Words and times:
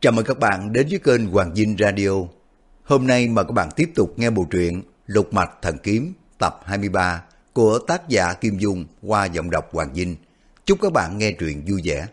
Chào 0.00 0.12
mừng 0.12 0.24
các 0.24 0.38
bạn 0.38 0.72
đến 0.72 0.86
với 0.90 0.98
kênh 0.98 1.26
Hoàng 1.26 1.54
Dinh 1.54 1.76
Radio. 1.78 2.10
Hôm 2.84 3.06
nay 3.06 3.28
mời 3.28 3.44
các 3.44 3.52
bạn 3.52 3.68
tiếp 3.76 3.90
tục 3.94 4.14
nghe 4.16 4.30
bộ 4.30 4.46
truyện 4.50 4.82
Lục 5.06 5.32
Mạch 5.32 5.50
Thần 5.62 5.78
Kiếm 5.82 6.12
tập 6.38 6.60
23 6.64 7.22
của 7.52 7.78
tác 7.78 8.08
giả 8.08 8.32
Kim 8.32 8.58
Dung 8.58 8.84
qua 9.02 9.24
giọng 9.24 9.50
đọc 9.50 9.68
Hoàng 9.72 9.94
Dinh. 9.94 10.16
Chúc 10.64 10.78
các 10.82 10.92
bạn 10.92 11.18
nghe 11.18 11.32
truyện 11.32 11.62
vui 11.68 11.80
vẻ. 11.84 12.06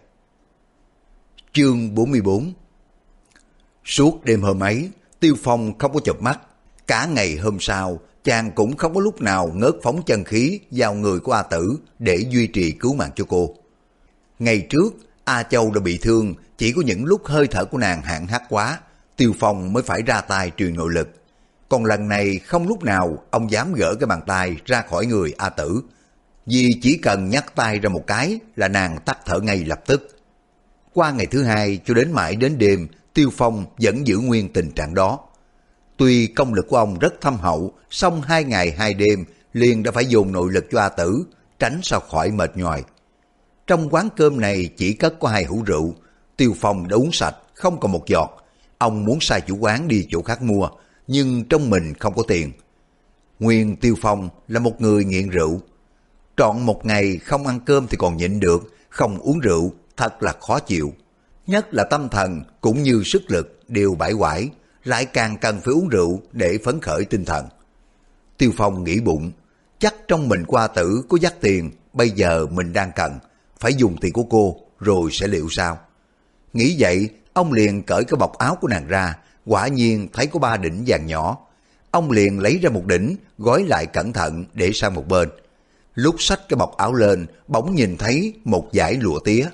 Chương 1.53 1.95
44 1.95 2.53
Suốt 3.85 4.23
đêm 4.23 4.41
hôm 4.41 4.63
ấy, 4.63 4.89
Tiêu 5.19 5.35
Phong 5.43 5.77
không 5.77 5.93
có 5.93 5.99
chợp 6.03 6.21
mắt. 6.21 6.39
Cả 6.87 7.05
ngày 7.05 7.35
hôm 7.35 7.57
sau, 7.59 7.99
chàng 8.23 8.51
cũng 8.51 8.77
không 8.77 8.93
có 8.93 9.01
lúc 9.01 9.21
nào 9.21 9.51
ngớt 9.55 9.75
phóng 9.83 10.01
chân 10.05 10.23
khí 10.23 10.59
vào 10.71 10.93
người 10.93 11.19
của 11.19 11.31
A 11.31 11.43
Tử 11.43 11.77
để 11.99 12.17
duy 12.29 12.47
trì 12.47 12.71
cứu 12.71 12.95
mạng 12.95 13.11
cho 13.15 13.25
cô. 13.27 13.55
Ngày 14.39 14.67
trước, 14.69 14.95
A 15.25 15.43
Châu 15.43 15.71
đã 15.71 15.79
bị 15.79 15.97
thương, 15.97 16.33
chỉ 16.57 16.71
có 16.71 16.81
những 16.85 17.05
lúc 17.05 17.25
hơi 17.25 17.47
thở 17.47 17.65
của 17.65 17.77
nàng 17.77 18.01
hạn 18.01 18.27
hắt 18.27 18.43
quá, 18.49 18.79
Tiêu 19.17 19.33
Phong 19.39 19.73
mới 19.73 19.83
phải 19.83 20.01
ra 20.01 20.21
tay 20.21 20.51
truyền 20.57 20.75
nội 20.75 20.93
lực. 20.93 21.09
Còn 21.69 21.85
lần 21.85 22.07
này 22.07 22.39
không 22.39 22.67
lúc 22.67 22.83
nào 22.83 23.23
ông 23.31 23.51
dám 23.51 23.73
gỡ 23.73 23.95
cái 23.99 24.07
bàn 24.07 24.21
tay 24.27 24.57
ra 24.65 24.81
khỏi 24.81 25.05
người 25.05 25.33
A 25.37 25.49
Tử, 25.49 25.81
vì 26.45 26.79
chỉ 26.81 26.97
cần 26.97 27.29
nhắc 27.29 27.55
tay 27.55 27.79
ra 27.79 27.89
một 27.89 28.03
cái 28.07 28.39
là 28.55 28.67
nàng 28.67 28.97
tắt 29.05 29.17
thở 29.25 29.39
ngay 29.39 29.65
lập 29.65 29.81
tức. 29.85 30.17
Qua 30.93 31.11
ngày 31.11 31.25
thứ 31.25 31.43
hai 31.43 31.79
cho 31.85 31.93
đến 31.93 32.11
mãi 32.11 32.35
đến 32.35 32.57
đêm, 32.57 32.87
Tiêu 33.13 33.29
Phong 33.33 33.65
vẫn 33.77 34.07
giữ 34.07 34.17
nguyên 34.17 34.53
tình 34.53 34.71
trạng 34.71 34.93
đó. 34.93 35.19
Tuy 35.97 36.27
công 36.27 36.53
lực 36.53 36.67
của 36.69 36.77
ông 36.77 36.99
rất 36.99 37.21
thâm 37.21 37.37
hậu, 37.37 37.73
song 37.89 38.21
hai 38.21 38.43
ngày 38.43 38.71
hai 38.71 38.93
đêm 38.93 39.25
liền 39.53 39.83
đã 39.83 39.91
phải 39.91 40.05
dùng 40.05 40.31
nội 40.31 40.51
lực 40.51 40.65
cho 40.71 40.79
A 40.79 40.89
Tử, 40.89 41.25
tránh 41.59 41.79
sao 41.83 41.99
khỏi 41.99 42.31
mệt 42.31 42.57
nhoài. 42.57 42.83
Trong 43.67 43.89
quán 43.89 44.09
cơm 44.15 44.41
này 44.41 44.69
chỉ 44.77 44.93
cất 44.93 45.19
có 45.19 45.27
hai 45.27 45.43
hũ 45.43 45.63
rượu, 45.65 45.95
Tiêu 46.37 46.53
Phong 46.59 46.87
đã 46.87 46.95
uống 46.95 47.11
sạch, 47.11 47.35
không 47.53 47.79
còn 47.79 47.91
một 47.91 48.07
giọt. 48.07 48.29
Ông 48.77 49.05
muốn 49.05 49.17
sai 49.21 49.41
chủ 49.41 49.57
quán 49.57 49.87
đi 49.87 50.07
chỗ 50.09 50.21
khác 50.21 50.41
mua, 50.41 50.69
nhưng 51.07 51.43
trong 51.43 51.69
mình 51.69 51.93
không 51.93 52.13
có 52.15 52.23
tiền. 52.27 52.51
Nguyên 53.39 53.75
Tiêu 53.75 53.95
Phong 54.01 54.29
là 54.47 54.59
một 54.59 54.81
người 54.81 55.05
nghiện 55.05 55.29
rượu. 55.29 55.61
Trọn 56.37 56.61
một 56.61 56.85
ngày 56.85 57.17
không 57.17 57.47
ăn 57.47 57.59
cơm 57.65 57.87
thì 57.87 57.97
còn 57.97 58.17
nhịn 58.17 58.39
được, 58.39 58.73
không 58.89 59.17
uống 59.19 59.39
rượu 59.39 59.71
thật 59.97 60.23
là 60.23 60.33
khó 60.41 60.59
chịu. 60.59 60.93
Nhất 61.47 61.73
là 61.73 61.83
tâm 61.83 62.09
thần 62.09 62.43
cũng 62.61 62.83
như 62.83 63.01
sức 63.05 63.21
lực 63.27 63.59
đều 63.67 63.95
bãi 63.95 64.13
quải, 64.13 64.49
lại 64.83 65.05
càng 65.05 65.37
cần 65.37 65.61
phải 65.61 65.73
uống 65.73 65.89
rượu 65.89 66.21
để 66.31 66.57
phấn 66.63 66.81
khởi 66.81 67.05
tinh 67.05 67.25
thần. 67.25 67.45
Tiêu 68.37 68.51
Phong 68.57 68.83
nghĩ 68.83 68.99
bụng, 68.99 69.31
chắc 69.79 69.95
trong 70.07 70.29
mình 70.29 70.43
qua 70.47 70.67
tử 70.67 71.03
có 71.09 71.17
dắt 71.21 71.33
tiền, 71.41 71.71
bây 71.93 72.09
giờ 72.09 72.45
mình 72.45 72.73
đang 72.73 72.91
cần, 72.95 73.19
phải 73.59 73.73
dùng 73.73 73.97
tiền 74.01 74.13
của 74.13 74.23
cô 74.23 74.57
rồi 74.79 75.11
sẽ 75.11 75.27
liệu 75.27 75.47
sao. 75.49 75.77
Nghĩ 76.53 76.75
vậy, 76.79 77.09
ông 77.33 77.53
liền 77.53 77.83
cởi 77.83 78.03
cái 78.03 78.17
bọc 78.17 78.37
áo 78.37 78.57
của 78.61 78.67
nàng 78.67 78.87
ra, 78.87 79.15
quả 79.45 79.67
nhiên 79.67 80.07
thấy 80.13 80.27
có 80.27 80.39
ba 80.39 80.57
đỉnh 80.57 80.83
vàng 80.87 81.05
nhỏ. 81.05 81.37
Ông 81.91 82.11
liền 82.11 82.39
lấy 82.39 82.57
ra 82.57 82.69
một 82.69 82.85
đỉnh, 82.85 83.15
gói 83.37 83.63
lại 83.67 83.85
cẩn 83.85 84.13
thận 84.13 84.45
để 84.53 84.71
sang 84.73 84.93
một 84.93 85.07
bên. 85.07 85.29
Lúc 85.93 86.15
xách 86.19 86.49
cái 86.49 86.57
bọc 86.57 86.77
áo 86.77 86.93
lên, 86.93 87.25
bỗng 87.47 87.75
nhìn 87.75 87.97
thấy 87.97 88.33
một 88.43 88.69
dải 88.73 88.93
lụa 88.93 89.19
tía. 89.19 89.47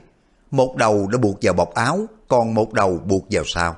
Một 0.52 0.76
đầu 0.76 1.08
đã 1.08 1.18
buộc 1.18 1.38
vào 1.42 1.54
bọc 1.54 1.74
áo, 1.74 2.06
còn 2.28 2.54
một 2.54 2.74
đầu 2.74 2.98
buộc 3.06 3.26
vào 3.30 3.44
sao 3.46 3.76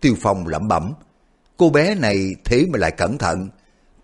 Tiêu 0.00 0.14
Phong 0.20 0.46
lẩm 0.46 0.68
bẩm, 0.68 0.92
cô 1.56 1.70
bé 1.70 1.94
này 1.94 2.34
thế 2.44 2.66
mà 2.72 2.78
lại 2.78 2.90
cẩn 2.90 3.18
thận. 3.18 3.48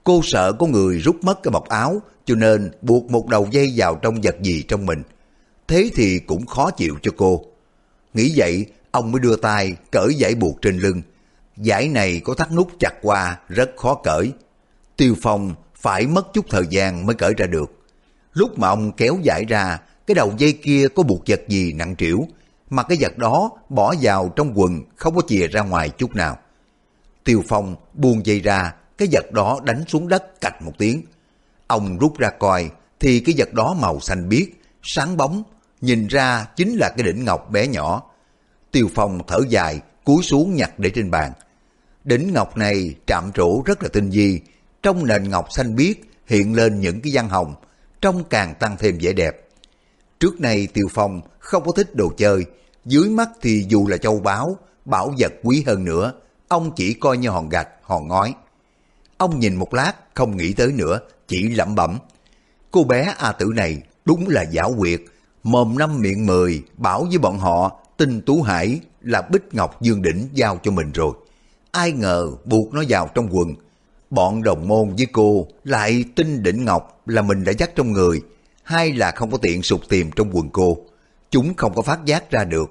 Cô 0.05 0.21
sợ 0.25 0.53
có 0.53 0.67
người 0.67 0.99
rút 0.99 1.17
mất 1.23 1.43
cái 1.43 1.51
bọc 1.51 1.69
áo, 1.69 2.03
cho 2.25 2.35
nên 2.35 2.71
buộc 2.83 3.11
một 3.11 3.29
đầu 3.29 3.49
dây 3.51 3.73
vào 3.77 3.95
trong 3.95 4.15
vật 4.23 4.37
gì 4.43 4.65
trong 4.69 4.87
mình. 4.87 5.03
Thế 5.73 5.91
thì 5.95 6.19
cũng 6.19 6.47
khó 6.47 6.71
chịu 6.71 6.97
cho 7.03 7.11
cô. 7.17 7.45
Nghĩ 8.15 8.33
vậy, 8.37 8.67
ông 8.91 9.13
mới 9.13 9.21
đưa 9.21 9.37
tay 9.37 9.77
cởi 9.91 10.15
giải 10.15 10.35
buộc 10.35 10.63
trên 10.63 10.79
lưng. 10.79 11.03
Giải 11.57 11.89
này 11.89 12.21
có 12.25 12.35
thắt 12.35 12.53
nút 12.53 12.71
chặt 12.81 12.93
qua, 13.03 13.39
rất 13.49 13.71
khó 13.77 13.95
cởi. 13.95 14.33
Tiêu 14.97 15.15
Phong 15.23 15.55
phải 15.75 16.07
mất 16.07 16.33
chút 16.33 16.47
thời 16.51 16.65
gian 16.71 17.07
mới 17.07 17.15
cởi 17.15 17.35
ra 17.37 17.47
được. 17.47 17.85
Lúc 18.33 18.59
mà 18.59 18.69
ông 18.69 18.93
kéo 18.93 19.19
giải 19.23 19.45
ra, 19.45 19.79
cái 20.07 20.15
đầu 20.15 20.33
dây 20.39 20.53
kia 20.53 20.89
có 20.95 21.03
buộc 21.03 21.23
vật 21.27 21.41
gì 21.49 21.73
nặng 21.73 21.97
trĩu, 21.97 22.27
mà 22.71 22.83
cái 22.83 22.99
vật 23.01 23.19
đó 23.19 23.51
bỏ 23.69 23.95
vào 24.01 24.33
trong 24.37 24.53
quần 24.55 24.81
không 24.97 25.15
có 25.15 25.23
chìa 25.29 25.47
ra 25.47 25.61
ngoài 25.61 25.91
chút 25.91 26.17
nào. 26.17 26.39
Tiêu 27.25 27.43
Phong 27.49 27.77
buông 27.95 28.27
dây 28.27 28.41
ra, 28.41 28.75
cái 28.99 29.09
vật 29.13 29.33
đó 29.33 29.61
đánh 29.65 29.85
xuống 29.89 30.09
đất 30.09 30.41
cạch 30.41 30.63
một 30.63 30.73
tiếng. 30.79 31.03
Ông 31.67 31.99
rút 31.99 32.19
ra 32.19 32.31
coi, 32.31 32.71
thì 33.01 33.21
cái 33.21 33.35
vật 33.39 33.53
đó 33.53 33.77
màu 33.81 34.01
xanh 34.01 34.29
biếc, 34.29 34.49
sáng 34.83 35.17
bóng, 35.17 35.43
nhìn 35.83 36.07
ra 36.07 36.47
chính 36.57 36.77
là 36.77 36.89
cái 36.97 37.07
đỉnh 37.07 37.25
ngọc 37.25 37.51
bé 37.51 37.67
nhỏ. 37.67 38.03
Tiêu 38.71 38.89
Phong 38.95 39.21
thở 39.27 39.41
dài, 39.49 39.81
cúi 40.05 40.23
xuống 40.23 40.55
nhặt 40.55 40.79
để 40.79 40.91
trên 40.91 41.11
bàn. 41.11 41.33
Đỉnh 42.05 42.33
ngọc 42.33 42.57
này 42.57 42.95
chạm 43.07 43.31
trổ 43.35 43.63
rất 43.67 43.83
là 43.83 43.89
tinh 43.93 44.11
vi, 44.11 44.41
trong 44.83 45.07
nền 45.07 45.29
ngọc 45.29 45.53
xanh 45.53 45.77
biếc 45.77 45.97
hiện 46.27 46.55
lên 46.55 46.81
những 46.81 47.01
cái 47.01 47.13
văn 47.15 47.29
hồng, 47.29 47.55
trông 48.01 48.25
càng 48.25 48.55
tăng 48.55 48.77
thêm 48.77 48.99
vẻ 49.01 49.13
đẹp. 49.13 49.49
Trước 50.21 50.41
này 50.41 50.67
Tiêu 50.67 50.87
Phong 50.91 51.21
không 51.39 51.65
có 51.65 51.73
thích 51.73 51.95
đồ 51.95 52.13
chơi, 52.17 52.45
dưới 52.85 53.09
mắt 53.09 53.29
thì 53.43 53.67
dù 53.69 53.87
là 53.87 53.97
châu 53.97 54.21
báu, 54.21 54.57
bảo 54.85 55.15
vật 55.19 55.33
quý 55.43 55.65
hơn 55.67 55.85
nữa, 55.85 56.13
ông 56.49 56.73
chỉ 56.77 56.95
coi 56.95 57.19
như 57.19 57.29
hòn 57.29 57.49
gạch, 57.49 57.69
hòn 57.83 58.09
ngói. 58.09 58.35
Ông 59.17 59.39
nhìn 59.41 59.55
một 59.55 59.75
lát, 59.75 59.93
không 60.15 60.37
nghĩ 60.37 60.53
tới 60.53 60.73
nữa, 60.73 61.01
chỉ 61.29 61.49
lẩm 61.49 61.75
bẩm. 61.75 61.99
Cô 62.71 62.85
bé 62.85 63.15
A 63.19 63.33
Tử 63.33 63.53
này 63.55 63.83
đúng 64.05 64.29
là 64.29 64.43
giả 64.51 64.63
quyệt, 64.79 65.01
mồm 65.43 65.79
năm 65.79 66.01
miệng 66.01 66.27
mười, 66.27 66.63
bảo 66.77 67.05
với 67.05 67.19
bọn 67.19 67.39
họ, 67.39 67.81
tinh 67.97 68.21
Tú 68.21 68.43
Hải 68.43 68.81
là 69.03 69.23
Bích 69.23 69.55
Ngọc 69.55 69.83
Dương 69.83 70.03
Đỉnh 70.03 70.29
giao 70.33 70.61
cho 70.63 70.71
mình 70.71 70.93
rồi. 70.93 71.13
Ai 71.71 71.93
ngờ 71.93 72.31
buộc 72.45 72.75
nó 72.75 72.83
vào 72.89 73.09
trong 73.15 73.29
quần. 73.31 73.55
Bọn 74.11 74.43
đồng 74.43 74.69
môn 74.69 74.95
với 74.97 75.07
cô 75.13 75.47
lại 75.65 76.05
tin 76.17 76.43
đỉnh 76.43 76.65
Ngọc 76.65 77.03
là 77.07 77.23
mình 77.23 77.45
đã 77.45 77.53
dắt 77.59 77.71
trong 77.77 77.93
người, 77.93 78.23
hay 78.63 78.93
là 78.93 79.11
không 79.11 79.31
có 79.31 79.39
tiện 79.39 79.63
sụt 79.63 79.81
tìm 79.89 80.11
trong 80.17 80.31
quần 80.33 80.51
cô. 80.51 80.77
Chúng 81.31 81.55
không 81.55 81.75
có 81.75 81.83
phát 81.83 82.05
giác 82.05 82.31
ra 82.31 82.45
được. 82.45 82.71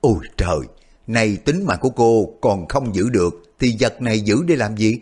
Ôi 0.00 0.18
trời, 0.36 0.58
này 1.06 1.36
tính 1.36 1.66
mạng 1.66 1.78
của 1.80 1.90
cô 1.90 2.28
còn 2.40 2.68
không 2.68 2.94
giữ 2.94 3.08
được, 3.10 3.42
thì 3.58 3.76
vật 3.80 4.02
này 4.02 4.20
giữ 4.20 4.42
để 4.46 4.56
làm 4.56 4.76
gì? 4.76 4.98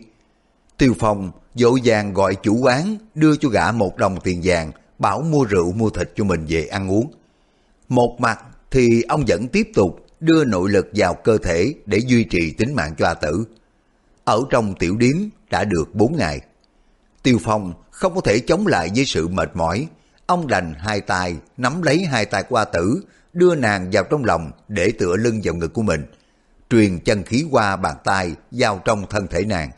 Tiêu 0.77 0.93
Phong 0.99 1.31
dội 1.55 1.79
vàng 1.83 2.13
gọi 2.13 2.35
chủ 2.35 2.57
quán 2.61 2.97
đưa 3.15 3.35
cho 3.35 3.49
gã 3.49 3.71
một 3.71 3.97
đồng 3.97 4.19
tiền 4.23 4.41
vàng, 4.43 4.71
bảo 4.99 5.21
mua 5.21 5.43
rượu 5.43 5.71
mua 5.71 5.89
thịt 5.89 6.11
cho 6.15 6.23
mình 6.23 6.45
về 6.49 6.65
ăn 6.65 6.91
uống. 6.91 7.13
Một 7.89 8.17
mặt 8.19 8.39
thì 8.71 9.01
ông 9.01 9.23
vẫn 9.27 9.47
tiếp 9.47 9.71
tục 9.75 10.05
đưa 10.19 10.45
nội 10.45 10.69
lực 10.69 10.87
vào 10.95 11.13
cơ 11.13 11.37
thể 11.37 11.73
để 11.85 11.97
duy 11.97 12.23
trì 12.23 12.51
tính 12.51 12.75
mạng 12.75 12.95
cho 12.97 13.07
A 13.07 13.13
Tử. 13.13 13.45
Ở 14.23 14.43
trong 14.49 14.75
tiểu 14.79 14.97
điếm 14.97 15.15
đã 15.49 15.63
được 15.63 15.95
4 15.95 16.17
ngày. 16.17 16.41
Tiêu 17.23 17.37
Phong 17.43 17.73
không 17.91 18.15
có 18.15 18.21
thể 18.21 18.39
chống 18.39 18.67
lại 18.67 18.91
với 18.95 19.05
sự 19.05 19.27
mệt 19.27 19.49
mỏi. 19.53 19.87
Ông 20.25 20.47
đành 20.47 20.73
hai 20.77 21.01
tay 21.01 21.35
nắm 21.57 21.81
lấy 21.81 22.05
hai 22.05 22.25
tay 22.25 22.43
của 22.43 22.55
A 22.55 22.65
Tử, 22.65 23.03
đưa 23.33 23.55
nàng 23.55 23.89
vào 23.91 24.03
trong 24.03 24.25
lòng 24.25 24.51
để 24.67 24.91
tựa 24.99 25.15
lưng 25.15 25.41
vào 25.43 25.55
ngực 25.55 25.73
của 25.73 25.81
mình, 25.81 26.05
truyền 26.69 26.99
chân 26.99 27.23
khí 27.23 27.45
qua 27.51 27.75
bàn 27.75 27.95
tay 28.03 28.35
vào 28.51 28.81
trong 28.85 29.05
thân 29.09 29.27
thể 29.27 29.45
nàng. 29.45 29.71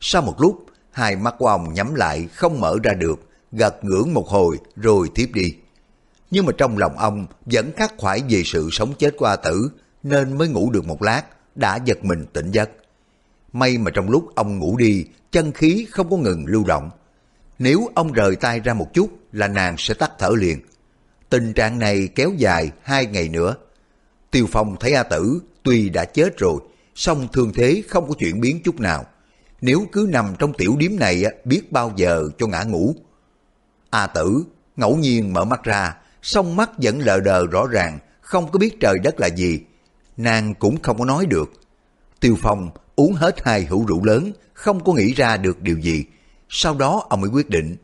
Sau 0.00 0.22
một 0.22 0.34
lúc, 0.38 0.66
hai 0.90 1.16
mắt 1.16 1.34
của 1.38 1.46
ông 1.46 1.74
nhắm 1.74 1.94
lại 1.94 2.28
không 2.34 2.60
mở 2.60 2.76
ra 2.82 2.94
được, 2.94 3.27
gật 3.52 3.84
ngưỡng 3.84 4.14
một 4.14 4.28
hồi 4.28 4.58
rồi 4.76 5.10
tiếp 5.14 5.30
đi. 5.34 5.54
Nhưng 6.30 6.46
mà 6.46 6.52
trong 6.58 6.78
lòng 6.78 6.98
ông 6.98 7.26
vẫn 7.46 7.72
khắc 7.76 7.94
khoải 7.98 8.22
về 8.28 8.42
sự 8.44 8.68
sống 8.72 8.94
chết 8.98 9.14
của 9.16 9.26
A 9.26 9.36
Tử, 9.36 9.70
nên 10.02 10.38
mới 10.38 10.48
ngủ 10.48 10.70
được 10.70 10.86
một 10.86 11.02
lát, 11.02 11.22
đã 11.54 11.78
giật 11.84 12.04
mình 12.04 12.24
tỉnh 12.32 12.50
giấc. 12.50 12.70
May 13.52 13.78
mà 13.78 13.90
trong 13.90 14.10
lúc 14.10 14.34
ông 14.34 14.58
ngủ 14.58 14.76
đi, 14.76 15.04
chân 15.32 15.52
khí 15.52 15.86
không 15.90 16.10
có 16.10 16.16
ngừng 16.16 16.46
lưu 16.46 16.64
động. 16.64 16.90
Nếu 17.58 17.88
ông 17.94 18.12
rời 18.12 18.36
tay 18.36 18.60
ra 18.60 18.74
một 18.74 18.94
chút 18.94 19.10
là 19.32 19.48
nàng 19.48 19.74
sẽ 19.78 19.94
tắt 19.94 20.12
thở 20.18 20.30
liền. 20.38 20.60
Tình 21.30 21.52
trạng 21.52 21.78
này 21.78 22.08
kéo 22.14 22.32
dài 22.36 22.70
hai 22.82 23.06
ngày 23.06 23.28
nữa. 23.28 23.54
Tiêu 24.30 24.46
Phong 24.50 24.76
thấy 24.80 24.92
A 24.92 25.02
Tử 25.02 25.40
tuy 25.62 25.88
đã 25.88 26.04
chết 26.04 26.38
rồi, 26.38 26.60
song 26.94 27.28
thương 27.32 27.52
thế 27.54 27.82
không 27.88 28.08
có 28.08 28.14
chuyển 28.14 28.40
biến 28.40 28.60
chút 28.64 28.80
nào. 28.80 29.04
Nếu 29.60 29.86
cứ 29.92 30.08
nằm 30.10 30.34
trong 30.38 30.52
tiểu 30.52 30.76
điếm 30.78 30.90
này 30.96 31.24
biết 31.44 31.72
bao 31.72 31.92
giờ 31.96 32.28
cho 32.38 32.46
ngã 32.46 32.62
ngủ. 32.62 32.94
A 33.90 34.06
Tử 34.06 34.44
ngẫu 34.76 34.96
nhiên 34.96 35.32
mở 35.32 35.44
mắt 35.44 35.64
ra, 35.64 35.94
song 36.22 36.56
mắt 36.56 36.70
vẫn 36.82 36.98
lờ 36.98 37.20
đờ 37.20 37.46
rõ 37.46 37.66
ràng, 37.66 37.98
không 38.20 38.50
có 38.50 38.58
biết 38.58 38.80
trời 38.80 38.98
đất 39.04 39.20
là 39.20 39.26
gì. 39.26 39.60
Nàng 40.16 40.54
cũng 40.54 40.82
không 40.82 40.98
có 40.98 41.04
nói 41.04 41.26
được. 41.26 41.52
Tiêu 42.20 42.36
Phong 42.42 42.70
uống 42.96 43.12
hết 43.12 43.44
hai 43.44 43.64
hữu 43.64 43.86
rượu 43.86 44.04
lớn, 44.04 44.32
không 44.52 44.84
có 44.84 44.92
nghĩ 44.92 45.14
ra 45.14 45.36
được 45.36 45.62
điều 45.62 45.78
gì. 45.78 46.04
Sau 46.48 46.74
đó 46.74 47.06
ông 47.08 47.20
mới 47.20 47.30
quyết 47.30 47.50
định, 47.50 47.76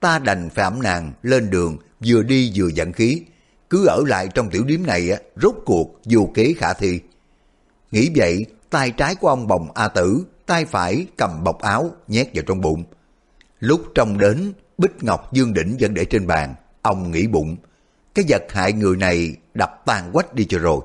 ta 0.00 0.18
đành 0.18 0.50
phải 0.50 0.64
ẩm 0.64 0.82
nàng 0.82 1.12
lên 1.22 1.50
đường, 1.50 1.76
vừa 2.06 2.22
đi 2.22 2.52
vừa 2.54 2.68
dẫn 2.68 2.92
khí. 2.92 3.22
Cứ 3.70 3.86
ở 3.86 4.02
lại 4.06 4.28
trong 4.34 4.50
tiểu 4.50 4.64
điếm 4.64 4.82
này, 4.82 5.10
rốt 5.42 5.54
cuộc 5.66 6.00
dù 6.04 6.26
kế 6.26 6.54
khả 6.56 6.72
thi. 6.72 7.00
Nghĩ 7.90 8.10
vậy, 8.16 8.46
tay 8.70 8.90
trái 8.90 9.14
của 9.14 9.28
ông 9.28 9.46
bồng 9.46 9.68
A 9.74 9.88
Tử, 9.88 10.24
tay 10.46 10.64
phải 10.64 11.06
cầm 11.16 11.44
bọc 11.44 11.58
áo 11.60 11.90
nhét 12.08 12.28
vào 12.34 12.44
trong 12.46 12.60
bụng. 12.60 12.84
Lúc 13.60 13.82
trong 13.94 14.18
đến, 14.18 14.52
Bích 14.78 15.04
Ngọc 15.04 15.32
Dương 15.32 15.54
Đỉnh 15.54 15.76
vẫn 15.80 15.94
để 15.94 16.04
trên 16.04 16.26
bàn, 16.26 16.54
ông 16.82 17.10
nghĩ 17.10 17.26
bụng, 17.26 17.56
cái 18.14 18.24
vật 18.28 18.42
hại 18.48 18.72
người 18.72 18.96
này 18.96 19.36
đập 19.54 19.82
tan 19.86 20.12
quách 20.12 20.34
đi 20.34 20.44
cho 20.44 20.58
rồi. 20.58 20.80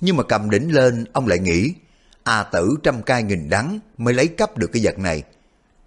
Nhưng 0.00 0.16
mà 0.16 0.22
cầm 0.22 0.50
đỉnh 0.50 0.74
lên, 0.74 1.04
ông 1.12 1.26
lại 1.26 1.38
nghĩ, 1.38 1.74
A 2.22 2.42
tử 2.42 2.74
trăm 2.82 3.02
cai 3.02 3.22
nghìn 3.22 3.48
đắng 3.48 3.78
mới 3.98 4.14
lấy 4.14 4.28
cắp 4.28 4.58
được 4.58 4.70
cái 4.72 4.82
vật 4.84 4.98
này. 4.98 5.22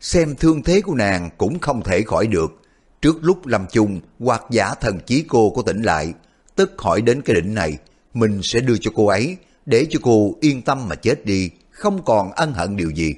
Xem 0.01 0.35
thương 0.35 0.63
thế 0.63 0.81
của 0.81 0.95
nàng 0.95 1.29
cũng 1.37 1.59
không 1.59 1.83
thể 1.83 2.01
khỏi 2.01 2.27
được. 2.27 2.61
Trước 3.01 3.17
lúc 3.21 3.45
lâm 3.45 3.65
chung, 3.71 3.99
hoặc 4.19 4.43
giả 4.51 4.73
thần 4.73 4.99
chí 4.99 5.25
cô 5.27 5.49
có 5.49 5.61
tỉnh 5.61 5.81
lại, 5.81 6.13
tức 6.55 6.71
hỏi 6.77 7.01
đến 7.01 7.21
cái 7.21 7.35
đỉnh 7.35 7.53
này, 7.53 7.77
mình 8.13 8.39
sẽ 8.43 8.59
đưa 8.59 8.77
cho 8.77 8.91
cô 8.95 9.07
ấy, 9.07 9.37
để 9.65 9.85
cho 9.89 9.99
cô 10.03 10.35
yên 10.41 10.61
tâm 10.61 10.87
mà 10.87 10.95
chết 10.95 11.25
đi, 11.25 11.49
không 11.71 12.05
còn 12.05 12.31
ân 12.31 12.53
hận 12.53 12.77
điều 12.77 12.89
gì. 12.89 13.15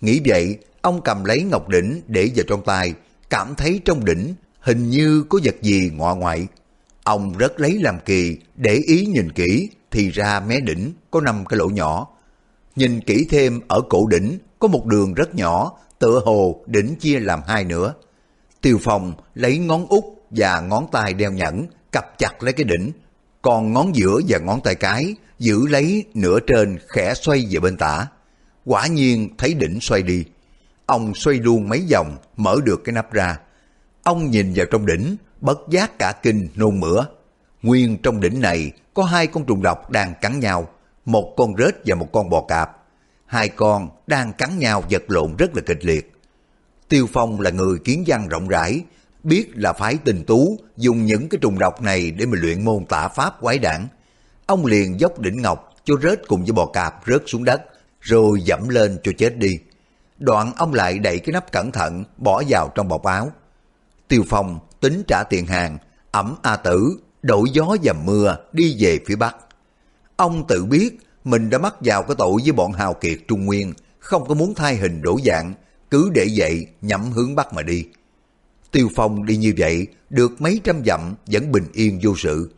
Nghĩ 0.00 0.20
vậy, 0.24 0.58
ông 0.82 1.00
cầm 1.04 1.24
lấy 1.24 1.42
ngọc 1.42 1.68
đỉnh 1.68 2.02
để 2.06 2.30
vào 2.36 2.44
trong 2.48 2.64
tay, 2.64 2.94
cảm 3.30 3.54
thấy 3.54 3.80
trong 3.84 4.04
đỉnh 4.04 4.34
hình 4.60 4.90
như 4.90 5.24
có 5.28 5.38
vật 5.44 5.56
gì 5.62 5.90
ngọ 5.94 6.14
ngoại. 6.14 6.46
Ông 7.04 7.38
rất 7.38 7.60
lấy 7.60 7.78
làm 7.82 7.98
kỳ, 8.04 8.38
để 8.56 8.74
ý 8.74 9.06
nhìn 9.06 9.32
kỹ, 9.32 9.70
thì 9.90 10.10
ra 10.10 10.40
mé 10.40 10.60
đỉnh 10.60 10.92
có 11.10 11.20
năm 11.20 11.44
cái 11.46 11.58
lỗ 11.58 11.68
nhỏ. 11.68 12.06
Nhìn 12.76 13.00
kỹ 13.00 13.26
thêm 13.30 13.60
ở 13.68 13.80
cổ 13.88 14.06
đỉnh 14.06 14.38
có 14.58 14.68
một 14.68 14.86
đường 14.86 15.14
rất 15.14 15.34
nhỏ, 15.34 15.72
tựa 15.98 16.22
hồ 16.24 16.64
đỉnh 16.66 16.94
chia 16.94 17.20
làm 17.20 17.40
hai 17.46 17.64
nữa. 17.64 17.94
Tiêu 18.60 18.78
Phong 18.82 19.12
lấy 19.34 19.58
ngón 19.58 19.86
út 19.86 20.04
và 20.30 20.60
ngón 20.60 20.86
tay 20.92 21.14
đeo 21.14 21.32
nhẫn, 21.32 21.66
cặp 21.92 22.18
chặt 22.18 22.42
lấy 22.42 22.52
cái 22.52 22.64
đỉnh, 22.64 22.92
còn 23.42 23.72
ngón 23.72 23.96
giữa 23.96 24.20
và 24.28 24.38
ngón 24.38 24.60
tay 24.60 24.74
cái 24.74 25.14
giữ 25.38 25.66
lấy 25.68 26.04
nửa 26.14 26.38
trên 26.46 26.78
khẽ 26.88 27.14
xoay 27.14 27.46
về 27.50 27.60
bên 27.60 27.76
tả. 27.76 28.06
Quả 28.64 28.86
nhiên 28.86 29.28
thấy 29.38 29.54
đỉnh 29.54 29.80
xoay 29.80 30.02
đi. 30.02 30.24
Ông 30.90 31.14
xoay 31.14 31.36
luôn 31.36 31.68
mấy 31.68 31.86
vòng, 31.90 32.16
mở 32.36 32.56
được 32.64 32.80
cái 32.84 32.92
nắp 32.92 33.12
ra. 33.12 33.38
Ông 34.02 34.30
nhìn 34.30 34.52
vào 34.54 34.66
trong 34.70 34.86
đỉnh, 34.86 35.16
bất 35.40 35.58
giác 35.68 35.98
cả 35.98 36.12
kinh 36.22 36.48
nôn 36.54 36.80
mửa. 36.80 37.06
Nguyên 37.62 37.98
trong 38.02 38.20
đỉnh 38.20 38.40
này 38.40 38.72
có 38.94 39.04
hai 39.04 39.26
con 39.26 39.44
trùng 39.44 39.62
độc 39.62 39.90
đang 39.90 40.14
cắn 40.20 40.40
nhau, 40.40 40.68
một 41.04 41.34
con 41.36 41.56
rết 41.58 41.74
và 41.86 41.94
một 41.94 42.12
con 42.12 42.30
bò 42.30 42.44
cạp. 42.48 42.70
Hai 43.26 43.48
con 43.48 43.88
đang 44.06 44.32
cắn 44.32 44.58
nhau 44.58 44.84
vật 44.90 45.02
lộn 45.08 45.36
rất 45.36 45.56
là 45.56 45.62
kịch 45.66 45.84
liệt. 45.84 46.12
Tiêu 46.88 47.06
Phong 47.12 47.40
là 47.40 47.50
người 47.50 47.78
kiến 47.78 48.04
văn 48.06 48.28
rộng 48.28 48.48
rãi, 48.48 48.84
biết 49.22 49.50
là 49.54 49.72
phải 49.72 49.98
tình 50.04 50.24
tú 50.24 50.58
dùng 50.76 51.04
những 51.04 51.28
cái 51.28 51.38
trùng 51.42 51.58
độc 51.58 51.82
này 51.82 52.10
để 52.10 52.26
mà 52.26 52.38
luyện 52.40 52.64
môn 52.64 52.84
tả 52.84 53.08
pháp 53.08 53.40
quái 53.40 53.58
đản. 53.58 53.88
Ông 54.46 54.66
liền 54.66 55.00
dốc 55.00 55.18
đỉnh 55.18 55.42
ngọc 55.42 55.74
cho 55.84 55.94
rết 56.02 56.28
cùng 56.28 56.44
với 56.44 56.52
bò 56.52 56.66
cạp 56.66 56.94
rớt 57.06 57.22
xuống 57.26 57.44
đất, 57.44 57.62
rồi 58.00 58.40
dẫm 58.44 58.68
lên 58.68 58.98
cho 59.02 59.12
chết 59.18 59.36
đi. 59.36 59.58
Đoạn 60.20 60.52
ông 60.56 60.74
lại 60.74 60.98
đẩy 60.98 61.18
cái 61.18 61.32
nắp 61.32 61.52
cẩn 61.52 61.72
thận 61.72 62.04
bỏ 62.16 62.42
vào 62.48 62.72
trong 62.74 62.88
bọc 62.88 63.02
áo. 63.02 63.32
Tiêu 64.08 64.24
Phong 64.28 64.58
tính 64.80 65.02
trả 65.08 65.22
tiền 65.30 65.46
hàng, 65.46 65.78
ẩm 66.10 66.34
A 66.42 66.56
Tử, 66.56 67.00
đổi 67.22 67.50
gió 67.52 67.76
dầm 67.82 67.96
mưa 68.04 68.36
đi 68.52 68.76
về 68.78 68.98
phía 69.06 69.16
Bắc. 69.16 69.36
Ông 70.16 70.46
tự 70.48 70.64
biết 70.64 71.00
mình 71.24 71.50
đã 71.50 71.58
mắc 71.58 71.74
vào 71.80 72.02
cái 72.02 72.16
tội 72.18 72.40
với 72.42 72.52
bọn 72.52 72.72
hào 72.72 72.94
kiệt 72.94 73.18
Trung 73.28 73.46
Nguyên, 73.46 73.74
không 73.98 74.28
có 74.28 74.34
muốn 74.34 74.54
thay 74.54 74.76
hình 74.76 75.02
đổi 75.02 75.20
dạng, 75.24 75.54
cứ 75.90 76.10
để 76.14 76.26
vậy 76.36 76.66
nhắm 76.80 77.12
hướng 77.12 77.34
Bắc 77.34 77.52
mà 77.52 77.62
đi. 77.62 77.84
Tiêu 78.72 78.88
Phong 78.94 79.26
đi 79.26 79.36
như 79.36 79.54
vậy, 79.58 79.86
được 80.10 80.40
mấy 80.40 80.60
trăm 80.64 80.82
dặm 80.86 81.14
vẫn 81.26 81.52
bình 81.52 81.66
yên 81.72 82.00
vô 82.02 82.14
sự. 82.16 82.54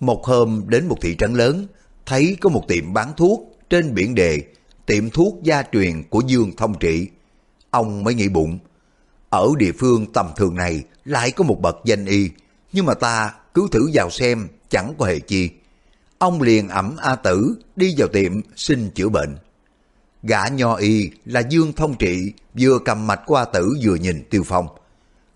Một 0.00 0.24
hôm 0.24 0.64
đến 0.66 0.88
một 0.88 0.96
thị 1.00 1.16
trấn 1.18 1.34
lớn, 1.34 1.66
thấy 2.06 2.36
có 2.40 2.50
một 2.50 2.64
tiệm 2.68 2.92
bán 2.92 3.12
thuốc 3.16 3.58
trên 3.70 3.94
biển 3.94 4.14
đề, 4.14 4.42
tiệm 4.86 5.10
thuốc 5.10 5.42
gia 5.42 5.62
truyền 5.72 6.02
của 6.10 6.22
Dương 6.26 6.56
Thông 6.56 6.78
Trị. 6.78 7.08
Ông 7.70 8.04
mới 8.04 8.14
nghĩ 8.14 8.28
bụng, 8.28 8.58
ở 9.30 9.48
địa 9.58 9.72
phương 9.78 10.06
tầm 10.12 10.26
thường 10.36 10.54
này 10.54 10.82
lại 11.04 11.30
có 11.30 11.44
một 11.44 11.60
bậc 11.60 11.76
danh 11.84 12.06
y, 12.06 12.30
nhưng 12.72 12.86
mà 12.86 12.94
ta 12.94 13.34
cứ 13.54 13.68
thử 13.72 13.90
vào 13.94 14.10
xem 14.10 14.48
chẳng 14.68 14.94
có 14.98 15.06
hề 15.06 15.18
chi. 15.18 15.50
Ông 16.18 16.42
liền 16.42 16.68
ẩm 16.68 16.96
A 16.98 17.14
Tử 17.14 17.54
đi 17.76 17.94
vào 17.98 18.08
tiệm 18.08 18.40
xin 18.56 18.90
chữa 18.90 19.08
bệnh. 19.08 19.36
Gã 20.22 20.48
nho 20.48 20.74
y 20.74 21.10
là 21.24 21.40
Dương 21.40 21.72
Thông 21.72 21.94
Trị 21.98 22.32
vừa 22.58 22.78
cầm 22.84 23.06
mạch 23.06 23.20
qua 23.26 23.44
tử 23.44 23.74
vừa 23.82 23.94
nhìn 23.94 24.24
Tiêu 24.30 24.42
Phong. 24.46 24.66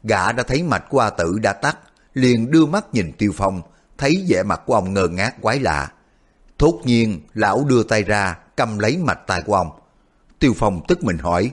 Gã 0.02 0.32
đã 0.32 0.42
thấy 0.42 0.62
mạch 0.62 0.84
qua 0.90 1.10
tử 1.10 1.38
đã 1.42 1.52
tắt, 1.52 1.78
liền 2.14 2.50
đưa 2.50 2.66
mắt 2.66 2.94
nhìn 2.94 3.12
Tiêu 3.18 3.32
Phong, 3.36 3.62
thấy 3.98 4.24
vẻ 4.28 4.42
mặt 4.42 4.60
của 4.66 4.74
ông 4.74 4.94
ngơ 4.94 5.08
ngác 5.08 5.42
quái 5.42 5.60
lạ. 5.60 5.92
Thốt 6.58 6.80
nhiên, 6.84 7.20
lão 7.34 7.64
đưa 7.64 7.82
tay 7.82 8.02
ra, 8.02 8.38
cầm 8.56 8.78
lấy 8.78 8.96
mạch 8.96 9.26
tay 9.26 9.42
của 9.46 9.54
ông. 9.54 9.70
Tiêu 10.38 10.52
Phong 10.56 10.80
tức 10.88 11.04
mình 11.04 11.18
hỏi, 11.18 11.50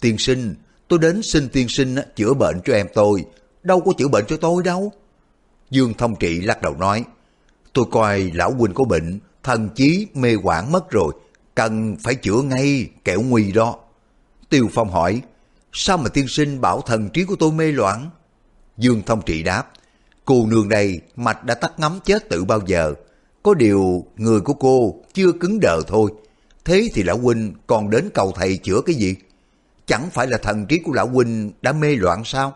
Tiên 0.00 0.18
sinh, 0.18 0.54
tôi 0.88 0.98
đến 0.98 1.22
xin 1.22 1.48
tiên 1.48 1.68
sinh 1.68 1.96
chữa 2.16 2.34
bệnh 2.34 2.60
cho 2.64 2.74
em 2.74 2.86
tôi, 2.94 3.24
đâu 3.62 3.80
có 3.80 3.92
chữa 3.98 4.08
bệnh 4.08 4.24
cho 4.28 4.36
tôi 4.36 4.62
đâu. 4.62 4.92
Dương 5.70 5.94
Thông 5.94 6.16
Trị 6.16 6.40
lắc 6.40 6.62
đầu 6.62 6.76
nói, 6.78 7.04
tôi 7.72 7.84
coi 7.90 8.30
lão 8.34 8.52
huynh 8.52 8.74
có 8.74 8.84
bệnh, 8.84 9.18
thần 9.42 9.68
chí 9.74 10.06
mê 10.14 10.34
quảng 10.42 10.72
mất 10.72 10.90
rồi, 10.90 11.14
cần 11.54 11.96
phải 12.02 12.14
chữa 12.14 12.42
ngay, 12.42 12.90
kẻo 13.04 13.22
nguy 13.22 13.52
đó. 13.52 13.76
Tiêu 14.48 14.68
Phong 14.72 14.90
hỏi, 14.90 15.22
sao 15.72 15.98
mà 15.98 16.08
tiên 16.08 16.28
sinh 16.28 16.60
bảo 16.60 16.80
thần 16.80 17.08
trí 17.08 17.24
của 17.24 17.36
tôi 17.36 17.52
mê 17.52 17.72
loạn? 17.72 18.10
Dương 18.76 19.02
Thông 19.06 19.22
Trị 19.22 19.42
đáp, 19.42 19.70
cô 20.24 20.46
nương 20.46 20.68
đây 20.68 21.00
mạch 21.16 21.44
đã 21.44 21.54
tắt 21.54 21.72
ngắm 21.78 21.98
chết 22.04 22.28
tự 22.28 22.44
bao 22.44 22.60
giờ, 22.66 22.94
có 23.48 23.54
điều 23.54 24.04
người 24.16 24.40
của 24.40 24.54
cô 24.54 24.94
chưa 25.14 25.32
cứng 25.32 25.60
đờ 25.60 25.80
thôi. 25.86 26.10
Thế 26.64 26.88
thì 26.94 27.02
lão 27.02 27.18
huynh 27.18 27.54
còn 27.66 27.90
đến 27.90 28.08
cầu 28.14 28.32
thầy 28.36 28.56
chữa 28.56 28.80
cái 28.80 28.94
gì? 28.94 29.14
Chẳng 29.86 30.10
phải 30.10 30.26
là 30.26 30.38
thần 30.38 30.66
trí 30.66 30.78
của 30.78 30.92
lão 30.92 31.08
huynh 31.08 31.52
đã 31.62 31.72
mê 31.72 31.96
loạn 31.96 32.22
sao? 32.24 32.54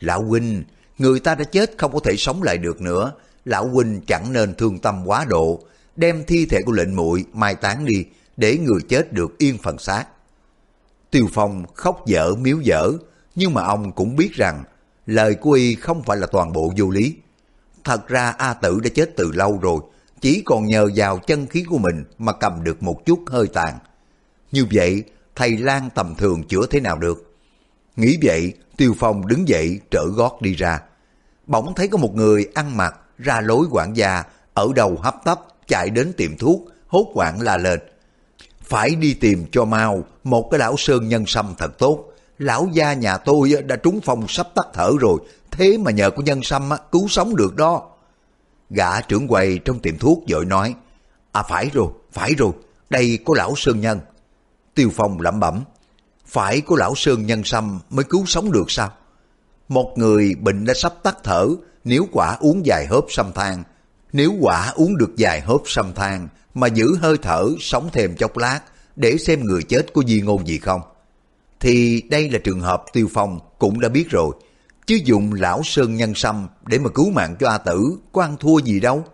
Lão 0.00 0.22
huynh, 0.22 0.64
người 0.98 1.20
ta 1.20 1.34
đã 1.34 1.44
chết 1.44 1.78
không 1.78 1.92
có 1.92 2.00
thể 2.04 2.16
sống 2.16 2.42
lại 2.42 2.58
được 2.58 2.80
nữa. 2.80 3.12
Lão 3.44 3.68
huynh 3.68 4.00
chẳng 4.06 4.32
nên 4.32 4.54
thương 4.54 4.78
tâm 4.78 5.02
quá 5.06 5.24
độ, 5.28 5.60
đem 5.96 6.24
thi 6.26 6.46
thể 6.46 6.58
của 6.66 6.72
lệnh 6.72 6.96
muội 6.96 7.24
mai 7.32 7.54
táng 7.54 7.84
đi, 7.84 8.04
để 8.36 8.58
người 8.58 8.80
chết 8.88 9.12
được 9.12 9.38
yên 9.38 9.58
phần 9.58 9.78
xác. 9.78 10.04
Tiêu 11.10 11.26
Phong 11.32 11.64
khóc 11.74 12.06
dở 12.06 12.34
miếu 12.34 12.58
dở, 12.60 12.92
nhưng 13.34 13.54
mà 13.54 13.62
ông 13.62 13.92
cũng 13.92 14.16
biết 14.16 14.32
rằng 14.32 14.64
lời 15.06 15.34
của 15.34 15.52
y 15.52 15.74
không 15.74 16.02
phải 16.02 16.16
là 16.16 16.26
toàn 16.26 16.52
bộ 16.52 16.72
vô 16.76 16.90
lý. 16.90 17.14
Thật 17.84 18.08
ra 18.08 18.30
A 18.30 18.54
Tử 18.54 18.80
đã 18.80 18.90
chết 18.94 19.16
từ 19.16 19.32
lâu 19.32 19.58
rồi, 19.62 19.80
chỉ 20.22 20.42
còn 20.44 20.66
nhờ 20.66 20.88
vào 20.96 21.18
chân 21.18 21.46
khí 21.46 21.64
của 21.68 21.78
mình 21.78 22.04
mà 22.18 22.32
cầm 22.32 22.64
được 22.64 22.82
một 22.82 23.06
chút 23.06 23.20
hơi 23.26 23.46
tàn. 23.46 23.78
Như 24.52 24.66
vậy, 24.72 25.04
thầy 25.34 25.56
Lan 25.56 25.90
tầm 25.94 26.14
thường 26.14 26.44
chữa 26.44 26.66
thế 26.70 26.80
nào 26.80 26.98
được? 26.98 27.34
Nghĩ 27.96 28.18
vậy, 28.22 28.52
Tiêu 28.76 28.94
Phong 28.98 29.26
đứng 29.26 29.48
dậy 29.48 29.80
trở 29.90 30.04
gót 30.14 30.42
đi 30.42 30.54
ra. 30.54 30.80
Bỗng 31.46 31.74
thấy 31.74 31.88
có 31.88 31.98
một 31.98 32.14
người 32.14 32.48
ăn 32.54 32.76
mặc 32.76 32.94
ra 33.18 33.40
lối 33.40 33.66
quản 33.70 33.96
gia 33.96 34.24
ở 34.54 34.68
đầu 34.74 34.98
hấp 35.02 35.24
tấp 35.24 35.40
chạy 35.68 35.90
đến 35.90 36.12
tiệm 36.16 36.36
thuốc, 36.36 36.60
hốt 36.86 37.06
quảng 37.14 37.40
la 37.40 37.56
lên. 37.56 37.80
Phải 38.60 38.94
đi 38.94 39.14
tìm 39.14 39.46
cho 39.52 39.64
mau 39.64 40.04
một 40.24 40.48
cái 40.50 40.58
lão 40.58 40.74
sơn 40.78 41.08
nhân 41.08 41.24
sâm 41.26 41.54
thật 41.58 41.78
tốt. 41.78 42.04
Lão 42.38 42.68
gia 42.72 42.92
nhà 42.92 43.16
tôi 43.16 43.52
đã 43.66 43.76
trúng 43.76 44.00
phong 44.04 44.28
sắp 44.28 44.48
tắt 44.54 44.66
thở 44.74 44.90
rồi, 45.00 45.18
thế 45.50 45.78
mà 45.78 45.90
nhờ 45.90 46.10
của 46.10 46.22
nhân 46.22 46.42
sâm 46.42 46.70
cứu 46.92 47.08
sống 47.08 47.36
được 47.36 47.56
đó. 47.56 47.91
Gã 48.74 49.00
trưởng 49.00 49.28
quầy 49.28 49.58
trong 49.64 49.78
tiệm 49.78 49.98
thuốc 49.98 50.24
vội 50.28 50.44
nói, 50.44 50.74
À 51.32 51.42
phải 51.42 51.70
rồi, 51.72 51.88
phải 52.12 52.34
rồi, 52.34 52.52
đây 52.90 53.18
có 53.24 53.34
lão 53.36 53.52
Sơn 53.56 53.80
Nhân. 53.80 54.00
Tiêu 54.74 54.90
Phong 54.94 55.20
lẩm 55.20 55.40
bẩm, 55.40 55.64
phải 56.26 56.60
có 56.60 56.76
lão 56.78 56.94
Sơn 56.94 57.26
Nhân 57.26 57.44
xăm 57.44 57.80
mới 57.90 58.04
cứu 58.04 58.26
sống 58.26 58.52
được 58.52 58.70
sao? 58.70 58.92
Một 59.68 59.92
người 59.96 60.34
bệnh 60.40 60.64
đã 60.64 60.74
sắp 60.74 60.92
tắt 61.02 61.16
thở, 61.24 61.48
nếu 61.84 62.06
quả 62.12 62.36
uống 62.40 62.62
vài 62.64 62.86
hớp 62.86 63.04
xăm 63.08 63.32
than, 63.32 63.62
nếu 64.12 64.34
quả 64.40 64.72
uống 64.74 64.96
được 64.96 65.10
vài 65.18 65.40
hớp 65.40 65.60
xăm 65.64 65.94
than 65.94 66.28
mà 66.54 66.66
giữ 66.66 66.96
hơi 67.00 67.16
thở 67.22 67.48
sống 67.60 67.88
thêm 67.92 68.16
chốc 68.16 68.36
lát 68.36 68.60
để 68.96 69.16
xem 69.18 69.44
người 69.44 69.62
chết 69.62 69.86
có 69.94 70.02
di 70.06 70.20
ngôn 70.20 70.46
gì 70.46 70.58
không, 70.58 70.80
thì 71.60 72.02
đây 72.10 72.30
là 72.30 72.38
trường 72.44 72.60
hợp 72.60 72.84
Tiêu 72.92 73.08
Phong 73.14 73.38
cũng 73.58 73.80
đã 73.80 73.88
biết 73.88 74.10
rồi, 74.10 74.34
chứ 74.86 74.98
dùng 75.04 75.32
lão 75.32 75.60
sơn 75.64 75.96
nhân 75.96 76.14
sâm 76.14 76.48
để 76.66 76.78
mà 76.78 76.90
cứu 76.94 77.10
mạng 77.10 77.36
cho 77.40 77.48
A 77.48 77.58
Tử 77.58 77.98
có 78.12 78.22
ăn 78.22 78.36
thua 78.40 78.58
gì 78.58 78.80
đâu. 78.80 79.04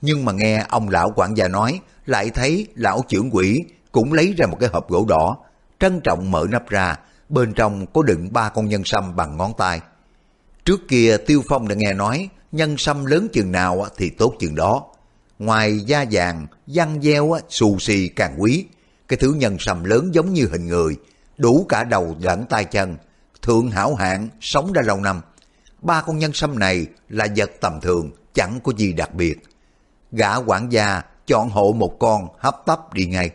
Nhưng 0.00 0.24
mà 0.24 0.32
nghe 0.32 0.64
ông 0.68 0.88
lão 0.88 1.12
quản 1.16 1.36
gia 1.36 1.48
nói, 1.48 1.80
lại 2.06 2.30
thấy 2.30 2.66
lão 2.74 3.04
trưởng 3.08 3.30
quỷ 3.32 3.64
cũng 3.92 4.12
lấy 4.12 4.34
ra 4.38 4.46
một 4.46 4.56
cái 4.60 4.68
hộp 4.72 4.90
gỗ 4.90 5.06
đỏ, 5.08 5.36
trân 5.80 6.00
trọng 6.00 6.30
mở 6.30 6.46
nắp 6.50 6.68
ra, 6.68 6.98
bên 7.28 7.52
trong 7.52 7.86
có 7.86 8.02
đựng 8.02 8.32
ba 8.32 8.48
con 8.48 8.68
nhân 8.68 8.82
sâm 8.84 9.16
bằng 9.16 9.36
ngón 9.36 9.52
tay. 9.58 9.80
Trước 10.64 10.80
kia 10.88 11.16
Tiêu 11.26 11.42
Phong 11.48 11.68
đã 11.68 11.74
nghe 11.74 11.92
nói, 11.92 12.28
nhân 12.52 12.74
sâm 12.78 13.04
lớn 13.04 13.28
chừng 13.32 13.52
nào 13.52 13.86
thì 13.96 14.10
tốt 14.10 14.34
chừng 14.38 14.54
đó. 14.54 14.84
Ngoài 15.38 15.80
da 15.80 16.04
vàng, 16.10 16.46
văn 16.66 16.98
gieo 17.02 17.36
xù 17.48 17.78
xì 17.78 18.08
càng 18.08 18.34
quý, 18.38 18.64
cái 19.08 19.16
thứ 19.16 19.32
nhân 19.32 19.56
sâm 19.60 19.84
lớn 19.84 20.14
giống 20.14 20.32
như 20.32 20.48
hình 20.52 20.66
người, 20.66 20.96
đủ 21.38 21.66
cả 21.68 21.84
đầu 21.84 22.16
lẫn 22.20 22.44
tay 22.46 22.64
chân, 22.64 22.96
thượng 23.44 23.70
hảo 23.70 23.94
hạng, 23.94 24.28
sống 24.40 24.72
đã 24.72 24.82
lâu 24.82 25.00
năm. 25.00 25.20
Ba 25.82 26.02
con 26.02 26.18
nhân 26.18 26.32
sâm 26.32 26.58
này 26.58 26.86
là 27.08 27.26
vật 27.36 27.50
tầm 27.60 27.80
thường, 27.80 28.10
chẳng 28.34 28.60
có 28.64 28.72
gì 28.76 28.92
đặc 28.92 29.14
biệt. 29.14 29.42
Gã 30.12 30.36
quản 30.36 30.72
gia 30.72 31.02
chọn 31.26 31.50
hộ 31.50 31.72
một 31.72 31.98
con 31.98 32.28
hấp 32.38 32.56
tấp 32.66 32.92
đi 32.92 33.06
ngay. 33.06 33.30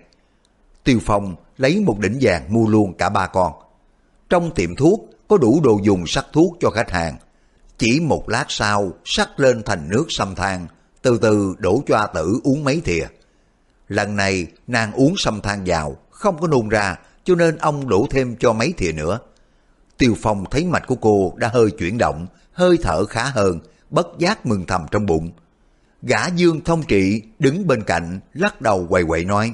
Tiêu 0.83 0.99
Phong 1.05 1.35
lấy 1.57 1.79
một 1.79 1.99
đỉnh 1.99 2.17
vàng 2.21 2.53
mua 2.53 2.67
luôn 2.67 2.93
cả 2.93 3.09
ba 3.09 3.27
con. 3.27 3.53
Trong 4.29 4.51
tiệm 4.55 4.75
thuốc 4.75 5.09
có 5.27 5.37
đủ 5.37 5.61
đồ 5.63 5.79
dùng 5.83 6.07
sắc 6.07 6.25
thuốc 6.33 6.57
cho 6.59 6.69
khách 6.69 6.91
hàng. 6.91 7.17
Chỉ 7.77 7.99
một 7.99 8.29
lát 8.29 8.45
sau 8.47 8.91
sắc 9.05 9.39
lên 9.39 9.63
thành 9.63 9.89
nước 9.89 10.05
sâm 10.09 10.35
than, 10.35 10.67
từ 11.01 11.17
từ 11.21 11.55
đổ 11.57 11.83
cho 11.87 11.97
A 11.97 12.07
Tử 12.07 12.39
uống 12.43 12.63
mấy 12.63 12.81
thìa. 12.85 13.05
Lần 13.87 14.15
này 14.15 14.47
nàng 14.67 14.93
uống 14.93 15.13
sâm 15.17 15.41
than 15.41 15.63
vào, 15.65 15.97
không 16.09 16.41
có 16.41 16.47
nôn 16.47 16.69
ra, 16.69 16.95
cho 17.23 17.35
nên 17.35 17.57
ông 17.57 17.89
đổ 17.89 18.07
thêm 18.09 18.35
cho 18.39 18.53
mấy 18.53 18.73
thìa 18.77 18.91
nữa. 18.91 19.19
Tiêu 19.99 20.15
Phong 20.21 20.45
thấy 20.51 20.65
mạch 20.65 20.87
của 20.87 20.95
cô 20.95 21.33
đã 21.37 21.49
hơi 21.53 21.71
chuyển 21.71 21.97
động, 21.97 22.27
hơi 22.51 22.77
thở 22.81 23.05
khá 23.05 23.23
hơn, 23.23 23.59
bất 23.89 24.07
giác 24.17 24.45
mừng 24.45 24.65
thầm 24.65 24.85
trong 24.91 25.05
bụng. 25.05 25.31
Gã 26.01 26.27
Dương 26.27 26.61
Thông 26.61 26.83
Trị 26.83 27.21
đứng 27.39 27.67
bên 27.67 27.83
cạnh, 27.83 28.19
lắc 28.33 28.61
đầu 28.61 28.87
quầy 28.89 29.03
quậy 29.03 29.25
nói, 29.25 29.53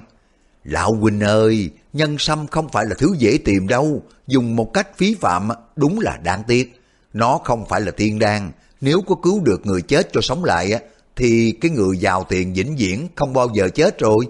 Lão 0.66 0.94
huynh 0.94 1.20
ơi, 1.20 1.70
nhân 1.94 2.16
sâm 2.20 2.48
không 2.48 2.70
phải 2.70 2.86
là 2.86 2.96
thứ 2.98 3.16
dễ 3.18 3.38
tìm 3.46 3.68
đâu, 3.68 4.04
dùng 4.28 4.56
một 4.56 4.74
cách 4.74 4.98
phí 4.98 5.16
phạm 5.16 5.50
đúng 5.76 6.00
là 6.00 6.18
đáng 6.18 6.44
tiếc. 6.48 6.82
Nó 7.14 7.40
không 7.44 7.66
phải 7.70 7.82
là 7.82 7.92
tiên 7.92 8.20
đan, 8.20 8.52
nếu 8.82 9.02
có 9.08 9.16
cứu 9.16 9.40
được 9.44 9.66
người 9.66 9.82
chết 9.82 10.10
cho 10.14 10.22
sống 10.22 10.44
lại 10.44 10.72
thì 11.16 11.52
cái 11.62 11.72
người 11.72 11.98
giàu 11.98 12.26
tiền 12.30 12.54
vĩnh 12.54 12.76
viễn 12.76 13.08
không 13.16 13.34
bao 13.34 13.50
giờ 13.54 13.70
chết 13.76 14.00
rồi. 14.00 14.28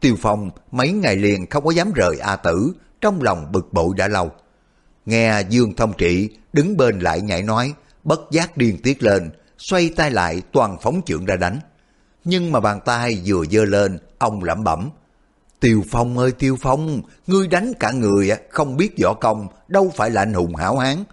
Tiêu 0.00 0.16
Phong 0.20 0.50
mấy 0.70 0.92
ngày 0.92 1.16
liền 1.16 1.46
không 1.50 1.64
có 1.64 1.70
dám 1.70 1.92
rời 1.92 2.18
A 2.18 2.36
Tử, 2.36 2.72
trong 3.00 3.22
lòng 3.22 3.52
bực 3.52 3.72
bội 3.72 3.94
đã 3.96 4.08
lâu. 4.08 4.30
Nghe 5.06 5.42
Dương 5.48 5.74
Thông 5.76 5.92
Trị 5.98 6.28
đứng 6.52 6.76
bên 6.76 7.00
lại 7.00 7.20
nhảy 7.20 7.42
nói, 7.42 7.74
bất 8.04 8.20
giác 8.30 8.56
điên 8.56 8.78
tiết 8.82 9.02
lên, 9.02 9.30
xoay 9.58 9.90
tay 9.96 10.10
lại 10.10 10.42
toàn 10.52 10.76
phóng 10.82 11.00
trượng 11.06 11.24
ra 11.24 11.36
đánh. 11.36 11.60
Nhưng 12.24 12.52
mà 12.52 12.60
bàn 12.60 12.80
tay 12.84 13.22
vừa 13.26 13.44
dơ 13.50 13.64
lên, 13.64 13.98
ông 14.18 14.44
lẩm 14.44 14.64
bẩm. 14.64 14.90
Tiêu 15.60 15.84
Phong 15.90 16.18
ơi 16.18 16.32
Tiêu 16.32 16.56
Phong, 16.60 17.02
ngươi 17.26 17.48
đánh 17.48 17.72
cả 17.80 17.90
người 17.92 18.30
không 18.50 18.76
biết 18.76 18.94
võ 19.02 19.14
công, 19.14 19.48
đâu 19.68 19.92
phải 19.96 20.10
là 20.10 20.22
anh 20.22 20.34
hùng 20.34 20.54
hảo 20.54 20.78
hán. 20.78 21.04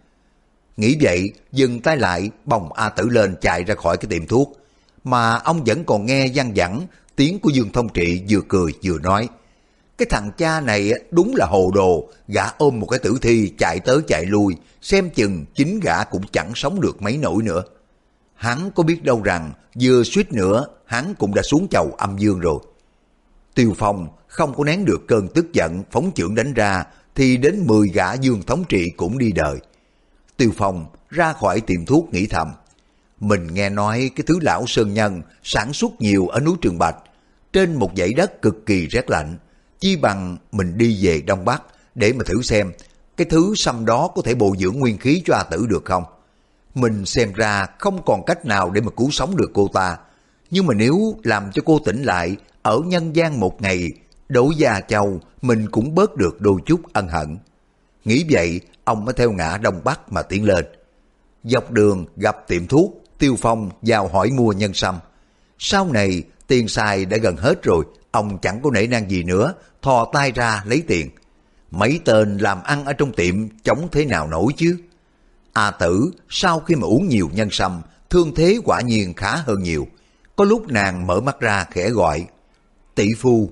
Nghĩ 0.78 0.98
vậy, 1.02 1.34
dừng 1.52 1.80
tay 1.80 1.98
lại, 1.98 2.30
bồng 2.46 2.74
A 2.74 2.90
Tử 2.90 3.10
lên 3.10 3.36
chạy 3.42 3.64
ra 3.64 3.76
khỏi 3.76 3.98
cái 3.98 4.10
tiệm 4.10 4.28
thuốc. 4.28 4.58
Mà 5.04 5.36
ông 5.36 5.64
vẫn 5.64 5.84
còn 5.84 6.06
nghe 6.06 6.26
gian 6.26 6.56
dẳng, 6.56 6.88
tiếng 7.16 7.40
của 7.40 7.50
Dương 7.50 7.72
Thông 7.72 7.90
Trị 7.90 8.24
vừa 8.30 8.42
cười 8.48 8.74
vừa 8.84 9.00
nói. 9.00 9.30
Cái 10.00 10.06
thằng 10.10 10.32
cha 10.38 10.62
này 10.62 10.94
đúng 11.12 11.36
là 11.36 11.46
hồ 11.46 11.72
đồ, 11.76 12.10
gã 12.28 12.44
ôm 12.58 12.80
một 12.80 12.88
cái 12.88 13.00
tử 13.00 13.18
thi 13.22 13.54
chạy 13.58 13.80
tới 13.80 14.00
chạy 14.08 14.26
lui, 14.26 14.56
xem 14.82 15.10
chừng 15.10 15.46
chính 15.56 15.80
gã 15.80 16.04
cũng 16.04 16.24
chẳng 16.32 16.52
sống 16.56 16.82
được 16.82 17.02
mấy 17.02 17.18
nổi 17.18 17.44
nữa. 17.44 17.64
Hắn 18.36 18.72
có 18.76 18.84
biết 18.84 19.04
đâu 19.04 19.22
rằng 19.24 19.54
vừa 19.82 20.04
suýt 20.04 20.32
nữa 20.32 20.66
hắn 20.86 21.14
cũng 21.16 21.36
đã 21.36 21.42
xuống 21.42 21.68
chầu 21.72 21.92
âm 21.98 22.18
dương 22.18 22.40
rồi. 22.40 22.60
Tiêu 23.56 23.74
Phong 23.78 24.08
không 24.28 24.54
có 24.54 24.64
nén 24.64 24.86
được 24.86 25.08
cơn 25.08 25.28
tức 25.28 25.54
giận 25.54 25.84
phóng 25.92 26.12
trưởng 26.12 26.36
đánh 26.36 26.54
ra 26.54 26.84
thì 27.16 27.38
đến 27.38 27.68
10 27.68 27.90
gã 27.90 28.14
dương 28.14 28.42
thống 28.48 28.64
trị 28.70 28.90
cũng 28.98 29.18
đi 29.18 29.32
đời. 29.32 29.58
Tiêu 30.38 30.52
Phong 30.58 30.86
ra 31.10 31.34
khỏi 31.34 31.62
tiệm 31.62 31.86
thuốc 31.86 32.14
nghĩ 32.14 32.28
thầm. 32.28 32.52
Mình 33.20 33.54
nghe 33.54 33.70
nói 33.70 34.12
cái 34.16 34.24
thứ 34.28 34.40
lão 34.42 34.64
sơn 34.68 34.94
nhân 34.94 35.22
sản 35.44 35.74
xuất 35.74 35.92
nhiều 36.00 36.28
ở 36.28 36.40
núi 36.40 36.56
Trường 36.62 36.78
Bạch 36.80 36.98
trên 37.54 37.76
một 37.76 37.92
dãy 37.98 38.14
đất 38.14 38.42
cực 38.42 38.66
kỳ 38.66 38.88
rét 38.88 39.10
lạnh. 39.10 39.38
Chi 39.80 39.96
bằng 39.96 40.38
mình 40.52 40.78
đi 40.78 41.06
về 41.06 41.22
Đông 41.22 41.46
Bắc 41.46 41.64
để 41.96 42.14
mà 42.14 42.24
thử 42.26 42.42
xem 42.42 42.72
cái 43.18 43.26
thứ 43.30 43.54
xăm 43.56 43.86
đó 43.86 44.10
có 44.16 44.22
thể 44.22 44.36
bồi 44.36 44.58
dưỡng 44.60 44.80
nguyên 44.80 44.98
khí 44.98 45.22
cho 45.26 45.36
A 45.36 45.44
Tử 45.44 45.66
được 45.70 45.86
không? 45.86 46.04
Mình 46.76 47.06
xem 47.06 47.34
ra 47.34 47.68
không 47.80 48.02
còn 48.06 48.26
cách 48.26 48.46
nào 48.46 48.72
để 48.72 48.82
mà 48.82 48.92
cứu 48.98 49.12
sống 49.12 49.36
được 49.36 49.52
cô 49.54 49.70
ta. 49.74 49.98
Nhưng 50.52 50.66
mà 50.66 50.74
nếu 50.74 51.16
làm 51.24 51.52
cho 51.52 51.62
cô 51.66 51.80
tỉnh 51.86 52.04
lại 52.04 52.36
ở 52.62 52.82
nhân 52.86 53.16
gian 53.16 53.40
một 53.40 53.62
ngày, 53.62 53.92
đổ 54.30 54.52
già 54.58 54.82
châu 54.82 55.20
mình 55.42 55.70
cũng 55.72 55.96
bớt 55.96 56.16
được 56.16 56.42
đôi 56.42 56.60
chút 56.66 56.82
ân 56.94 57.08
hận. 57.08 57.38
Nghĩ 58.06 58.26
vậy, 58.30 58.62
ông 58.84 59.06
mới 59.06 59.14
theo 59.14 59.32
ngã 59.32 59.58
Đông 59.58 59.82
Bắc 59.84 60.12
mà 60.12 60.22
tiến 60.22 60.46
lên. 60.46 60.66
Dọc 61.44 61.72
đường 61.72 62.06
gặp 62.16 62.48
tiệm 62.48 62.68
thuốc, 62.68 63.04
Tiêu 63.18 63.36
Phong 63.40 63.70
vào 63.82 64.08
hỏi 64.08 64.32
mua 64.32 64.52
nhân 64.52 64.74
sâm. 64.74 65.00
Sau 65.60 65.92
này, 65.92 66.24
tiền 66.48 66.68
xài 66.68 67.06
đã 67.06 67.18
gần 67.18 67.38
hết 67.38 67.64
rồi, 67.64 67.86
ông 68.12 68.38
chẳng 68.42 68.62
có 68.62 68.72
nể 68.72 68.88
nang 68.88 69.10
gì 69.10 69.24
nữa, 69.24 69.54
thò 69.82 70.06
tay 70.14 70.32
ra 70.32 70.64
lấy 70.66 70.84
tiền. 70.88 71.10
Mấy 71.72 72.00
tên 72.06 72.38
làm 72.38 72.64
ăn 72.64 72.86
ở 72.86 72.94
trong 72.94 73.14
tiệm 73.14 73.36
chống 73.64 73.88
thế 73.92 74.06
nào 74.06 74.28
nổi 74.28 74.54
chứ? 74.58 74.78
A 75.54 75.72
tử, 75.72 76.12
sau 76.30 76.60
khi 76.60 76.76
mà 76.76 76.88
uống 76.88 77.08
nhiều 77.08 77.30
nhân 77.34 77.50
sâm, 77.52 77.82
thương 78.10 78.36
thế 78.36 78.60
quả 78.66 78.82
nhiên 78.82 79.14
khá 79.14 79.36
hơn 79.36 79.64
nhiều. 79.64 79.88
Có 80.36 80.46
lúc 80.46 80.68
nàng 80.68 81.08
mở 81.08 81.22
mắt 81.22 81.40
ra 81.40 81.66
khẽ 81.72 81.90
gọi, 81.90 82.26
tỷ 82.96 83.08
phu. 83.18 83.50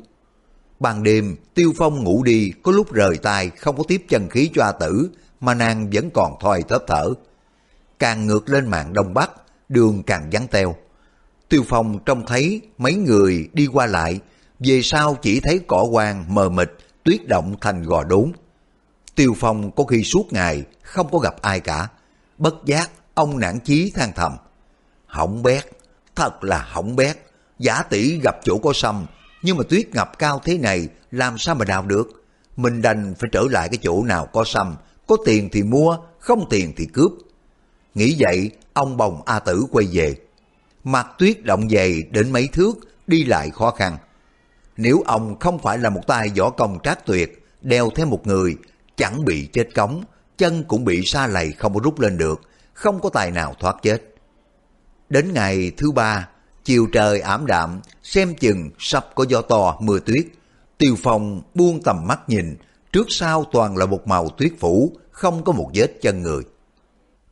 Ban 0.80 1.04
đêm, 1.04 1.36
Tiêu 1.54 1.74
Phong 1.78 2.04
ngủ 2.04 2.24
đi, 2.24 2.52
có 2.64 2.72
lúc 2.72 2.94
rời 2.94 3.18
tay 3.18 3.50
không 3.50 3.78
có 3.78 3.84
tiếp 3.88 4.06
chân 4.10 4.30
khí 4.30 4.50
cho 4.54 4.64
A 4.64 4.72
tử, 4.72 5.10
mà 5.40 5.54
nàng 5.54 5.90
vẫn 5.94 6.10
còn 6.14 6.34
thoi 6.40 6.64
thớp 6.64 6.84
thở. 6.88 7.14
Càng 8.00 8.28
ngược 8.28 8.50
lên 8.50 8.68
mạng 8.68 8.94
Đông 8.94 9.14
Bắc, 9.14 9.32
đường 9.70 10.04
càng 10.04 10.30
vắng 10.32 10.48
teo. 10.48 10.76
Tiêu 11.50 11.64
Phong 11.68 12.00
trông 12.06 12.26
thấy 12.26 12.62
mấy 12.78 12.96
người 12.96 13.50
đi 13.54 13.68
qua 13.68 13.86
lại, 13.86 14.20
về 14.60 14.82
sau 14.84 15.16
chỉ 15.16 15.40
thấy 15.40 15.60
cỏ 15.68 15.88
quang 15.92 16.36
mờ 16.36 16.50
mịt, 16.50 16.72
tuyết 17.04 17.28
động 17.28 17.56
thành 17.62 17.84
gò 17.84 18.04
đốn. 18.04 18.32
Tiêu 19.16 19.34
Phong 19.38 19.72
có 19.72 19.84
khi 19.84 20.04
suốt 20.04 20.34
ngày 20.34 20.64
không 20.82 21.08
có 21.12 21.20
gặp 21.20 21.42
ai 21.42 21.60
cả. 21.60 21.88
Bất 22.38 22.56
giác, 22.66 22.92
ông 23.14 23.40
nản 23.40 23.60
chí 23.60 23.92
than 23.96 24.12
thầm. 24.16 24.38
Hỏng 25.06 25.44
bét, 25.44 25.66
thật 26.16 26.44
là 26.44 26.66
hỏng 26.70 26.96
bét. 26.96 27.18
Giả 27.60 27.84
tỷ 27.84 28.20
gặp 28.20 28.36
chỗ 28.44 28.58
có 28.58 28.72
sâm, 28.76 29.06
nhưng 29.42 29.58
mà 29.58 29.64
tuyết 29.70 29.90
ngập 29.90 30.20
cao 30.20 30.42
thế 30.44 30.58
này 30.58 30.88
làm 31.12 31.38
sao 31.38 31.56
mà 31.56 31.66
đào 31.66 31.84
được. 31.84 32.24
Mình 32.58 32.82
đành 32.82 33.14
phải 33.20 33.30
trở 33.32 33.44
lại 33.50 33.70
cái 33.70 33.78
chỗ 33.82 34.04
nào 34.04 34.26
có 34.26 34.44
sâm, 34.46 34.76
có 35.08 35.18
tiền 35.26 35.50
thì 35.52 35.64
mua, 35.64 35.98
không 36.20 36.50
tiền 36.50 36.74
thì 36.78 36.86
cướp. 36.86 37.12
Nghĩ 37.96 38.16
vậy, 38.20 38.52
ông 38.74 38.98
bồng 38.98 39.22
A 39.26 39.40
Tử 39.40 39.66
quay 39.72 39.88
về. 39.92 40.16
Mặt 40.84 41.08
tuyết 41.18 41.44
động 41.44 41.70
dày 41.70 42.04
đến 42.12 42.32
mấy 42.32 42.48
thước, 42.48 42.74
đi 43.08 43.24
lại 43.24 43.50
khó 43.50 43.72
khăn. 43.72 43.98
Nếu 44.78 45.04
ông 45.06 45.40
không 45.40 45.60
phải 45.60 45.78
là 45.78 45.90
một 45.90 46.02
tay 46.08 46.32
võ 46.38 46.50
công 46.50 46.80
trác 46.84 47.06
tuyệt, 47.06 47.46
đeo 47.62 47.90
theo 47.96 48.06
một 48.06 48.28
người, 48.28 48.56
chẳng 48.96 49.26
bị 49.26 49.46
chết 49.54 49.76
cống, 49.76 50.04
chân 50.38 50.64
cũng 50.68 50.86
bị 50.86 51.02
sa 51.06 51.28
lầy 51.28 51.52
không 51.52 51.74
có 51.74 51.80
rút 51.84 52.00
lên 52.00 52.18
được, 52.18 52.42
không 52.74 53.00
có 53.02 53.10
tài 53.10 53.32
nào 53.32 53.56
thoát 53.60 53.76
chết. 53.82 54.02
Đến 55.10 55.34
ngày 55.34 55.72
thứ 55.78 55.92
ba, 55.92 56.28
chiều 56.64 56.88
trời 56.94 57.20
ảm 57.20 57.46
đạm, 57.46 57.82
xem 58.04 58.36
chừng 58.36 58.70
sắp 58.80 59.06
có 59.16 59.26
gió 59.30 59.42
to 59.42 59.78
mưa 59.82 60.00
tuyết. 60.00 60.26
Tiêu 60.78 60.96
Phong 61.04 61.42
buông 61.56 61.84
tầm 61.84 62.08
mắt 62.08 62.20
nhìn, 62.28 62.58
trước 62.92 63.08
sau 63.10 63.46
toàn 63.52 63.78
là 63.78 63.86
một 63.86 64.08
màu 64.08 64.30
tuyết 64.30 64.54
phủ, 64.60 64.92
không 65.12 65.44
có 65.44 65.52
một 65.52 65.72
vết 65.74 66.02
chân 66.02 66.22
người. 66.22 66.44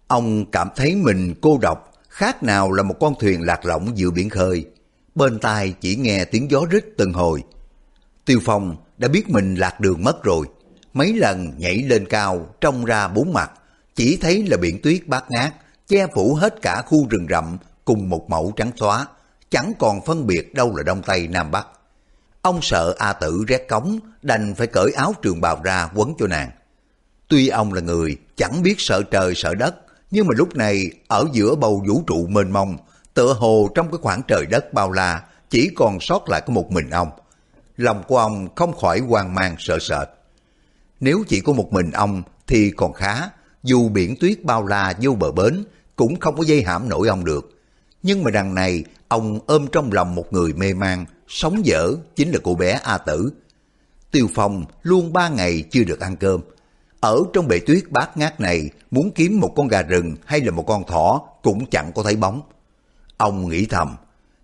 Ông 0.08 0.46
cảm 0.52 0.70
thấy 0.76 0.96
mình 0.96 1.34
cô 1.42 1.58
độc, 1.62 1.92
khác 2.10 2.44
nào 2.44 2.72
là 2.72 2.84
một 2.84 2.96
con 3.00 3.14
thuyền 3.20 3.42
lạc 3.42 3.66
lõng 3.66 3.98
giữa 3.98 4.12
biển 4.12 4.30
khơi. 4.30 4.66
Bên 5.16 5.40
tai 5.40 5.76
chỉ 5.82 5.96
nghe 5.96 6.26
tiếng 6.26 6.52
gió 6.52 6.60
rít 6.70 6.86
từng 6.98 7.14
hồi. 7.14 7.44
Tiêu 8.26 8.40
Phong 8.46 8.76
đã 8.98 9.08
biết 9.08 9.30
mình 9.30 9.56
lạc 9.56 9.80
đường 9.80 10.04
mất 10.04 10.24
rồi. 10.24 10.48
Mấy 10.94 11.14
lần 11.14 11.52
nhảy 11.58 11.78
lên 11.78 12.06
cao, 12.10 12.50
trông 12.62 12.86
ra 12.86 13.08
bốn 13.08 13.34
mặt, 13.34 13.52
chỉ 13.96 14.18
thấy 14.22 14.44
là 14.48 14.58
biển 14.58 14.82
tuyết 14.82 15.08
bát 15.08 15.26
ngát, 15.30 15.54
che 15.88 16.08
phủ 16.14 16.36
hết 16.36 16.62
cả 16.62 16.82
khu 16.86 17.08
rừng 17.10 17.28
rậm 17.30 17.58
cùng 17.86 18.10
một 18.10 18.30
mẫu 18.30 18.54
trắng 18.56 18.72
xóa, 18.76 19.08
chẳng 19.50 19.74
còn 19.80 20.06
phân 20.06 20.28
biệt 20.28 20.54
đâu 20.54 20.76
là 20.76 20.84
Đông 20.84 21.02
Tây 21.06 21.28
Nam 21.28 21.52
Bắc. 21.52 21.68
Ông 22.42 22.60
sợ 22.62 22.96
A 23.00 23.14
Tử 23.14 23.44
rét 23.48 23.68
cống, 23.70 24.00
đành 24.22 24.56
phải 24.56 24.68
cởi 24.68 24.92
áo 24.92 25.14
trường 25.22 25.42
bào 25.42 25.62
ra 25.64 25.90
quấn 25.96 26.14
cho 26.20 26.28
nàng. 26.28 26.52
Tuy 27.28 27.48
ông 27.48 27.74
là 27.74 27.82
người 27.82 28.18
chẳng 28.36 28.64
biết 28.64 28.76
sợ 28.78 29.04
trời 29.12 29.34
sợ 29.36 29.56
đất, 29.56 29.76
nhưng 30.12 30.28
mà 30.28 30.34
lúc 30.38 30.56
này 30.56 30.92
ở 31.08 31.26
giữa 31.34 31.56
bầu 31.56 31.84
vũ 31.88 32.04
trụ 32.08 32.28
mênh 32.28 32.52
mông, 32.52 32.78
tựa 33.16 33.34
hồ 33.34 33.70
trong 33.76 33.92
cái 33.92 33.98
khoảng 34.02 34.22
trời 34.28 34.46
đất 34.46 34.74
bao 34.74 34.92
la, 34.92 35.24
chỉ 35.50 35.72
còn 35.76 36.00
sót 36.00 36.30
lại 36.30 36.42
có 36.46 36.54
một 36.54 36.72
mình 36.72 36.90
ông. 36.90 37.10
Lòng 37.78 38.04
của 38.08 38.18
ông 38.18 38.56
không 38.56 38.78
khỏi 38.78 39.00
hoang 39.00 39.36
mang 39.36 39.56
sợ 39.60 39.80
sệt. 39.80 40.08
Nếu 41.00 41.24
chỉ 41.28 41.40
có 41.40 41.54
một 41.54 41.74
mình 41.74 41.92
ông 41.92 42.24
thì 42.48 42.72
còn 42.78 42.94
khá, 42.94 43.30
dù 43.64 43.90
biển 43.90 44.16
tuyết 44.20 44.44
bao 44.44 44.66
la 44.66 44.94
vô 45.02 45.12
bờ 45.12 45.32
bến, 45.32 45.64
cũng 45.96 46.20
không 46.20 46.38
có 46.38 46.44
dây 46.44 46.64
hãm 46.64 46.90
nổi 46.90 47.08
ông 47.08 47.26
được. 47.26 47.62
Nhưng 48.04 48.24
mà 48.24 48.32
đằng 48.32 48.56
này, 48.56 48.84
ông 49.08 49.40
ôm 49.46 49.68
trong 49.72 49.92
lòng 49.92 50.16
một 50.16 50.34
người 50.34 50.54
mê 50.54 50.74
man, 50.74 51.06
sống 51.28 51.66
dở 51.66 51.92
chính 52.16 52.32
là 52.32 52.40
cô 52.44 52.56
bé 52.56 52.80
A 52.84 52.98
Tử. 52.98 53.34
Tiêu 54.12 54.28
Phong 54.36 54.66
luôn 54.84 55.14
ba 55.14 55.30
ngày 55.30 55.64
chưa 55.72 55.84
được 55.84 56.00
ăn 56.00 56.16
cơm. 56.16 56.42
Ở 57.00 57.20
trong 57.34 57.48
bể 57.48 57.60
tuyết 57.60 57.92
bát 57.92 58.18
ngát 58.18 58.40
này, 58.40 58.70
muốn 58.92 59.12
kiếm 59.12 59.40
một 59.40 59.54
con 59.56 59.68
gà 59.68 59.82
rừng 59.82 60.16
hay 60.26 60.42
là 60.42 60.52
một 60.52 60.64
con 60.68 60.84
thỏ 60.88 61.22
cũng 61.44 61.66
chẳng 61.66 61.92
có 61.96 62.04
thấy 62.04 62.16
bóng. 62.16 62.42
Ông 63.18 63.50
nghĩ 63.50 63.66
thầm, 63.66 63.96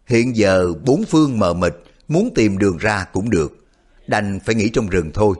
hiện 0.05 0.35
giờ 0.35 0.73
bốn 0.85 1.03
phương 1.05 1.39
mờ 1.39 1.53
mịt, 1.53 1.73
muốn 2.07 2.29
tìm 2.35 2.57
đường 2.57 2.77
ra 2.77 3.05
cũng 3.13 3.29
được. 3.29 3.65
Đành 4.07 4.39
phải 4.45 4.55
nghĩ 4.55 4.69
trong 4.69 4.89
rừng 4.89 5.11
thôi. 5.13 5.35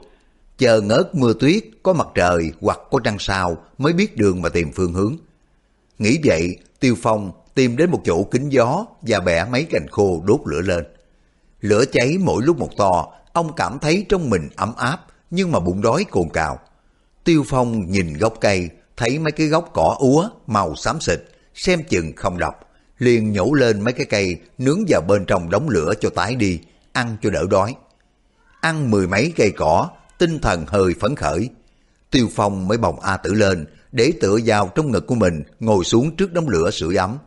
Chờ 0.58 0.80
ngớt 0.80 1.14
mưa 1.14 1.32
tuyết, 1.40 1.64
có 1.82 1.92
mặt 1.92 2.06
trời 2.14 2.52
hoặc 2.60 2.78
có 2.90 2.98
trăng 3.04 3.16
sao 3.18 3.56
mới 3.78 3.92
biết 3.92 4.16
đường 4.16 4.42
mà 4.42 4.48
tìm 4.48 4.72
phương 4.72 4.92
hướng. 4.92 5.16
Nghĩ 5.98 6.18
vậy, 6.24 6.56
Tiêu 6.80 6.94
Phong 7.02 7.32
tìm 7.54 7.76
đến 7.76 7.90
một 7.90 8.00
chỗ 8.04 8.24
kính 8.24 8.48
gió 8.48 8.86
và 9.02 9.20
bẻ 9.20 9.44
mấy 9.44 9.64
cành 9.64 9.86
khô 9.90 10.22
đốt 10.26 10.40
lửa 10.44 10.60
lên. 10.60 10.84
Lửa 11.60 11.84
cháy 11.92 12.16
mỗi 12.20 12.42
lúc 12.42 12.58
một 12.58 12.70
to, 12.76 13.08
ông 13.32 13.52
cảm 13.56 13.78
thấy 13.78 14.06
trong 14.08 14.30
mình 14.30 14.48
ấm 14.56 14.72
áp, 14.76 15.06
nhưng 15.30 15.52
mà 15.52 15.60
bụng 15.60 15.82
đói 15.82 16.04
cồn 16.10 16.28
cào. 16.32 16.58
Tiêu 17.24 17.44
Phong 17.46 17.90
nhìn 17.90 18.14
gốc 18.18 18.34
cây, 18.40 18.68
thấy 18.96 19.18
mấy 19.18 19.32
cái 19.32 19.46
gốc 19.46 19.70
cỏ 19.72 19.96
úa, 19.98 20.28
màu 20.46 20.74
xám 20.74 21.00
xịt, 21.00 21.20
xem 21.54 21.84
chừng 21.88 22.12
không 22.16 22.38
độc 22.38 22.71
liền 23.02 23.32
nhổ 23.32 23.52
lên 23.52 23.80
mấy 23.80 23.92
cái 23.92 24.06
cây 24.06 24.40
nướng 24.58 24.84
vào 24.88 25.00
bên 25.00 25.24
trong 25.24 25.50
đống 25.50 25.68
lửa 25.68 25.92
cho 26.00 26.10
tái 26.10 26.34
đi, 26.34 26.60
ăn 26.92 27.16
cho 27.22 27.30
đỡ 27.30 27.44
đói. 27.50 27.74
Ăn 28.60 28.90
mười 28.90 29.06
mấy 29.06 29.32
cây 29.36 29.50
cỏ, 29.56 29.90
tinh 30.18 30.38
thần 30.38 30.64
hơi 30.66 30.94
phấn 31.00 31.16
khởi. 31.16 31.48
Tiêu 32.10 32.28
Phong 32.34 32.68
mới 32.68 32.78
bồng 32.78 33.00
A 33.00 33.16
Tử 33.16 33.32
lên, 33.32 33.66
để 33.92 34.12
tựa 34.20 34.38
vào 34.44 34.70
trong 34.74 34.90
ngực 34.90 35.06
của 35.06 35.14
mình, 35.14 35.42
ngồi 35.60 35.84
xuống 35.84 36.16
trước 36.16 36.32
đống 36.32 36.48
lửa 36.48 36.70
sưởi 36.70 36.96
ấm. 36.96 37.18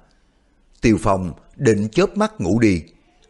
Tiêu 0.81 0.97
Phong 1.01 1.33
định 1.55 1.89
chớp 1.91 2.17
mắt 2.17 2.41
ngủ 2.41 2.59
đi, 2.59 2.81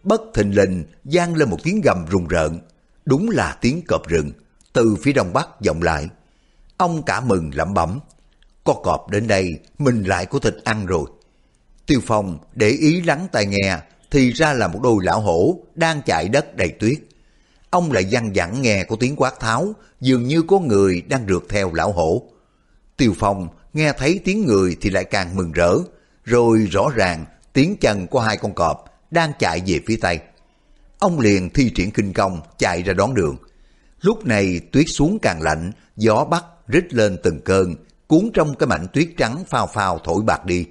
bất 0.04 0.22
thình 0.34 0.56
lình 0.56 0.84
gian 1.06 1.36
lên 1.36 1.50
một 1.50 1.58
tiếng 1.64 1.82
gầm 1.82 2.06
rùng 2.10 2.28
rợn. 2.28 2.60
Đúng 3.06 3.30
là 3.30 3.58
tiếng 3.62 3.82
cọp 3.88 4.08
rừng, 4.08 4.32
từ 4.74 4.96
phía 5.02 5.14
đông 5.14 5.34
bắc 5.34 5.62
vọng 5.62 5.82
lại. 5.82 6.10
Ông 6.78 7.04
cả 7.04 7.22
mừng 7.22 7.52
lẩm 7.54 7.74
bẩm, 7.74 8.00
có 8.64 8.74
cọp 8.74 9.10
đến 9.10 9.28
đây, 9.28 9.60
mình 9.80 10.04
lại 10.04 10.26
có 10.26 10.40
thịt 10.40 10.56
ăn 10.64 10.86
rồi. 10.86 11.06
Tiêu 11.88 12.00
Phong 12.06 12.38
để 12.56 12.70
ý 12.70 13.02
lắng 13.02 13.28
tai 13.32 13.46
nghe, 13.46 13.78
thì 14.12 14.32
ra 14.32 14.54
là 14.54 14.68
một 14.68 14.80
đôi 14.84 14.96
lão 15.02 15.22
hổ 15.22 15.60
đang 15.76 16.02
chạy 16.06 16.30
đất 16.30 16.56
đầy 16.56 16.70
tuyết. 16.70 16.98
Ông 17.70 17.92
lại 17.92 18.06
văng 18.12 18.32
vẳng 18.36 18.62
nghe 18.62 18.84
có 18.84 18.96
tiếng 19.00 19.16
quát 19.16 19.40
tháo, 19.40 19.74
dường 20.02 20.24
như 20.24 20.42
có 20.42 20.60
người 20.60 21.02
đang 21.02 21.28
rượt 21.28 21.44
theo 21.50 21.74
lão 21.74 21.92
hổ. 21.92 22.24
Tiêu 22.98 23.14
Phong 23.18 23.48
nghe 23.74 23.94
thấy 23.98 24.20
tiếng 24.24 24.46
người 24.46 24.78
thì 24.82 24.90
lại 24.90 25.04
càng 25.04 25.36
mừng 25.36 25.52
rỡ, 25.52 25.78
rồi 26.24 26.68
rõ 26.72 26.90
ràng 26.96 27.26
tiếng 27.54 27.78
chân 27.82 28.08
của 28.08 28.20
hai 28.20 28.38
con 28.38 28.54
cọp 28.54 28.86
đang 29.12 29.32
chạy 29.40 29.62
về 29.66 29.80
phía 29.88 29.98
tây. 30.02 30.20
Ông 31.00 31.20
liền 31.20 31.50
thi 31.50 31.70
triển 31.76 31.92
kinh 31.92 32.14
công 32.14 32.42
chạy 32.58 32.84
ra 32.84 32.94
đón 32.94 33.14
đường. 33.14 33.38
Lúc 34.02 34.26
này 34.26 34.62
tuyết 34.72 34.86
xuống 34.88 35.20
càng 35.22 35.42
lạnh, 35.42 35.72
gió 35.96 36.26
bắc 36.26 36.44
rít 36.68 36.94
lên 36.94 37.18
từng 37.24 37.42
cơn, 37.42 37.76
cuốn 38.08 38.30
trong 38.34 38.56
cái 38.56 38.68
mảnh 38.68 38.88
tuyết 38.94 39.08
trắng 39.18 39.44
phao 39.48 39.68
phao 39.68 40.00
thổi 40.04 40.22
bạc 40.22 40.46
đi. 40.46 40.66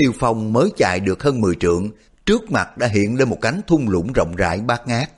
Tiêu 0.00 0.12
Phong 0.18 0.52
mới 0.52 0.70
chạy 0.76 1.00
được 1.00 1.22
hơn 1.22 1.40
10 1.40 1.54
trượng, 1.54 1.90
trước 2.26 2.50
mặt 2.50 2.78
đã 2.78 2.86
hiện 2.86 3.16
lên 3.16 3.28
một 3.28 3.38
cánh 3.40 3.60
thung 3.66 3.88
lũng 3.88 4.12
rộng 4.12 4.36
rãi 4.36 4.60
bát 4.60 4.86
ngát. 4.86 5.10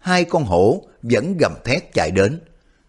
Hai 0.00 0.24
con 0.24 0.44
hổ 0.44 0.82
vẫn 1.02 1.36
gầm 1.40 1.52
thét 1.64 1.92
chạy 1.92 2.10
đến. 2.10 2.40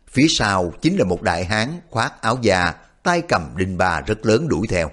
Phía 0.08 0.28
sau 0.30 0.74
chính 0.82 0.98
là 0.98 1.06
một 1.06 1.22
đại 1.22 1.46
hán 1.46 1.80
khoác 1.90 2.22
áo 2.22 2.38
già, 2.42 2.74
tay 3.04 3.22
cầm 3.22 3.54
đinh 3.58 3.78
bà 3.78 4.02
rất 4.02 4.26
lớn 4.26 4.48
đuổi 4.48 4.68
theo. 4.68 4.92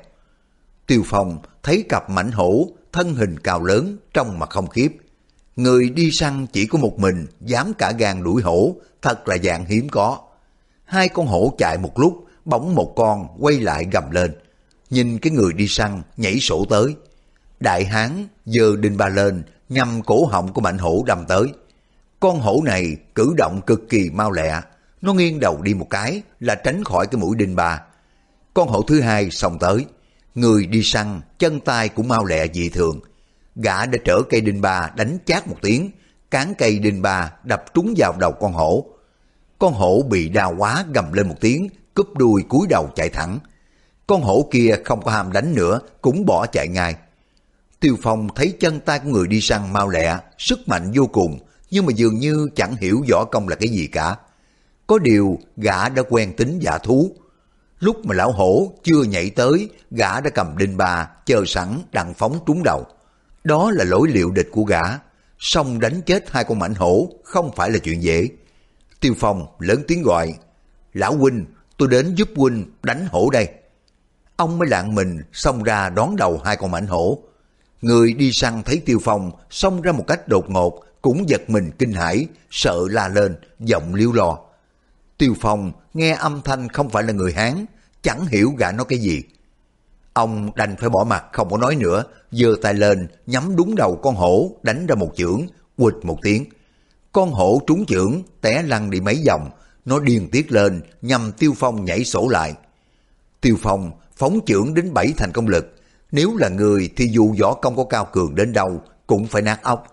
Tiêu 0.87 1.03
Phong 1.07 1.39
thấy 1.63 1.85
cặp 1.89 2.11
mảnh 2.11 2.31
hổ, 2.33 2.69
thân 2.93 3.15
hình 3.15 3.39
cao 3.39 3.65
lớn, 3.65 3.97
trong 4.13 4.39
mặt 4.39 4.51
không 4.51 4.69
khiếp. 4.69 4.97
Người 5.57 5.91
đi 5.91 6.11
săn 6.11 6.47
chỉ 6.53 6.67
có 6.67 6.79
một 6.79 6.99
mình, 6.99 7.27
dám 7.41 7.73
cả 7.79 7.93
gan 7.99 8.25
đuổi 8.25 8.43
hổ, 8.43 8.77
thật 9.03 9.29
là 9.29 9.37
dạng 9.39 9.65
hiếm 9.65 9.89
có. 9.89 10.19
Hai 10.85 11.09
con 11.09 11.27
hổ 11.27 11.55
chạy 11.59 11.79
một 11.79 11.99
lúc, 11.99 12.25
bỗng 12.45 12.75
một 12.75 12.93
con 12.97 13.29
quay 13.41 13.61
lại 13.61 13.87
gầm 13.93 14.11
lên. 14.11 14.33
Nhìn 14.95 15.19
cái 15.19 15.33
người 15.33 15.53
đi 15.53 15.69
săn 15.69 16.03
nhảy 16.17 16.39
sổ 16.41 16.65
tới. 16.71 16.95
Đại 17.61 17.85
hán 17.85 18.29
giơ 18.47 18.77
đinh 18.77 18.97
ba 18.97 19.09
lên, 19.09 19.43
nhằm 19.69 20.03
cổ 20.03 20.27
họng 20.27 20.53
của 20.53 20.61
mạnh 20.61 20.79
hổ 20.79 21.05
đâm 21.07 21.25
tới. 21.29 21.47
Con 22.21 22.41
hổ 22.41 22.63
này 22.65 22.97
cử 23.15 23.35
động 23.37 23.61
cực 23.67 23.89
kỳ 23.89 24.11
mau 24.11 24.33
lẹ, 24.33 24.61
nó 25.03 25.13
nghiêng 25.13 25.41
đầu 25.41 25.63
đi 25.63 25.75
một 25.75 25.87
cái 25.91 26.23
là 26.41 26.55
tránh 26.55 26.85
khỏi 26.85 27.07
cái 27.07 27.21
mũi 27.21 27.37
đinh 27.37 27.57
ba. 27.57 27.83
Con 28.55 28.69
hổ 28.69 28.83
thứ 28.83 29.01
hai 29.01 29.31
xông 29.31 29.59
tới, 29.59 29.87
người 30.35 30.67
đi 30.67 30.83
săn, 30.83 31.21
chân 31.39 31.61
tay 31.61 31.89
cũng 31.89 32.09
mau 32.09 32.25
lẹ 32.25 32.47
dị 32.55 32.69
thường. 32.69 33.01
Gã 33.57 33.87
đã 33.87 33.99
trở 34.05 34.19
cây 34.31 34.41
đinh 34.41 34.61
ba 34.61 34.91
đánh 34.97 35.19
chát 35.27 35.49
một 35.49 35.57
tiếng, 35.63 35.91
cán 36.31 36.55
cây 36.59 36.79
đinh 36.79 37.03
ba 37.03 37.33
đập 37.45 37.65
trúng 37.75 37.95
vào 37.97 38.15
đầu 38.19 38.33
con 38.33 38.53
hổ. 38.53 38.87
Con 39.59 39.73
hổ 39.73 40.03
bị 40.11 40.29
đau 40.29 40.55
quá 40.59 40.85
gầm 40.95 41.13
lên 41.13 41.29
một 41.29 41.37
tiếng, 41.41 41.69
cúp 41.95 42.17
đuôi 42.17 42.43
cúi 42.49 42.67
đầu 42.71 42.91
chạy 42.95 43.09
thẳng. 43.09 43.39
Con 44.07 44.23
hổ 44.23 44.49
kia 44.51 44.77
không 44.85 45.03
có 45.03 45.11
ham 45.11 45.33
đánh 45.33 45.55
nữa, 45.55 45.81
cũng 46.03 46.27
bỏ 46.27 46.47
chạy 46.47 46.69
ngay. 46.69 46.95
Tiêu 47.81 47.97
Phong 48.03 48.29
thấy 48.35 48.55
chân 48.61 48.81
tay 48.81 48.99
của 48.99 49.09
người 49.09 49.27
đi 49.27 49.41
săn 49.41 49.73
mau 49.73 49.89
lẹ, 49.89 50.19
sức 50.39 50.69
mạnh 50.69 50.93
vô 50.95 51.07
cùng, 51.07 51.39
nhưng 51.71 51.87
mà 51.87 51.93
dường 51.97 52.19
như 52.19 52.49
chẳng 52.57 52.77
hiểu 52.77 53.05
võ 53.11 53.25
công 53.25 53.49
là 53.49 53.57
cái 53.57 53.69
gì 53.69 53.87
cả. 53.87 54.17
Có 54.87 54.99
điều 54.99 55.39
gã 55.57 55.89
đã 55.89 56.03
quen 56.09 56.37
tính 56.37 56.59
giả 56.59 56.79
thú. 56.79 57.11
Lúc 57.79 58.07
mà 58.07 58.15
lão 58.15 58.33
hổ 58.33 58.73
chưa 58.83 59.03
nhảy 59.03 59.31
tới, 59.31 59.69
gã 59.91 60.21
đã 60.21 60.31
cầm 60.31 60.59
đinh 60.59 60.77
bà 60.77 61.09
chờ 61.27 61.45
sẵn 61.47 61.79
đặng 61.93 62.15
phóng 62.15 62.39
trúng 62.47 62.63
đầu. 62.65 62.87
Đó 63.45 63.71
là 63.71 63.85
lỗi 63.85 64.09
liệu 64.11 64.31
địch 64.31 64.49
của 64.53 64.65
gã. 64.65 64.83
Xong 65.39 65.81
đánh 65.81 66.01
chết 66.07 66.31
hai 66.31 66.45
con 66.45 66.59
mảnh 66.59 66.75
hổ 66.75 67.09
không 67.25 67.51
phải 67.57 67.71
là 67.71 67.79
chuyện 67.79 68.03
dễ. 68.03 68.29
Tiêu 69.01 69.15
Phong 69.19 69.47
lớn 69.59 69.83
tiếng 69.89 70.03
gọi, 70.03 70.35
Lão 70.93 71.17
huynh, 71.17 71.45
tôi 71.79 71.89
đến 71.89 72.15
giúp 72.15 72.29
huynh 72.37 72.65
đánh 72.83 73.07
hổ 73.11 73.31
đây. 73.31 73.49
Ông 74.37 74.59
mới 74.59 74.69
lạng 74.69 74.95
mình 74.95 75.23
xông 75.33 75.63
ra 75.63 75.91
đón 75.91 76.17
đầu 76.17 76.41
hai 76.45 76.57
con 76.57 76.71
mãnh 76.71 76.87
hổ. 76.87 77.19
Người 77.83 78.13
đi 78.13 78.33
săn 78.33 78.63
thấy 78.63 78.83
Tiêu 78.87 78.99
Phong 79.05 79.31
xông 79.51 79.83
ra 79.83 79.93
một 79.93 80.05
cách 80.07 80.29
đột 80.29 80.51
ngột, 80.51 80.85
cũng 81.03 81.29
giật 81.29 81.51
mình 81.51 81.71
kinh 81.79 81.93
hãi, 81.93 82.27
sợ 82.51 82.79
la 82.91 83.09
lên, 83.09 83.37
giọng 83.61 83.95
liêu 83.95 84.13
lo. 84.13 84.39
Tiêu 85.19 85.35
Phong 85.41 85.73
nghe 85.95 86.15
âm 86.15 86.41
thanh 86.45 86.69
không 86.69 86.91
phải 86.91 87.03
là 87.03 87.13
người 87.13 87.33
Hán, 87.33 87.67
chẳng 88.03 88.27
hiểu 88.27 88.51
gã 88.59 88.73
nói 88.73 88.87
cái 88.89 88.99
gì. 88.99 89.23
Ông 90.13 90.51
đành 90.57 90.77
phải 90.77 90.89
bỏ 90.89 91.05
mặt 91.05 91.25
không 91.33 91.51
có 91.51 91.57
nói 91.57 91.77
nữa, 91.77 92.05
giơ 92.31 92.49
tay 92.63 92.75
lên, 92.75 93.09
nhắm 93.27 93.57
đúng 93.57 93.75
đầu 93.75 93.97
con 94.03 94.15
hổ, 94.15 94.51
đánh 94.63 94.87
ra 94.87 94.95
một 94.95 95.13
chưởng, 95.17 95.47
quịch 95.77 96.05
một 96.05 96.19
tiếng. 96.23 96.45
Con 97.13 97.31
hổ 97.31 97.61
trúng 97.67 97.87
chưởng, 97.87 98.23
té 98.41 98.63
lăn 98.63 98.91
đi 98.91 99.01
mấy 99.01 99.23
vòng, 99.27 99.51
nó 99.85 99.99
điên 99.99 100.29
tiết 100.33 100.53
lên, 100.53 100.81
nhằm 101.03 101.33
Tiêu 101.33 101.53
Phong 101.57 101.85
nhảy 101.85 102.05
sổ 102.05 102.29
lại. 102.29 102.55
Tiêu 103.41 103.57
Phong 103.63 103.93
phóng 104.17 104.41
chưởng 104.47 104.75
đến 104.75 104.95
bảy 104.95 105.13
thành 105.17 105.33
công 105.33 105.49
lực, 105.49 105.75
nếu 106.13 106.37
là 106.37 106.49
người 106.49 106.91
thì 106.97 107.09
dù 107.09 107.35
võ 107.41 107.55
công 107.55 107.77
có 107.77 107.85
cao 107.85 108.09
cường 108.13 108.35
đến 108.35 108.53
đâu, 108.53 108.83
cũng 109.07 109.27
phải 109.27 109.43
nát 109.43 109.63
óc. 109.63 109.87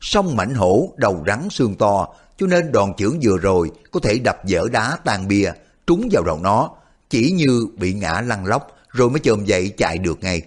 Song 0.00 0.36
mảnh 0.36 0.54
hổ 0.54 0.92
đầu 0.96 1.24
rắn 1.26 1.48
xương 1.50 1.74
to, 1.74 2.08
cho 2.38 2.46
nên 2.46 2.72
đòn 2.72 2.94
chưởng 2.94 3.18
vừa 3.22 3.38
rồi 3.38 3.70
có 3.90 4.00
thể 4.00 4.18
đập 4.18 4.44
dở 4.44 4.62
đá 4.72 4.98
tan 5.04 5.28
bia, 5.28 5.52
trúng 5.86 6.08
vào 6.12 6.24
đầu 6.24 6.38
nó, 6.42 6.70
chỉ 7.10 7.30
như 7.30 7.66
bị 7.76 7.94
ngã 7.94 8.20
lăn 8.20 8.46
lóc 8.46 8.76
rồi 8.88 9.10
mới 9.10 9.20
chồm 9.20 9.44
dậy 9.44 9.72
chạy 9.76 9.98
được 9.98 10.22
ngay. 10.22 10.42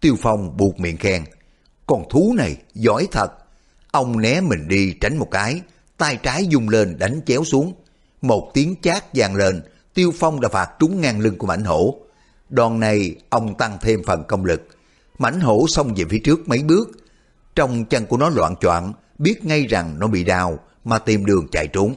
Tiêu 0.00 0.16
Phong 0.22 0.56
buộc 0.56 0.80
miệng 0.80 0.96
khen, 0.96 1.24
con 1.86 2.04
thú 2.10 2.34
này 2.36 2.56
giỏi 2.74 3.08
thật. 3.12 3.32
Ông 3.90 4.20
né 4.20 4.40
mình 4.40 4.68
đi 4.68 4.94
tránh 5.00 5.16
một 5.16 5.28
cái, 5.30 5.60
tay 5.96 6.18
trái 6.22 6.46
dung 6.46 6.68
lên 6.68 6.98
đánh 6.98 7.20
chéo 7.26 7.44
xuống. 7.44 7.74
Một 8.22 8.50
tiếng 8.54 8.74
chát 8.82 9.04
vang 9.14 9.34
lên, 9.34 9.62
Tiêu 9.94 10.12
Phong 10.18 10.40
đã 10.40 10.48
phạt 10.48 10.70
trúng 10.78 11.00
ngang 11.00 11.20
lưng 11.20 11.38
của 11.38 11.46
mảnh 11.46 11.64
hổ. 11.64 11.96
Đòn 12.52 12.80
này 12.80 13.14
ông 13.30 13.54
tăng 13.54 13.78
thêm 13.80 14.02
phần 14.06 14.24
công 14.28 14.44
lực. 14.44 14.62
Mảnh 15.18 15.40
hổ 15.40 15.66
xông 15.68 15.94
về 15.96 16.04
phía 16.10 16.18
trước 16.18 16.48
mấy 16.48 16.62
bước. 16.62 16.90
Trong 17.54 17.84
chân 17.84 18.06
của 18.06 18.16
nó 18.16 18.28
loạn 18.28 18.54
choạng 18.60 18.92
biết 19.18 19.44
ngay 19.44 19.66
rằng 19.66 19.98
nó 19.98 20.06
bị 20.06 20.24
đau 20.24 20.58
mà 20.84 20.98
tìm 20.98 21.26
đường 21.26 21.48
chạy 21.52 21.66
trốn. 21.66 21.94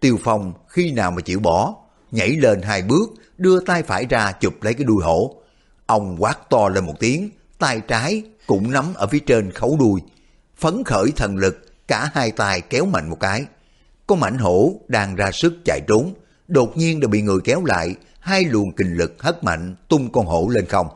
Tiêu 0.00 0.18
Phong 0.24 0.52
khi 0.68 0.90
nào 0.90 1.10
mà 1.10 1.20
chịu 1.20 1.40
bỏ, 1.40 1.74
nhảy 2.10 2.28
lên 2.30 2.62
hai 2.62 2.82
bước, 2.82 3.10
đưa 3.38 3.60
tay 3.60 3.82
phải 3.82 4.06
ra 4.06 4.32
chụp 4.32 4.62
lấy 4.62 4.74
cái 4.74 4.84
đuôi 4.84 5.04
hổ. 5.04 5.36
Ông 5.86 6.16
quát 6.18 6.50
to 6.50 6.68
lên 6.68 6.84
một 6.84 6.94
tiếng, 7.00 7.30
tay 7.58 7.80
trái 7.88 8.22
cũng 8.46 8.70
nắm 8.70 8.84
ở 8.94 9.06
phía 9.06 9.18
trên 9.18 9.50
khấu 9.50 9.76
đuôi. 9.80 10.00
Phấn 10.56 10.84
khởi 10.84 11.12
thần 11.16 11.36
lực, 11.36 11.86
cả 11.88 12.10
hai 12.14 12.30
tay 12.30 12.60
kéo 12.60 12.86
mạnh 12.86 13.10
một 13.10 13.20
cái. 13.20 13.44
Có 14.06 14.14
mảnh 14.14 14.38
hổ 14.38 14.74
đang 14.88 15.16
ra 15.16 15.30
sức 15.32 15.54
chạy 15.64 15.80
trốn, 15.88 16.14
đột 16.48 16.76
nhiên 16.76 17.00
đã 17.00 17.08
bị 17.08 17.22
người 17.22 17.38
kéo 17.44 17.64
lại, 17.64 17.94
hai 18.26 18.44
luồng 18.44 18.72
kình 18.72 18.96
lực 18.96 19.22
hất 19.22 19.44
mạnh 19.44 19.76
tung 19.88 20.12
con 20.12 20.26
hổ 20.26 20.48
lên 20.48 20.66
không. 20.66 20.88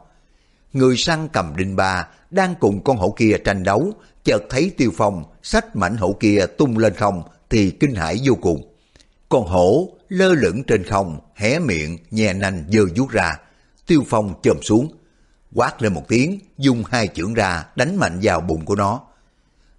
Người 0.72 0.96
săn 0.96 1.28
cầm 1.32 1.56
đinh 1.56 1.76
ba 1.76 2.08
đang 2.30 2.54
cùng 2.60 2.84
con 2.84 2.96
hổ 2.96 3.14
kia 3.18 3.36
tranh 3.44 3.62
đấu, 3.62 3.92
chợt 4.24 4.42
thấy 4.50 4.70
Tiêu 4.76 4.90
Phong 4.96 5.24
sách 5.42 5.76
mảnh 5.76 5.96
hổ 5.96 6.16
kia 6.20 6.46
tung 6.58 6.78
lên 6.78 6.94
không 6.94 7.22
thì 7.50 7.70
kinh 7.70 7.94
hãi 7.94 8.20
vô 8.24 8.34
cùng. 8.34 8.74
Con 9.28 9.46
hổ 9.46 9.88
lơ 10.08 10.34
lửng 10.34 10.62
trên 10.64 10.84
không, 10.84 11.20
hé 11.34 11.58
miệng, 11.58 11.98
nhè 12.10 12.32
nanh 12.32 12.64
dơ 12.72 12.80
vuốt 12.96 13.10
ra. 13.10 13.36
Tiêu 13.86 14.04
Phong 14.08 14.34
chồm 14.42 14.56
xuống, 14.62 14.88
quát 15.54 15.82
lên 15.82 15.94
một 15.94 16.08
tiếng, 16.08 16.38
dùng 16.58 16.84
hai 16.90 17.08
chưởng 17.08 17.34
ra 17.34 17.66
đánh 17.76 17.96
mạnh 17.96 18.18
vào 18.22 18.40
bụng 18.40 18.64
của 18.64 18.76
nó. 18.76 19.00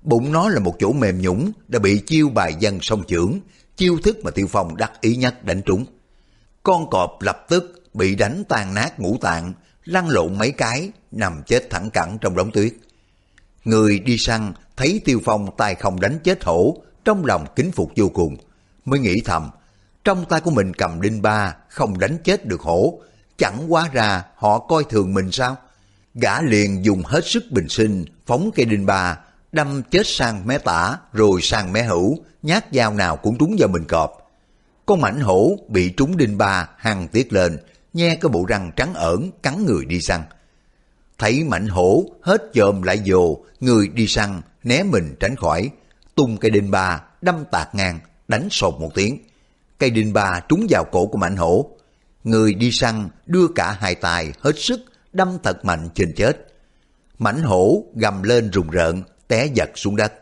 Bụng 0.02 0.32
nó 0.32 0.50
là 0.50 0.60
một 0.60 0.76
chỗ 0.80 0.94
mềm 0.94 1.22
nhũng 1.22 1.52
đã 1.68 1.80
bị 1.80 2.02
chiêu 2.06 2.30
bài 2.30 2.56
dân 2.60 2.80
song 2.82 3.04
chưởng, 3.08 3.40
chiêu 3.78 3.98
thức 4.04 4.18
mà 4.24 4.32
Tiêu 4.32 4.48
Phong 4.50 4.78
đắc 4.78 5.02
ý 5.02 5.16
nhất 5.16 5.46
đánh 5.46 5.62
trúng. 5.62 5.86
Con 6.64 6.90
cọp 6.90 7.22
lập 7.22 7.46
tức 7.50 7.84
bị 7.94 8.16
đánh 8.16 8.44
tan 8.50 8.74
nát 8.74 9.00
ngũ 9.00 9.18
tạng, 9.22 9.54
lăn 9.86 10.10
lộn 10.10 10.38
mấy 10.38 10.52
cái, 10.52 10.92
nằm 11.12 11.44
chết 11.48 11.70
thẳng 11.70 11.90
cẳng 11.90 12.18
trong 12.22 12.36
đống 12.36 12.52
tuyết. 12.52 12.74
Người 13.64 14.00
đi 14.00 14.18
săn 14.18 14.54
thấy 14.78 15.02
Tiêu 15.06 15.22
Phong 15.26 15.50
tay 15.58 15.76
không 15.76 16.00
đánh 16.00 16.20
chết 16.24 16.44
hổ, 16.44 16.78
trong 17.06 17.26
lòng 17.26 17.46
kính 17.56 17.72
phục 17.72 17.92
vô 17.96 18.10
cùng, 18.10 18.38
mới 18.86 19.00
nghĩ 19.00 19.22
thầm, 19.26 19.50
trong 20.04 20.26
tay 20.26 20.42
của 20.42 20.52
mình 20.52 20.74
cầm 20.74 21.02
đinh 21.02 21.22
ba, 21.22 21.56
không 21.70 22.00
đánh 22.00 22.18
chết 22.24 22.46
được 22.46 22.62
hổ, 22.62 23.00
chẳng 23.38 23.74
quá 23.74 23.90
ra 23.94 24.24
họ 24.36 24.60
coi 24.60 24.84
thường 24.84 25.14
mình 25.14 25.32
sao? 25.32 25.58
Gã 26.14 26.42
liền 26.42 26.86
dùng 26.86 27.04
hết 27.06 27.26
sức 27.26 27.44
bình 27.52 27.70
sinh, 27.70 28.06
phóng 28.26 28.52
cây 28.56 28.66
đinh 28.66 28.86
ba, 28.86 29.18
đâm 29.52 29.84
chết 29.92 30.02
sang 30.06 30.48
mé 30.48 30.58
tả, 30.58 30.98
rồi 31.14 31.42
sang 31.42 31.74
mé 31.74 31.84
hữu, 31.84 32.18
nhát 32.42 32.66
dao 32.72 32.94
nào 32.94 33.18
cũng 33.18 33.38
trúng 33.38 33.56
vào 33.60 33.68
mình 33.70 33.86
cọp. 33.86 34.21
Con 34.86 35.02
mảnh 35.02 35.20
hổ 35.20 35.58
bị 35.68 35.94
trúng 35.98 36.18
đinh 36.18 36.38
ba, 36.38 36.70
hăng 36.78 37.08
tiết 37.08 37.34
lên, 37.34 37.58
nhe 37.94 38.16
cái 38.16 38.30
bộ 38.30 38.46
răng 38.46 38.72
trắng 38.76 38.94
ẩn, 38.94 39.32
cắn 39.44 39.66
người 39.66 39.86
đi 39.86 40.02
săn. 40.02 40.22
thấy 41.18 41.44
mảnh 41.44 41.68
hổ 41.68 42.04
hết 42.22 42.42
chồm 42.54 42.82
lại 42.82 43.02
dồ, 43.06 43.38
người 43.60 43.88
đi 43.88 44.08
săn, 44.08 44.42
né 44.64 44.84
mình 44.84 45.16
tránh 45.20 45.36
khỏi, 45.36 45.70
tung 46.16 46.38
cây 46.38 46.52
đinh 46.52 46.72
ba, 46.72 47.02
đâm 47.22 47.46
tạc 47.52 47.76
ngang, 47.76 48.00
đánh 48.28 48.48
sột 48.52 48.74
một 48.80 48.90
tiếng. 48.96 49.20
Cây 49.80 49.90
đinh 49.90 50.14
ba 50.14 50.42
trúng 50.50 50.68
vào 50.70 50.84
cổ 50.92 51.06
của 51.06 51.18
mảnh 51.18 51.36
hổ. 51.36 51.70
Người 52.24 52.54
đi 52.54 52.72
săn 52.72 53.10
đưa 53.26 53.48
cả 53.56 53.72
hai 53.80 53.96
tài 53.96 54.34
hết 54.40 54.56
sức, 54.58 54.82
đâm 55.14 55.38
thật 55.44 55.66
mạnh 55.66 55.90
trên 55.96 56.14
chết. 56.16 56.48
Mảnh 57.20 57.44
hổ 57.44 57.84
gầm 57.96 58.24
lên 58.24 58.52
rùng 58.52 58.70
rợn, 58.70 59.04
té 59.28 59.46
giật 59.46 59.70
xuống 59.76 59.96
đất. 59.96 60.14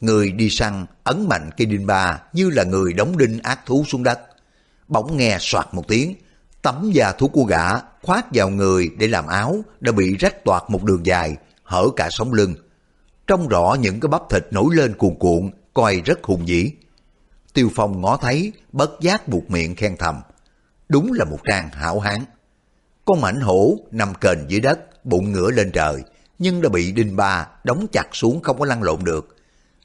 Người 0.00 0.32
đi 0.32 0.50
săn 0.50 0.86
ấn 1.04 1.28
mạnh 1.28 1.50
cây 1.56 1.66
đinh 1.66 1.86
ba 1.86 2.22
như 2.32 2.50
là 2.50 2.64
người 2.64 2.92
đóng 2.92 3.18
đinh 3.18 3.38
ác 3.42 3.66
thú 3.66 3.84
xuống 3.88 4.02
đất. 4.02 4.20
Bỗng 4.88 5.16
nghe 5.16 5.36
soạt 5.40 5.66
một 5.72 5.88
tiếng, 5.88 6.14
tấm 6.62 6.90
da 6.92 7.12
thú 7.12 7.28
của 7.28 7.44
gã 7.44 7.68
khoác 8.02 8.26
vào 8.34 8.48
người 8.48 8.90
để 8.98 9.08
làm 9.08 9.26
áo 9.26 9.62
đã 9.80 9.92
bị 9.92 10.16
rách 10.16 10.44
toạc 10.44 10.70
một 10.70 10.84
đường 10.84 11.06
dài, 11.06 11.36
hở 11.62 11.88
cả 11.96 12.08
sống 12.10 12.32
lưng. 12.32 12.54
trong 13.26 13.48
rõ 13.48 13.76
những 13.80 14.00
cái 14.00 14.08
bắp 14.08 14.22
thịt 14.30 14.46
nổi 14.50 14.76
lên 14.76 14.94
cuồn 14.94 15.14
cuộn, 15.14 15.50
coi 15.74 16.02
rất 16.04 16.24
hùng 16.24 16.48
dĩ. 16.48 16.72
Tiêu 17.54 17.70
Phong 17.74 18.00
ngó 18.00 18.16
thấy, 18.16 18.52
bất 18.72 18.90
giác 19.00 19.28
buộc 19.28 19.50
miệng 19.50 19.74
khen 19.74 19.96
thầm. 19.96 20.20
Đúng 20.88 21.12
là 21.12 21.24
một 21.24 21.38
trang 21.44 21.68
hảo 21.68 22.00
hán. 22.00 22.24
Con 23.04 23.20
mảnh 23.20 23.40
hổ 23.40 23.76
nằm 23.90 24.14
kềnh 24.14 24.38
dưới 24.48 24.60
đất, 24.60 25.04
bụng 25.04 25.32
ngửa 25.32 25.50
lên 25.50 25.70
trời, 25.72 26.02
nhưng 26.38 26.62
đã 26.62 26.68
bị 26.68 26.92
đinh 26.92 27.16
ba 27.16 27.46
đóng 27.64 27.86
chặt 27.92 28.06
xuống 28.12 28.42
không 28.42 28.58
có 28.58 28.64
lăn 28.66 28.82
lộn 28.82 29.04
được. 29.04 29.36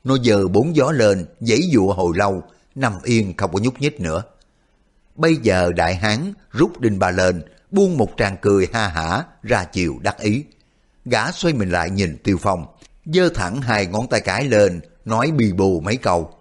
Nó 0.05 0.17
giờ 0.21 0.47
bốn 0.47 0.75
gió 0.75 0.91
lên, 0.91 1.25
giãy 1.39 1.61
dụa 1.73 1.93
hồi 1.93 2.17
lâu, 2.17 2.43
nằm 2.75 2.93
yên 3.03 3.33
không 3.37 3.53
có 3.53 3.59
nhúc 3.59 3.81
nhích 3.81 3.99
nữa. 4.01 4.23
Bây 5.15 5.35
giờ 5.35 5.71
đại 5.75 5.95
hán 5.95 6.33
rút 6.51 6.79
đinh 6.79 6.99
ba 6.99 7.11
lên, 7.11 7.43
buông 7.71 7.97
một 7.97 8.09
tràng 8.17 8.37
cười 8.41 8.67
ha 8.73 8.87
hả 8.87 9.23
ra 9.43 9.63
chiều 9.63 9.95
đắc 10.01 10.19
ý. 10.19 10.43
Gã 11.05 11.31
xoay 11.31 11.53
mình 11.53 11.69
lại 11.69 11.89
nhìn 11.89 12.17
Tiêu 12.23 12.37
Phong, 12.41 12.65
giơ 13.05 13.29
thẳng 13.29 13.61
hai 13.61 13.85
ngón 13.85 14.07
tay 14.07 14.21
cái 14.21 14.43
lên, 14.43 14.81
nói 15.05 15.31
bì 15.31 15.53
bù 15.53 15.79
mấy 15.79 15.97
câu. 15.97 16.31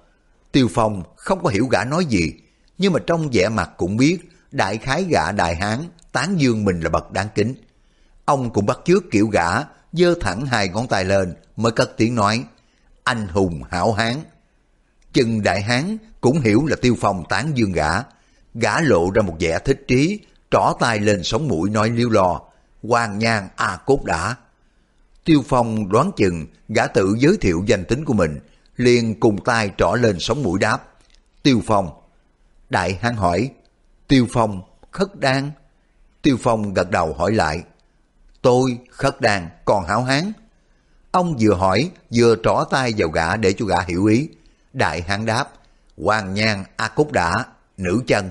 Tiêu 0.52 0.68
Phong 0.74 1.02
không 1.16 1.42
có 1.42 1.48
hiểu 1.48 1.66
gã 1.66 1.84
nói 1.84 2.04
gì, 2.04 2.32
nhưng 2.78 2.92
mà 2.92 3.00
trong 3.06 3.28
vẻ 3.32 3.48
mặt 3.48 3.70
cũng 3.76 3.96
biết 3.96 4.18
đại 4.52 4.78
khái 4.78 5.04
gã 5.04 5.32
đại 5.32 5.56
hán 5.56 5.78
tán 6.12 6.40
dương 6.40 6.64
mình 6.64 6.80
là 6.80 6.90
bậc 6.90 7.12
đáng 7.12 7.28
kính. 7.34 7.54
Ông 8.24 8.52
cũng 8.52 8.66
bắt 8.66 8.78
chước 8.84 9.04
kiểu 9.10 9.26
gã, 9.26 9.48
giơ 9.92 10.14
thẳng 10.20 10.46
hai 10.46 10.68
ngón 10.68 10.88
tay 10.88 11.04
lên 11.04 11.34
mới 11.56 11.72
cất 11.72 11.90
tiếng 11.96 12.14
nói, 12.14 12.44
anh 13.04 13.28
hùng 13.28 13.62
hảo 13.70 13.92
hán. 13.92 14.14
Chừng 15.12 15.42
đại 15.42 15.62
hán 15.62 15.98
cũng 16.20 16.40
hiểu 16.40 16.66
là 16.66 16.76
Tiêu 16.82 16.96
Phong 17.00 17.24
tán 17.28 17.52
dương 17.54 17.72
gã, 17.72 17.90
gã 18.54 18.80
lộ 18.80 19.10
ra 19.10 19.22
một 19.22 19.36
vẻ 19.40 19.58
thích 19.58 19.84
trí, 19.88 20.20
trỏ 20.50 20.72
tay 20.80 21.00
lên 21.00 21.22
sống 21.22 21.48
mũi 21.48 21.70
nói 21.70 21.90
liêu 21.90 22.10
lò, 22.10 22.40
hoàng 22.82 23.18
nhan 23.18 23.48
a 23.56 23.76
cốt 23.86 24.04
đã. 24.04 24.36
Tiêu 25.24 25.44
Phong 25.48 25.88
đoán 25.88 26.10
chừng 26.16 26.46
gã 26.68 26.86
tự 26.86 27.16
giới 27.18 27.36
thiệu 27.40 27.64
danh 27.66 27.84
tính 27.84 28.04
của 28.04 28.14
mình, 28.14 28.38
liền 28.76 29.20
cùng 29.20 29.44
tay 29.44 29.70
trỏ 29.78 29.94
lên 30.00 30.18
sống 30.20 30.42
mũi 30.42 30.58
đáp. 30.58 30.88
Tiêu 31.42 31.62
Phong. 31.66 31.90
Đại 32.70 32.98
hán 33.02 33.16
hỏi, 33.16 33.50
Tiêu 34.08 34.26
Phong, 34.32 34.62
khất 34.90 35.20
đan. 35.20 35.50
Tiêu 36.22 36.36
Phong 36.42 36.74
gật 36.74 36.90
đầu 36.90 37.14
hỏi 37.14 37.32
lại, 37.32 37.62
tôi 38.42 38.78
khất 38.90 39.20
đan 39.20 39.48
còn 39.64 39.84
hảo 39.84 40.02
hán. 40.02 40.32
Ông 41.14 41.36
vừa 41.40 41.54
hỏi 41.54 41.90
vừa 42.14 42.36
trỏ 42.42 42.64
tay 42.70 42.94
vào 42.96 43.08
gã 43.08 43.36
để 43.36 43.52
cho 43.52 43.66
gã 43.66 43.76
hiểu 43.80 44.04
ý. 44.04 44.28
Đại 44.72 45.02
hán 45.02 45.26
đáp, 45.26 45.52
hoàng 45.96 46.34
nhan 46.34 46.64
a 46.76 46.88
cốt 46.88 47.12
đã, 47.12 47.44
nữ 47.76 48.02
chân. 48.06 48.30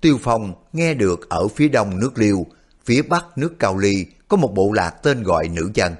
Tiêu 0.00 0.18
Phong 0.22 0.54
nghe 0.72 0.94
được 0.94 1.28
ở 1.28 1.48
phía 1.48 1.68
đông 1.68 2.00
nước 2.00 2.18
Liêu, 2.18 2.46
phía 2.84 3.02
bắc 3.02 3.38
nước 3.38 3.58
Cao 3.58 3.78
Ly 3.78 4.06
có 4.28 4.36
một 4.36 4.54
bộ 4.54 4.72
lạc 4.72 4.90
tên 4.90 5.22
gọi 5.22 5.48
nữ 5.48 5.70
chân. 5.74 5.94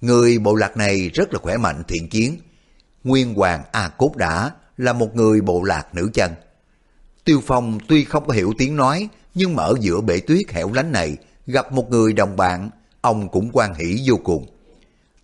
Người 0.00 0.38
bộ 0.38 0.54
lạc 0.54 0.76
này 0.76 1.10
rất 1.14 1.32
là 1.32 1.38
khỏe 1.42 1.56
mạnh 1.56 1.82
thiện 1.88 2.08
chiến. 2.08 2.36
Nguyên 3.04 3.34
Hoàng 3.34 3.62
A 3.72 3.88
Cốt 3.88 4.16
Đã 4.16 4.50
là 4.76 4.92
một 4.92 5.16
người 5.16 5.40
bộ 5.40 5.62
lạc 5.62 5.94
nữ 5.94 6.10
chân. 6.14 6.30
Tiêu 7.24 7.42
Phong 7.46 7.78
tuy 7.88 8.04
không 8.04 8.26
có 8.26 8.32
hiểu 8.32 8.54
tiếng 8.58 8.76
nói, 8.76 9.08
nhưng 9.34 9.56
mà 9.56 9.62
ở 9.62 9.74
giữa 9.80 10.00
bể 10.00 10.20
tuyết 10.20 10.50
hẻo 10.50 10.72
lánh 10.72 10.92
này, 10.92 11.16
gặp 11.46 11.72
một 11.72 11.90
người 11.90 12.12
đồng 12.12 12.36
bạn, 12.36 12.70
ông 13.00 13.28
cũng 13.28 13.50
quan 13.52 13.74
hỷ 13.74 14.00
vô 14.06 14.16
cùng. 14.24 14.51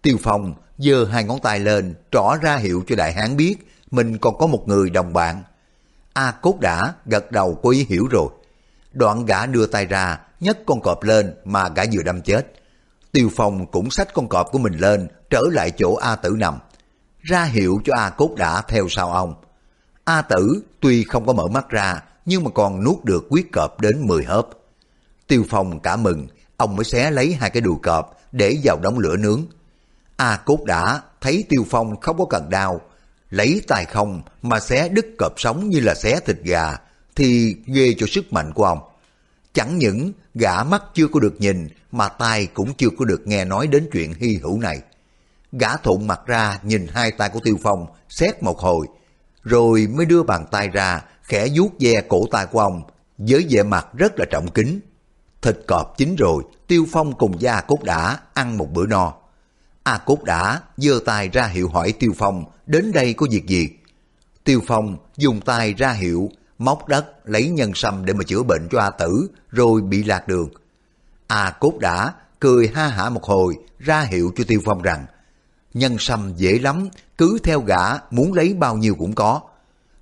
Tiêu 0.03 0.17
Phong 0.23 0.55
giơ 0.79 1.05
hai 1.05 1.25
ngón 1.25 1.41
tay 1.41 1.61
lên, 1.61 1.95
trỏ 2.11 2.37
ra 2.43 2.57
hiệu 2.57 2.85
cho 2.87 2.97
đại 2.97 3.13
hán 3.13 3.37
biết 3.37 3.57
mình 3.91 4.19
còn 4.19 4.39
có 4.39 4.47
một 4.47 4.69
người 4.69 4.91
đồng 4.91 5.13
bạn. 5.13 5.43
A 6.13 6.31
Cốt 6.31 6.61
đã 6.61 6.95
gật 7.07 7.33
đầu 7.33 7.55
có 7.63 7.71
ý 7.71 7.87
hiểu 7.89 8.07
rồi. 8.11 8.29
Đoạn 8.93 9.27
gã 9.27 9.47
đưa 9.47 9.67
tay 9.67 9.87
ra, 9.87 10.19
nhấc 10.41 10.59
con 10.67 10.81
cọp 10.81 11.03
lên 11.03 11.35
mà 11.45 11.69
gã 11.69 11.83
vừa 11.93 12.03
đâm 12.03 12.21
chết. 12.21 12.53
Tiêu 13.13 13.31
Phong 13.37 13.67
cũng 13.67 13.91
xách 13.91 14.15
con 14.15 14.29
cọp 14.29 14.53
của 14.53 14.59
mình 14.59 14.75
lên, 14.79 15.09
trở 15.31 15.43
lại 15.53 15.71
chỗ 15.71 15.95
A 15.95 16.17
Tử 16.17 16.35
nằm. 16.39 16.59
Ra 17.23 17.45
hiệu 17.45 17.81
cho 17.85 17.95
A 17.97 18.11
Cốt 18.11 18.35
đã 18.37 18.63
theo 18.69 18.87
sau 18.91 19.13
ông. 19.13 19.35
A 20.05 20.23
Tử 20.23 20.63
tuy 20.81 21.05
không 21.05 21.27
có 21.27 21.33
mở 21.33 21.47
mắt 21.47 21.69
ra, 21.69 22.03
nhưng 22.27 22.45
mà 22.45 22.51
còn 22.55 22.85
nuốt 22.85 23.05
được 23.05 23.27
quyết 23.31 23.53
cọp 23.53 23.81
đến 23.81 24.07
10 24.07 24.25
hớp. 24.25 24.49
Tiêu 25.27 25.45
Phong 25.51 25.81
cả 25.81 25.97
mừng, 25.97 26.27
ông 26.57 26.77
mới 26.77 26.85
xé 26.85 27.11
lấy 27.11 27.33
hai 27.33 27.51
cái 27.51 27.61
đùi 27.61 27.77
cọp 27.83 28.21
để 28.33 28.59
vào 28.65 28.79
đống 28.83 28.99
lửa 28.99 29.17
nướng. 29.17 29.47
A 30.19 30.37
Cốt 30.37 30.65
đã 30.65 31.01
thấy 31.21 31.45
Tiêu 31.49 31.67
Phong 31.71 32.01
không 32.01 32.19
có 32.19 32.25
cần 32.31 32.51
đau, 32.51 32.81
lấy 33.31 33.63
tài 33.69 33.85
không 33.85 34.23
mà 34.43 34.61
xé 34.61 34.89
đứt 34.89 35.07
cọp 35.19 35.33
sống 35.37 35.69
như 35.69 35.81
là 35.81 35.95
xé 35.95 36.21
thịt 36.21 36.37
gà, 36.43 36.77
thì 37.17 37.57
ghê 37.67 37.95
cho 37.99 38.07
sức 38.07 38.33
mạnh 38.33 38.53
của 38.53 38.65
ông. 38.65 38.79
Chẳng 39.53 39.79
những 39.79 40.13
gã 40.35 40.63
mắt 40.63 40.83
chưa 40.95 41.09
có 41.09 41.21
được 41.21 41.35
nhìn 41.39 41.69
mà 41.93 42.09
tai 42.09 42.47
cũng 42.47 42.75
chưa 42.75 42.89
có 42.99 43.05
được 43.05 43.27
nghe 43.27 43.45
nói 43.45 43.67
đến 43.67 43.89
chuyện 43.93 44.15
hy 44.15 44.39
hữu 44.43 44.61
này. 44.61 44.81
Gã 45.53 45.77
thụng 45.77 46.07
mặt 46.07 46.21
ra 46.27 46.59
nhìn 46.63 46.87
hai 46.93 47.11
tay 47.11 47.29
của 47.29 47.41
Tiêu 47.41 47.59
Phong 47.63 47.87
xét 48.09 48.43
một 48.43 48.59
hồi, 48.59 48.87
rồi 49.45 49.89
mới 49.95 50.07
đưa 50.07 50.23
bàn 50.23 50.47
tay 50.51 50.69
ra 50.69 51.03
khẽ 51.23 51.49
vuốt 51.55 51.71
ve 51.81 52.01
cổ 52.09 52.27
tay 52.31 52.47
của 52.47 52.61
ông 52.61 52.83
với 53.19 53.47
vẻ 53.51 53.63
mặt 53.63 53.87
rất 53.95 54.19
là 54.19 54.25
trọng 54.31 54.51
kính. 54.51 54.81
Thịt 55.43 55.59
cọp 55.67 55.95
chín 55.97 56.17
rồi, 56.17 56.43
Tiêu 56.67 56.87
Phong 56.93 57.19
cùng 57.19 57.41
gia 57.41 57.61
cốt 57.61 57.83
đã 57.83 58.19
ăn 58.35 58.59
một 58.59 58.73
bữa 58.73 58.87
no. 58.87 59.15
A 59.89 59.99
Cốt 59.99 60.25
đã 60.25 60.61
giơ 60.77 61.01
tay 61.05 61.29
ra 61.29 61.47
hiệu 61.47 61.69
hỏi 61.69 61.93
Tiêu 61.93 62.13
Phong, 62.17 62.45
đến 62.67 62.93
đây 62.93 63.15
có 63.15 63.27
việc 63.31 63.47
gì. 63.47 63.69
Tiêu 64.45 64.61
Phong 64.67 64.97
dùng 65.17 65.41
tay 65.41 65.75
ra 65.75 65.93
hiệu, 65.93 66.31
móc 66.59 66.89
đất, 66.89 67.29
lấy 67.29 67.49
nhân 67.49 67.73
sâm 67.75 68.05
để 68.05 68.13
mà 68.13 68.25
chữa 68.25 68.43
bệnh 68.43 68.69
cho 68.71 68.81
A 68.81 68.91
Tử, 68.91 69.31
rồi 69.51 69.81
bị 69.81 70.05
lạc 70.05 70.29
đường. 70.29 70.49
A 71.27 71.51
Cốt 71.51 71.79
đã 71.81 72.13
cười 72.41 72.69
ha 72.75 72.89
hả 72.89 73.11
một 73.11 73.25
hồi, 73.25 73.57
ra 73.79 74.01
hiệu 74.01 74.33
cho 74.37 74.45
Tiêu 74.49 74.61
Phong 74.65 74.83
rằng, 74.83 75.07
nhân 75.75 75.97
sâm 75.99 76.33
dễ 76.37 76.59
lắm, 76.59 76.89
cứ 77.19 77.39
theo 77.43 77.61
gã, 77.61 77.85
muốn 78.11 78.33
lấy 78.33 78.55
bao 78.55 78.77
nhiêu 78.77 78.95
cũng 78.95 79.15
có. 79.15 79.41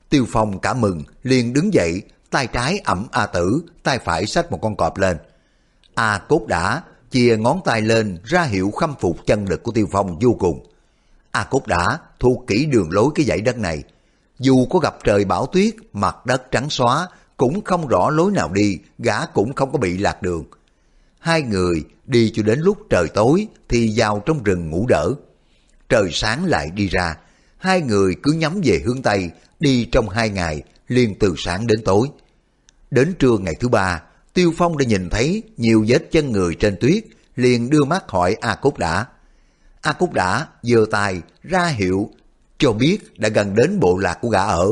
Tiêu 0.08 0.26
Phong 0.28 0.58
cả 0.58 0.74
mừng, 0.74 1.02
liền 1.22 1.52
đứng 1.52 1.74
dậy, 1.74 2.02
tay 2.30 2.46
trái 2.46 2.78
ẩm 2.84 3.06
A 3.12 3.26
Tử, 3.26 3.62
tay 3.82 3.98
phải 3.98 4.26
xách 4.26 4.52
một 4.52 4.58
con 4.62 4.76
cọp 4.76 4.98
lên. 4.98 5.16
A 5.94 6.18
Cốt 6.18 6.46
đã 6.46 6.82
chia 7.16 7.36
ngón 7.36 7.60
tay 7.64 7.82
lên 7.82 8.18
ra 8.24 8.42
hiệu 8.42 8.70
khâm 8.70 8.94
phục 9.00 9.26
chân 9.26 9.44
lực 9.48 9.62
của 9.62 9.72
Tiêu 9.72 9.88
Phong 9.92 10.18
vô 10.18 10.36
cùng. 10.38 10.66
A 11.30 11.44
Cốt 11.44 11.66
đã 11.66 11.98
thu 12.18 12.44
kỹ 12.46 12.66
đường 12.66 12.88
lối 12.90 13.10
cái 13.14 13.26
dãy 13.26 13.40
đất 13.40 13.58
này. 13.58 13.82
Dù 14.38 14.66
có 14.66 14.78
gặp 14.78 14.96
trời 15.04 15.24
bão 15.24 15.46
tuyết, 15.46 15.74
mặt 15.92 16.26
đất 16.26 16.42
trắng 16.50 16.70
xóa, 16.70 17.08
cũng 17.36 17.64
không 17.64 17.88
rõ 17.88 18.10
lối 18.10 18.32
nào 18.32 18.52
đi, 18.52 18.78
gã 18.98 19.26
cũng 19.26 19.54
không 19.54 19.72
có 19.72 19.78
bị 19.78 19.98
lạc 19.98 20.22
đường. 20.22 20.44
Hai 21.18 21.42
người 21.42 21.84
đi 22.06 22.32
cho 22.34 22.42
đến 22.42 22.60
lúc 22.60 22.78
trời 22.90 23.08
tối 23.08 23.46
thì 23.68 23.92
vào 23.96 24.22
trong 24.26 24.42
rừng 24.42 24.70
ngủ 24.70 24.86
đỡ. 24.88 25.12
Trời 25.88 26.08
sáng 26.12 26.44
lại 26.44 26.70
đi 26.74 26.88
ra, 26.88 27.16
hai 27.58 27.80
người 27.80 28.14
cứ 28.22 28.32
nhắm 28.32 28.60
về 28.64 28.80
hướng 28.84 29.02
Tây, 29.02 29.30
đi 29.60 29.88
trong 29.92 30.08
hai 30.08 30.30
ngày, 30.30 30.62
liền 30.88 31.14
từ 31.18 31.34
sáng 31.38 31.66
đến 31.66 31.84
tối. 31.84 32.08
Đến 32.90 33.14
trưa 33.18 33.38
ngày 33.38 33.54
thứ 33.60 33.68
ba, 33.68 34.02
Tiêu 34.36 34.52
Phong 34.56 34.78
đã 34.78 34.84
nhìn 34.84 35.10
thấy 35.10 35.42
nhiều 35.56 35.84
vết 35.88 36.10
chân 36.10 36.32
người 36.32 36.54
trên 36.54 36.76
tuyết, 36.80 37.04
liền 37.36 37.70
đưa 37.70 37.84
mắt 37.84 38.04
hỏi 38.08 38.36
A 38.40 38.54
Cúc 38.54 38.78
đã. 38.78 39.06
A 39.80 39.92
Cúc 39.92 40.12
đã 40.12 40.46
giơ 40.62 40.86
tay 40.90 41.20
ra 41.42 41.66
hiệu 41.66 42.10
cho 42.58 42.72
biết 42.72 43.18
đã 43.18 43.28
gần 43.28 43.54
đến 43.54 43.80
bộ 43.80 43.98
lạc 43.98 44.18
của 44.20 44.28
gã 44.28 44.44
ở. 44.44 44.70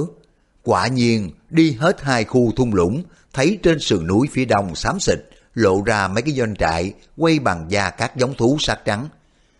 Quả 0.63 0.87
nhiên 0.87 1.31
đi 1.51 1.73
hết 1.73 2.03
hai 2.03 2.25
khu 2.25 2.53
thung 2.57 2.75
lũng, 2.75 3.03
thấy 3.33 3.59
trên 3.63 3.81
sườn 3.81 4.07
núi 4.07 4.29
phía 4.33 4.45
đông 4.45 4.75
xám 4.75 5.01
xịt, 5.01 5.19
lộ 5.55 5.83
ra 5.83 6.09
mấy 6.09 6.23
cái 6.23 6.35
doanh 6.35 6.57
trại 6.57 6.93
quay 7.17 7.39
bằng 7.39 7.67
da 7.69 7.91
các 7.91 8.17
giống 8.17 8.35
thú 8.35 8.57
sát 8.61 8.85
trắng. 8.85 9.09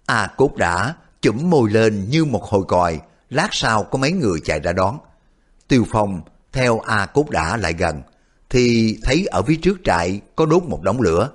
A 0.07 0.27
Cúc 0.37 0.57
đã 0.57 0.95
chụm 1.23 1.51
môi 1.51 1.71
lên 1.71 2.09
như 2.09 2.25
một 2.25 2.45
hồi 2.45 2.65
còi, 2.69 3.01
lát 3.31 3.49
sau 3.51 3.85
có 3.85 3.99
mấy 3.99 4.13
người 4.13 4.41
chạy 4.45 4.61
ra 4.61 4.73
đón. 4.73 4.99
Tiêu 5.69 5.87
Phong 5.93 6.21
theo 6.53 6.79
A 6.79 7.07
Cúc 7.07 7.31
đã 7.31 7.57
lại 7.57 7.73
gần, 7.73 8.03
thì 8.55 8.99
thấy 9.03 9.27
ở 9.31 9.43
phía 9.43 9.57
trước 9.57 9.79
trại 9.85 10.21
có 10.37 10.47
đốt 10.47 10.63
một 10.63 10.83
đống 10.83 11.01
lửa. 11.01 11.31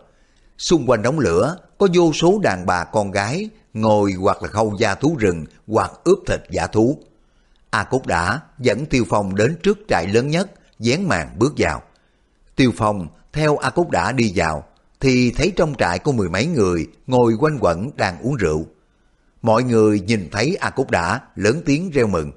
Xung 0.57 0.89
quanh 0.89 1.01
đống 1.01 1.19
lửa 1.19 1.57
có 1.77 1.87
vô 1.93 2.13
số 2.13 2.39
đàn 2.43 2.65
bà 2.65 2.83
con 2.83 3.11
gái 3.11 3.49
ngồi 3.73 4.11
hoặc 4.11 4.43
là 4.43 4.47
khâu 4.47 4.75
da 4.79 4.95
thú 4.95 5.15
rừng 5.19 5.45
hoặc 5.67 5.91
ướp 6.03 6.19
thịt 6.27 6.41
giả 6.49 6.67
thú. 6.67 6.97
A 7.69 7.83
Cốt 7.83 8.05
đã 8.05 8.39
dẫn 8.59 8.85
Tiêu 8.85 9.05
Phong 9.09 9.35
đến 9.35 9.57
trước 9.63 9.79
trại 9.87 10.07
lớn 10.07 10.27
nhất, 10.27 10.51
dán 10.79 11.07
màn 11.07 11.39
bước 11.39 11.53
vào. 11.57 11.81
Tiêu 12.55 12.71
Phong 12.77 13.07
theo 13.33 13.57
A 13.57 13.69
Cốt 13.69 13.89
đã 13.89 14.11
đi 14.11 14.33
vào, 14.35 14.63
thì 14.99 15.31
thấy 15.31 15.53
trong 15.55 15.73
trại 15.77 15.99
có 15.99 16.11
mười 16.11 16.29
mấy 16.29 16.45
người 16.45 16.87
ngồi 17.07 17.33
quanh 17.39 17.57
quẩn 17.61 17.89
đang 17.95 18.21
uống 18.21 18.35
rượu. 18.35 18.65
Mọi 19.41 19.63
người 19.63 19.99
nhìn 19.99 20.29
thấy 20.31 20.57
A 20.59 20.69
Cúc 20.69 20.91
đã 20.91 21.21
lớn 21.35 21.61
tiếng 21.65 21.89
reo 21.91 22.07
mừng. 22.07 22.31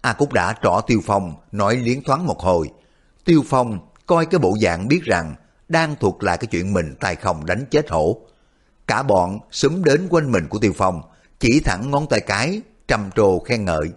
A 0.00 0.12
Cúc 0.12 0.32
đã 0.32 0.54
trỏ 0.62 0.80
Tiêu 0.86 1.00
Phong 1.04 1.34
nói 1.52 1.76
liến 1.76 2.02
thoáng 2.02 2.26
một 2.26 2.40
hồi. 2.40 2.70
Tiêu 3.24 3.42
Phong 3.46 3.78
coi 4.10 4.26
cái 4.26 4.38
bộ 4.38 4.56
dạng 4.60 4.88
biết 4.88 5.00
rằng 5.04 5.34
đang 5.68 5.96
thuộc 6.00 6.22
lại 6.22 6.38
cái 6.38 6.46
chuyện 6.46 6.72
mình 6.72 6.94
tay 7.00 7.16
không 7.16 7.46
đánh 7.46 7.64
chết 7.70 7.90
hổ. 7.90 8.20
Cả 8.86 9.02
bọn 9.02 9.38
xúm 9.50 9.84
đến 9.84 10.06
quanh 10.10 10.32
mình 10.32 10.48
của 10.48 10.58
Tiêu 10.58 10.72
Phong, 10.76 11.02
chỉ 11.40 11.60
thẳng 11.64 11.90
ngón 11.90 12.06
tay 12.10 12.20
cái, 12.20 12.60
trầm 12.88 13.10
trồ 13.16 13.38
khen 13.38 13.64
ngợi. 13.64 13.90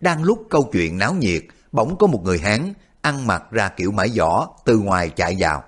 Đang 0.00 0.22
lúc 0.22 0.46
câu 0.50 0.68
chuyện 0.72 0.98
náo 0.98 1.14
nhiệt, 1.14 1.42
bỗng 1.72 1.96
có 1.98 2.06
một 2.06 2.20
người 2.24 2.38
Hán 2.38 2.72
ăn 3.00 3.26
mặc 3.26 3.42
ra 3.50 3.68
kiểu 3.68 3.92
mãi 3.92 4.08
giỏ 4.08 4.46
từ 4.64 4.78
ngoài 4.78 5.10
chạy 5.10 5.36
vào. 5.38 5.64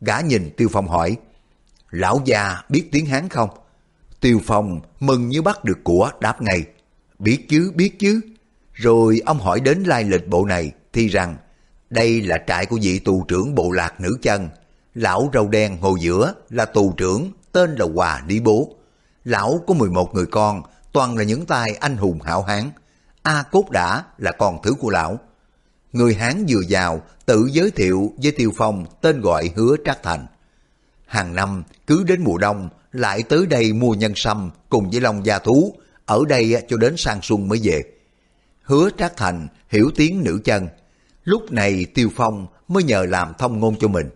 Gã 0.00 0.20
nhìn 0.20 0.50
Tiêu 0.56 0.68
Phong 0.72 0.88
hỏi, 0.88 1.16
Lão 1.90 2.20
già 2.24 2.62
biết 2.68 2.88
tiếng 2.92 3.06
Hán 3.06 3.28
không? 3.28 3.50
Tiêu 4.20 4.40
Phong 4.44 4.80
mừng 5.00 5.28
như 5.28 5.42
bắt 5.42 5.64
được 5.64 5.78
của 5.84 6.10
đáp 6.20 6.42
ngay, 6.42 6.64
biết 7.18 7.46
chứ, 7.48 7.72
biết 7.74 7.98
chứ. 7.98 8.20
Rồi 8.72 9.20
ông 9.26 9.38
hỏi 9.38 9.60
đến 9.60 9.82
lai 9.82 10.04
lịch 10.04 10.28
bộ 10.28 10.44
này, 10.44 10.72
thì 10.92 11.08
rằng, 11.08 11.36
đây 11.90 12.20
là 12.22 12.38
trại 12.46 12.66
của 12.66 12.78
vị 12.82 12.98
tù 12.98 13.24
trưởng 13.28 13.54
bộ 13.54 13.70
lạc 13.70 14.00
nữ 14.00 14.18
chân. 14.22 14.48
Lão 14.94 15.30
râu 15.34 15.48
đen 15.48 15.78
ngồi 15.80 16.00
giữa 16.00 16.34
là 16.50 16.64
tù 16.64 16.92
trưởng, 16.96 17.32
tên 17.52 17.74
là 17.74 17.86
Hòa 17.94 18.22
Lý 18.28 18.40
Bố. 18.40 18.74
Lão 19.24 19.64
có 19.66 19.74
11 19.74 20.14
người 20.14 20.26
con, 20.26 20.62
toàn 20.92 21.16
là 21.16 21.24
những 21.24 21.46
tài 21.46 21.74
anh 21.80 21.96
hùng 21.96 22.20
hảo 22.20 22.42
hán. 22.42 22.70
A 23.22 23.42
Cốt 23.42 23.70
Đã 23.70 24.04
là 24.18 24.32
con 24.32 24.58
thứ 24.62 24.74
của 24.74 24.90
lão. 24.90 25.18
Người 25.92 26.14
Hán 26.14 26.44
vừa 26.48 26.60
vào 26.68 27.02
tự 27.26 27.48
giới 27.52 27.70
thiệu 27.70 28.12
với 28.22 28.32
Tiêu 28.32 28.52
Phong 28.56 28.86
tên 29.00 29.20
gọi 29.20 29.50
Hứa 29.56 29.76
Trác 29.84 30.02
Thành. 30.02 30.26
Hàng 31.06 31.34
năm 31.34 31.62
cứ 31.86 32.04
đến 32.04 32.24
mùa 32.24 32.38
đông 32.38 32.68
lại 32.92 33.22
tới 33.22 33.46
đây 33.46 33.72
mua 33.72 33.94
nhân 33.94 34.12
sâm 34.16 34.50
cùng 34.68 34.90
với 34.90 35.00
Long 35.00 35.26
gia 35.26 35.38
thú, 35.38 35.74
ở 36.06 36.22
đây 36.28 36.64
cho 36.68 36.76
đến 36.76 36.94
sang 36.96 37.22
xuân 37.22 37.48
mới 37.48 37.60
về. 37.62 37.82
Hứa 38.62 38.90
Trác 38.98 39.16
Thành 39.16 39.48
hiểu 39.68 39.90
tiếng 39.96 40.24
nữ 40.24 40.40
chân, 40.44 40.68
lúc 41.28 41.52
này 41.52 41.86
Tiêu 41.94 42.10
Phong 42.16 42.46
mới 42.68 42.82
nhờ 42.82 43.06
làm 43.06 43.32
thông 43.38 43.60
ngôn 43.60 43.76
cho 43.78 43.88
mình. 43.88 44.10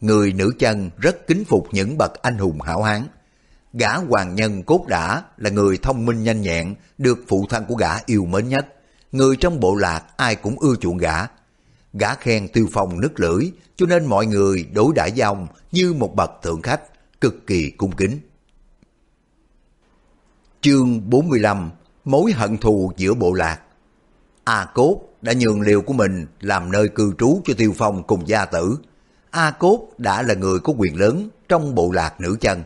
Người 0.00 0.32
nữ 0.32 0.52
chân 0.58 0.90
rất 0.98 1.26
kính 1.26 1.44
phục 1.44 1.68
những 1.72 1.98
bậc 1.98 2.22
anh 2.22 2.38
hùng 2.38 2.60
hảo 2.60 2.82
hán. 2.82 3.06
Gã 3.72 3.96
hoàng 3.96 4.34
nhân 4.34 4.62
cốt 4.62 4.86
đã 4.88 5.22
là 5.36 5.50
người 5.50 5.78
thông 5.82 6.06
minh 6.06 6.22
nhanh 6.22 6.40
nhẹn, 6.40 6.74
được 6.98 7.18
phụ 7.28 7.46
thân 7.48 7.64
của 7.68 7.74
gã 7.74 7.90
yêu 8.06 8.24
mến 8.24 8.48
nhất. 8.48 8.66
Người 9.12 9.36
trong 9.36 9.60
bộ 9.60 9.74
lạc 9.74 10.02
ai 10.16 10.36
cũng 10.36 10.58
ưa 10.58 10.74
chuộng 10.80 10.98
gã. 10.98 11.26
Gã 11.92 12.14
khen 12.14 12.48
Tiêu 12.48 12.68
Phong 12.72 13.00
nứt 13.00 13.20
lưỡi, 13.20 13.50
cho 13.76 13.86
nên 13.86 14.06
mọi 14.06 14.26
người 14.26 14.68
đối 14.72 14.94
đãi 14.94 15.10
với 15.10 15.20
ông 15.20 15.46
như 15.72 15.92
một 15.92 16.14
bậc 16.14 16.30
thượng 16.42 16.62
khách, 16.62 16.80
cực 17.20 17.46
kỳ 17.46 17.70
cung 17.70 17.96
kính. 17.96 18.20
Chương 20.60 21.10
45 21.10 21.70
Mối 22.04 22.32
hận 22.32 22.56
thù 22.56 22.92
giữa 22.96 23.14
bộ 23.14 23.32
lạc 23.32 23.60
A 24.44 24.64
Cốt 24.74 25.07
đã 25.22 25.32
nhường 25.32 25.60
liều 25.60 25.80
của 25.80 25.92
mình 25.92 26.26
làm 26.40 26.72
nơi 26.72 26.88
cư 26.88 27.12
trú 27.18 27.40
cho 27.44 27.54
Tiêu 27.56 27.74
Phong 27.76 28.02
cùng 28.02 28.28
gia 28.28 28.44
tử. 28.44 28.78
A 29.30 29.50
Cốt 29.50 29.88
đã 29.98 30.22
là 30.22 30.34
người 30.34 30.58
có 30.58 30.72
quyền 30.76 30.98
lớn 31.00 31.28
trong 31.48 31.74
bộ 31.74 31.90
lạc 31.92 32.20
nữ 32.20 32.36
chân. 32.40 32.62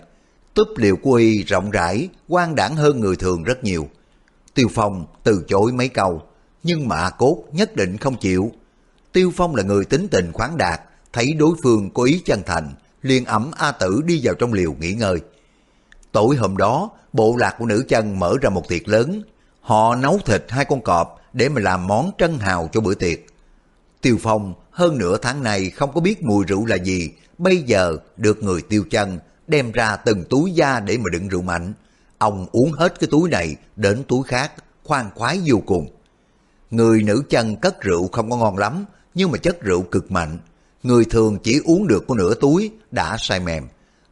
Túp 0.54 0.68
liều 0.76 0.96
của 0.96 1.12
y 1.12 1.42
rộng 1.42 1.70
rãi, 1.70 2.08
quan 2.28 2.54
đảng 2.54 2.76
hơn 2.76 3.00
người 3.00 3.16
thường 3.16 3.42
rất 3.42 3.64
nhiều. 3.64 3.88
Tiêu 4.54 4.68
Phong 4.74 5.06
từ 5.22 5.44
chối 5.48 5.72
mấy 5.72 5.88
câu, 5.88 6.22
nhưng 6.62 6.88
mà 6.88 6.96
A 6.96 7.10
Cốt 7.10 7.44
nhất 7.52 7.76
định 7.76 7.96
không 7.96 8.16
chịu. 8.16 8.52
Tiêu 9.12 9.32
Phong 9.36 9.54
là 9.54 9.62
người 9.62 9.84
tính 9.84 10.08
tình 10.08 10.32
khoáng 10.32 10.56
đạt, 10.56 10.80
thấy 11.12 11.32
đối 11.38 11.56
phương 11.62 11.90
có 11.90 12.02
ý 12.02 12.22
chân 12.24 12.42
thành, 12.46 12.74
liền 13.02 13.24
ẩm 13.24 13.50
A 13.56 13.72
Tử 13.72 14.02
đi 14.04 14.20
vào 14.22 14.34
trong 14.34 14.52
liều 14.52 14.72
nghỉ 14.72 14.92
ngơi. 14.92 15.20
Tối 16.12 16.36
hôm 16.36 16.56
đó, 16.56 16.90
bộ 17.12 17.36
lạc 17.36 17.56
của 17.58 17.66
nữ 17.66 17.84
chân 17.88 18.18
mở 18.18 18.34
ra 18.42 18.50
một 18.50 18.68
tiệc 18.68 18.88
lớn. 18.88 19.22
Họ 19.60 19.94
nấu 19.96 20.18
thịt 20.24 20.44
hai 20.48 20.64
con 20.64 20.80
cọp 20.80 21.21
để 21.32 21.48
mà 21.48 21.60
làm 21.60 21.86
món 21.86 22.10
trân 22.18 22.38
hào 22.38 22.68
cho 22.72 22.80
bữa 22.80 22.94
tiệc. 22.94 23.18
Tiêu 24.00 24.18
Phong 24.20 24.54
hơn 24.70 24.98
nửa 24.98 25.18
tháng 25.18 25.42
này 25.42 25.70
không 25.70 25.92
có 25.94 26.00
biết 26.00 26.22
mùi 26.22 26.44
rượu 26.44 26.66
là 26.66 26.76
gì, 26.76 27.10
bây 27.38 27.58
giờ 27.58 27.96
được 28.16 28.42
người 28.42 28.62
tiêu 28.62 28.84
chân 28.90 29.18
đem 29.46 29.72
ra 29.72 29.96
từng 29.96 30.24
túi 30.30 30.52
da 30.52 30.80
để 30.80 30.98
mà 30.98 31.04
đựng 31.12 31.28
rượu 31.28 31.42
mạnh. 31.42 31.72
Ông 32.18 32.46
uống 32.52 32.72
hết 32.72 33.00
cái 33.00 33.08
túi 33.10 33.30
này 33.30 33.56
đến 33.76 34.04
túi 34.08 34.22
khác, 34.26 34.52
khoan 34.84 35.10
khoái 35.14 35.40
vô 35.44 35.62
cùng. 35.66 35.90
Người 36.70 37.02
nữ 37.02 37.22
chân 37.28 37.56
cất 37.56 37.80
rượu 37.80 38.08
không 38.08 38.30
có 38.30 38.36
ngon 38.36 38.58
lắm, 38.58 38.84
nhưng 39.14 39.30
mà 39.30 39.38
chất 39.38 39.60
rượu 39.60 39.82
cực 39.82 40.10
mạnh. 40.10 40.38
Người 40.82 41.04
thường 41.04 41.38
chỉ 41.42 41.60
uống 41.64 41.86
được 41.86 42.04
có 42.08 42.14
nửa 42.14 42.34
túi 42.34 42.70
đã 42.90 43.16
say 43.20 43.40
mềm. 43.40 43.64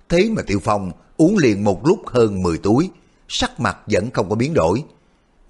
Thế 0.09 0.31
mà 0.37 0.43
Tiêu 0.43 0.61
Phong 0.65 0.93
uống 1.17 1.39
liền 1.39 1.65
một 1.65 1.87
lúc 1.87 1.99
hơn 2.07 2.43
10 2.43 2.59
túi, 2.59 2.91
sắc 3.29 3.61
mặt 3.61 3.79
vẫn 3.87 4.11
không 4.11 4.29
có 4.29 4.37
biến 4.37 4.55
đổi. 4.55 4.85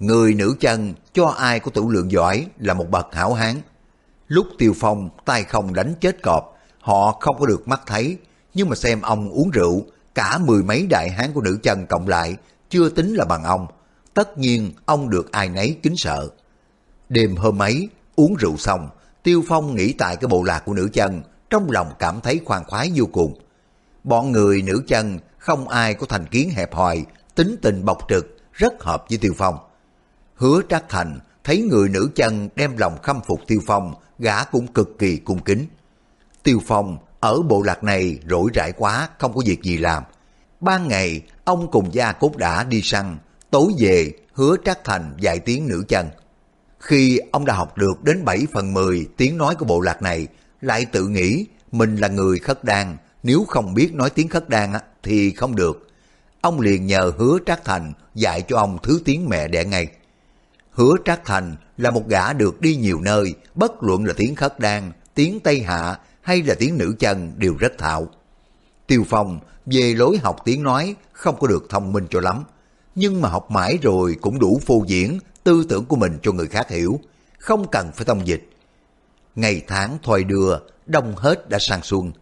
Người 0.01 0.35
nữ 0.35 0.55
chân 0.61 0.95
cho 1.13 1.27
ai 1.27 1.61
có 1.61 1.71
tủ 1.71 1.91
lượng 1.91 2.11
giỏi 2.11 2.47
là 2.59 2.75
một 2.75 2.91
bậc 2.91 3.15
hảo 3.15 3.35
hán. 3.35 3.57
Lúc 4.29 4.47
Tiêu 4.59 4.73
Phong 4.77 5.11
tay 5.25 5.45
không 5.45 5.75
đánh 5.75 5.95
chết 6.01 6.23
cọp, 6.23 6.59
họ 6.81 7.19
không 7.21 7.37
có 7.39 7.47
được 7.47 7.69
mắt 7.69 7.81
thấy, 7.87 8.19
nhưng 8.55 8.69
mà 8.69 8.77
xem 8.77 9.03
ông 9.03 9.31
uống 9.31 9.51
rượu, 9.51 9.85
cả 10.15 10.39
mười 10.39 10.63
mấy 10.63 10.87
đại 10.87 11.11
hán 11.11 11.33
của 11.33 11.41
nữ 11.41 11.59
chân 11.63 11.87
cộng 11.87 12.09
lại, 12.09 12.37
chưa 12.69 12.89
tính 12.89 13.15
là 13.15 13.25
bằng 13.25 13.45
ông. 13.45 13.67
Tất 14.15 14.39
nhiên 14.39 14.73
ông 14.87 15.11
được 15.11 15.33
ai 15.33 15.49
nấy 15.49 15.77
kính 15.83 15.97
sợ. 15.97 16.29
Đêm 17.09 17.37
hôm 17.37 17.63
ấy, 17.63 17.89
uống 18.17 18.35
rượu 18.35 18.57
xong, 18.57 18.89
Tiêu 19.23 19.45
Phong 19.49 19.77
nghĩ 19.77 19.93
tại 19.93 20.17
cái 20.17 20.29
bộ 20.29 20.43
lạc 20.43 20.63
của 20.65 20.75
nữ 20.75 20.89
chân, 20.93 21.23
trong 21.51 21.71
lòng 21.71 21.93
cảm 21.99 22.21
thấy 22.21 22.41
khoan 22.45 22.65
khoái 22.65 22.93
vô 22.95 23.05
cùng. 23.13 23.41
Bọn 24.05 24.33
người 24.33 24.63
nữ 24.63 24.83
chân 24.89 25.19
không 25.39 25.69
ai 25.69 25.95
có 25.95 26.07
thành 26.07 26.27
kiến 26.27 26.51
hẹp 26.51 26.75
hòi, 26.75 27.05
tính 27.35 27.57
tình 27.63 27.85
bộc 27.85 27.99
trực, 28.09 28.37
rất 28.53 28.83
hợp 28.83 29.05
với 29.09 29.19
Tiêu 29.19 29.33
Phong. 29.39 29.59
Hứa 30.41 30.61
Trác 30.69 30.89
Thành 30.89 31.19
thấy 31.45 31.63
người 31.63 31.89
nữ 31.89 32.11
chân 32.15 32.49
đem 32.57 32.77
lòng 32.77 32.99
khâm 33.03 33.21
phục 33.27 33.41
Tiêu 33.47 33.61
Phong, 33.67 33.95
gã 34.19 34.45
cũng 34.45 34.67
cực 34.67 34.99
kỳ 34.99 35.17
cung 35.17 35.43
kính. 35.43 35.67
Tiêu 36.43 36.61
Phong 36.67 36.99
ở 37.21 37.43
bộ 37.43 37.63
lạc 37.63 37.85
này 37.85 38.19
rỗi 38.31 38.51
rãi 38.55 38.73
quá, 38.73 39.09
không 39.19 39.33
có 39.33 39.43
việc 39.47 39.63
gì 39.63 39.79
làm. 39.79 40.03
Ban 40.61 40.89
ngày, 40.89 41.21
ông 41.45 41.71
cùng 41.71 41.95
gia 41.95 42.13
cốt 42.13 42.37
đã 42.37 42.65
đi 42.65 42.83
săn, 42.83 43.19
tối 43.51 43.73
về 43.79 44.13
hứa 44.33 44.57
Trác 44.65 44.85
Thành 44.85 45.15
dạy 45.21 45.39
tiếng 45.39 45.69
nữ 45.69 45.85
chân. 45.89 46.09
Khi 46.79 47.21
ông 47.33 47.45
đã 47.45 47.55
học 47.55 47.79
được 47.79 48.05
đến 48.05 48.25
7 48.25 48.47
phần 48.53 48.75
10 48.75 49.07
tiếng 49.17 49.39
nói 49.39 49.55
của 49.55 49.65
bộ 49.65 49.81
lạc 49.81 50.03
này, 50.03 50.27
lại 50.61 50.85
tự 50.85 51.07
nghĩ 51.07 51.47
mình 51.73 51.97
là 51.97 52.09
người 52.09 52.39
khất 52.39 52.65
đan, 52.65 52.97
nếu 53.23 53.45
không 53.49 53.75
biết 53.75 53.95
nói 53.95 54.11
tiếng 54.11 54.29
khất 54.29 54.49
đan 54.49 54.73
thì 55.03 55.31
không 55.31 55.57
được. 55.57 55.89
Ông 56.41 56.61
liền 56.61 56.87
nhờ 56.87 57.13
hứa 57.19 57.39
Trác 57.47 57.65
Thành 57.65 57.93
dạy 58.15 58.43
cho 58.49 58.57
ông 58.57 58.79
thứ 58.83 59.01
tiếng 59.05 59.29
mẹ 59.29 59.49
đẻ 59.49 59.65
ngay. 59.65 59.89
Hứa 60.81 60.95
Trác 61.05 61.25
Thành 61.25 61.57
là 61.77 61.91
một 61.91 62.09
gã 62.09 62.33
được 62.33 62.61
đi 62.61 62.77
nhiều 62.77 63.01
nơi, 63.01 63.35
bất 63.55 63.83
luận 63.83 64.05
là 64.05 64.15
tiếng 64.17 64.35
khất 64.35 64.59
đan, 64.59 64.93
tiếng 65.15 65.41
Tây 65.41 65.61
Hạ 65.61 65.99
hay 66.21 66.43
là 66.43 66.55
tiếng 66.59 66.79
nữ 66.79 66.95
chân 66.99 67.33
đều 67.37 67.55
rất 67.59 67.73
thạo. 67.79 68.09
Tiêu 68.87 69.05
Phong 69.09 69.41
về 69.67 69.95
lối 69.95 70.19
học 70.19 70.37
tiếng 70.45 70.63
nói 70.63 70.95
không 71.13 71.37
có 71.41 71.47
được 71.47 71.67
thông 71.71 71.93
minh 71.93 72.07
cho 72.11 72.21
lắm, 72.21 72.45
nhưng 72.95 73.21
mà 73.21 73.29
học 73.29 73.51
mãi 73.51 73.79
rồi 73.83 74.17
cũng 74.21 74.39
đủ 74.39 74.61
phô 74.67 74.85
diễn 74.87 75.19
tư 75.45 75.67
tưởng 75.69 75.85
của 75.85 75.97
mình 75.97 76.19
cho 76.23 76.33
người 76.33 76.47
khác 76.47 76.71
hiểu, 76.71 77.01
không 77.39 77.69
cần 77.71 77.91
phải 77.93 78.05
thông 78.05 78.27
dịch. 78.27 78.51
Ngày 79.35 79.63
tháng 79.67 79.99
thoi 80.03 80.25
đưa, 80.25 80.59
đông 80.87 81.17
hết 81.17 81.49
đã 81.49 81.59
sang 81.61 81.83
xuân. 81.83 82.13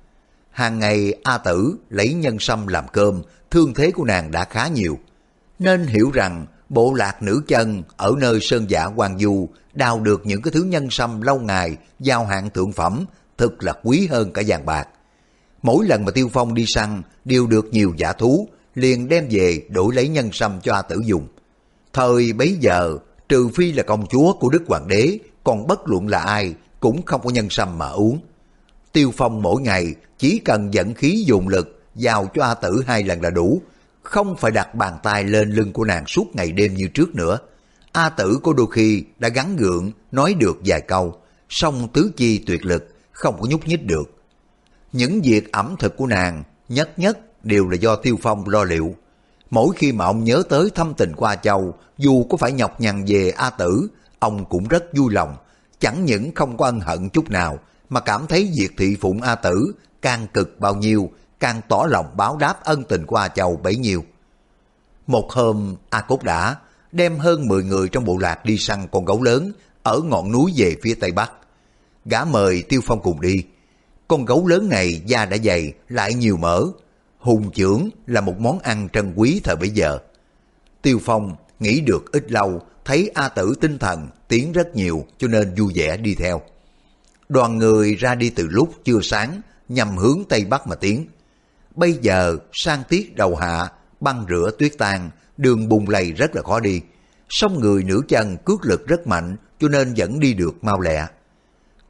Hàng 0.50 0.78
ngày 0.78 1.14
A 1.24 1.38
Tử 1.38 1.76
lấy 1.90 2.14
nhân 2.14 2.36
sâm 2.40 2.66
làm 2.66 2.84
cơm, 2.92 3.22
thương 3.50 3.74
thế 3.74 3.90
của 3.90 4.04
nàng 4.04 4.30
đã 4.30 4.44
khá 4.44 4.68
nhiều. 4.68 4.98
Nên 5.58 5.86
hiểu 5.86 6.10
rằng 6.14 6.46
bộ 6.68 6.94
lạc 6.94 7.22
nữ 7.22 7.42
chân 7.48 7.82
ở 7.96 8.14
nơi 8.18 8.38
sơn 8.40 8.70
giả 8.70 8.84
hoàng 8.84 9.18
du 9.18 9.48
đào 9.74 10.00
được 10.00 10.26
những 10.26 10.42
cái 10.42 10.52
thứ 10.52 10.62
nhân 10.62 10.90
sâm 10.90 11.20
lâu 11.20 11.40
ngày, 11.40 11.76
giao 12.00 12.24
hạn 12.24 12.50
thượng 12.50 12.72
phẩm, 12.72 13.04
thực 13.38 13.62
là 13.62 13.72
quý 13.82 14.06
hơn 14.10 14.32
cả 14.32 14.42
vàng 14.46 14.66
bạc. 14.66 14.88
Mỗi 15.62 15.86
lần 15.86 16.04
mà 16.04 16.10
Tiêu 16.10 16.28
Phong 16.32 16.54
đi 16.54 16.64
săn 16.66 17.02
đều 17.24 17.46
được 17.46 17.66
nhiều 17.72 17.92
giả 17.96 18.12
thú, 18.12 18.48
liền 18.74 19.08
đem 19.08 19.26
về 19.30 19.62
đổi 19.68 19.94
lấy 19.94 20.08
nhân 20.08 20.30
sâm 20.32 20.60
cho 20.62 20.74
A 20.74 20.82
Tử 20.82 21.00
dùng. 21.04 21.28
Thời 21.92 22.32
bấy 22.32 22.56
giờ, 22.60 22.96
trừ 23.28 23.48
phi 23.54 23.72
là 23.72 23.82
công 23.82 24.06
chúa 24.06 24.32
của 24.32 24.48
Đức 24.48 24.62
Hoàng 24.66 24.88
đế, 24.88 25.18
còn 25.44 25.66
bất 25.66 25.88
luận 25.88 26.08
là 26.08 26.18
ai 26.18 26.54
cũng 26.80 27.02
không 27.02 27.20
có 27.24 27.30
nhân 27.30 27.50
sâm 27.50 27.78
mà 27.78 27.88
uống. 27.88 28.18
Tiêu 28.92 29.12
Phong 29.16 29.42
mỗi 29.42 29.62
ngày 29.62 29.94
chỉ 30.18 30.38
cần 30.44 30.74
dẫn 30.74 30.94
khí 30.94 31.24
dùng 31.26 31.48
lực 31.48 31.82
giao 31.94 32.30
cho 32.34 32.44
A 32.44 32.54
Tử 32.54 32.82
hai 32.86 33.02
lần 33.02 33.22
là 33.22 33.30
đủ, 33.30 33.62
không 34.02 34.36
phải 34.36 34.50
đặt 34.50 34.74
bàn 34.74 34.98
tay 35.02 35.24
lên 35.24 35.50
lưng 35.50 35.72
của 35.72 35.84
nàng 35.84 36.06
suốt 36.06 36.24
ngày 36.34 36.52
đêm 36.52 36.74
như 36.74 36.88
trước 36.88 37.14
nữa. 37.14 37.38
A 37.92 38.08
Tử 38.08 38.38
có 38.42 38.52
đôi 38.52 38.66
khi 38.72 39.04
đã 39.18 39.28
gắn 39.28 39.56
gượng 39.56 39.90
nói 40.12 40.34
được 40.34 40.58
vài 40.64 40.80
câu, 40.80 41.20
song 41.48 41.88
tứ 41.92 42.12
chi 42.16 42.38
tuyệt 42.46 42.64
lực, 42.64 42.94
không 43.12 43.40
có 43.40 43.46
nhúc 43.48 43.66
nhích 43.68 43.86
được. 43.86 44.14
Những 44.92 45.20
việc 45.22 45.52
ẩm 45.52 45.74
thực 45.78 45.96
của 45.96 46.06
nàng 46.06 46.42
nhất 46.68 46.98
nhất 46.98 47.18
đều 47.44 47.68
là 47.68 47.76
do 47.76 47.96
Tiêu 47.96 48.18
Phong 48.22 48.48
lo 48.48 48.64
liệu. 48.64 48.94
Mỗi 49.50 49.74
khi 49.76 49.92
mà 49.92 50.04
ông 50.04 50.24
nhớ 50.24 50.42
tới 50.48 50.70
thâm 50.74 50.94
tình 50.94 51.12
qua 51.16 51.36
châu, 51.36 51.74
dù 51.98 52.24
có 52.24 52.36
phải 52.36 52.52
nhọc 52.52 52.80
nhằn 52.80 53.04
về 53.04 53.30
A 53.30 53.50
Tử, 53.50 53.88
ông 54.18 54.44
cũng 54.44 54.68
rất 54.68 54.84
vui 54.96 55.12
lòng, 55.12 55.36
chẳng 55.78 56.04
những 56.04 56.34
không 56.34 56.56
có 56.56 56.64
ân 56.64 56.80
hận 56.80 57.08
chút 57.08 57.30
nào, 57.30 57.58
mà 57.88 58.00
cảm 58.00 58.26
thấy 58.28 58.52
việc 58.58 58.70
thị 58.78 58.96
phụng 59.00 59.22
A 59.22 59.34
Tử 59.34 59.72
càng 60.02 60.26
cực 60.34 60.60
bao 60.60 60.74
nhiêu, 60.74 61.10
càng 61.40 61.60
tỏ 61.68 61.86
lòng 61.88 62.16
báo 62.16 62.36
đáp 62.36 62.64
ân 62.64 62.84
tình 62.84 63.06
của 63.06 63.16
A 63.16 63.28
Châu 63.28 63.56
bấy 63.56 63.76
nhiêu. 63.76 64.04
Một 65.06 65.32
hôm, 65.32 65.76
A 65.90 66.00
Cốt 66.00 66.22
đã 66.22 66.56
đem 66.92 67.18
hơn 67.18 67.48
10 67.48 67.64
người 67.64 67.88
trong 67.88 68.04
bộ 68.04 68.18
lạc 68.18 68.44
đi 68.44 68.58
săn 68.58 68.86
con 68.92 69.04
gấu 69.04 69.22
lớn 69.22 69.52
ở 69.82 70.00
ngọn 70.00 70.32
núi 70.32 70.52
về 70.56 70.76
phía 70.82 70.94
tây 70.94 71.12
bắc. 71.12 71.32
Gã 72.04 72.24
mời 72.24 72.62
Tiêu 72.62 72.80
Phong 72.84 73.02
cùng 73.02 73.20
đi. 73.20 73.44
Con 74.08 74.24
gấu 74.24 74.46
lớn 74.46 74.68
này 74.68 75.02
da 75.06 75.24
đã 75.24 75.36
dày, 75.44 75.72
lại 75.88 76.14
nhiều 76.14 76.36
mỡ. 76.36 76.64
Hùng 77.18 77.50
trưởng 77.50 77.90
là 78.06 78.20
một 78.20 78.38
món 78.40 78.58
ăn 78.58 78.88
trân 78.92 79.12
quý 79.16 79.40
thời 79.44 79.56
bấy 79.56 79.70
giờ. 79.70 79.98
Tiêu 80.82 80.98
Phong 81.04 81.36
nghĩ 81.60 81.80
được 81.80 82.12
ít 82.12 82.32
lâu, 82.32 82.62
thấy 82.84 83.10
A 83.14 83.28
Tử 83.28 83.54
tinh 83.60 83.78
thần 83.78 84.08
tiến 84.28 84.52
rất 84.52 84.76
nhiều 84.76 85.06
cho 85.18 85.28
nên 85.28 85.54
vui 85.54 85.72
vẻ 85.74 85.96
đi 85.96 86.14
theo. 86.14 86.40
Đoàn 87.28 87.58
người 87.58 87.94
ra 87.94 88.14
đi 88.14 88.30
từ 88.30 88.46
lúc 88.50 88.74
chưa 88.84 89.00
sáng, 89.02 89.40
nhằm 89.68 89.96
hướng 89.96 90.22
Tây 90.28 90.44
Bắc 90.44 90.66
mà 90.66 90.74
tiến. 90.74 91.06
Bây 91.78 91.92
giờ 91.92 92.36
sang 92.52 92.82
tiết 92.88 93.16
đầu 93.16 93.36
hạ, 93.36 93.68
băng 94.00 94.26
rửa 94.28 94.50
tuyết 94.58 94.72
tan, 94.78 95.10
đường 95.36 95.68
bùng 95.68 95.88
lầy 95.88 96.12
rất 96.12 96.36
là 96.36 96.42
khó 96.42 96.60
đi. 96.60 96.80
Song 97.28 97.60
người 97.60 97.84
nữ 97.84 98.02
chân 98.08 98.36
cước 98.44 98.64
lực 98.64 98.86
rất 98.86 99.06
mạnh 99.06 99.36
cho 99.60 99.68
nên 99.68 99.94
vẫn 99.96 100.20
đi 100.20 100.34
được 100.34 100.64
mau 100.64 100.80
lẹ. 100.80 101.06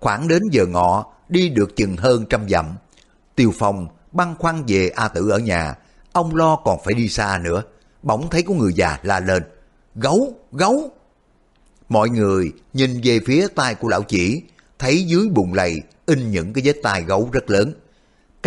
Khoảng 0.00 0.28
đến 0.28 0.42
giờ 0.50 0.66
ngọ, 0.66 1.06
đi 1.28 1.48
được 1.48 1.76
chừng 1.76 1.96
hơn 1.96 2.24
trăm 2.30 2.48
dặm. 2.48 2.66
Tiêu 3.34 3.52
Phong 3.58 3.88
băng 4.12 4.34
khoăn 4.38 4.62
về 4.66 4.88
A 4.88 5.08
Tử 5.08 5.30
ở 5.30 5.38
nhà, 5.38 5.74
ông 6.12 6.36
lo 6.36 6.56
còn 6.56 6.78
phải 6.84 6.94
đi 6.94 7.08
xa 7.08 7.40
nữa. 7.42 7.62
Bỗng 8.02 8.30
thấy 8.30 8.42
có 8.42 8.54
người 8.54 8.72
già 8.72 8.98
la 9.02 9.20
lên, 9.20 9.42
gấu, 9.94 10.32
gấu. 10.52 10.90
Mọi 11.88 12.10
người 12.10 12.52
nhìn 12.72 13.00
về 13.04 13.20
phía 13.26 13.46
tay 13.54 13.74
của 13.74 13.88
lão 13.88 14.02
chỉ, 14.02 14.42
thấy 14.78 15.04
dưới 15.04 15.28
bùn 15.28 15.52
lầy 15.52 15.82
in 16.06 16.30
những 16.30 16.52
cái 16.52 16.62
vết 16.64 16.76
tai 16.82 17.02
gấu 17.02 17.28
rất 17.32 17.50
lớn. 17.50 17.72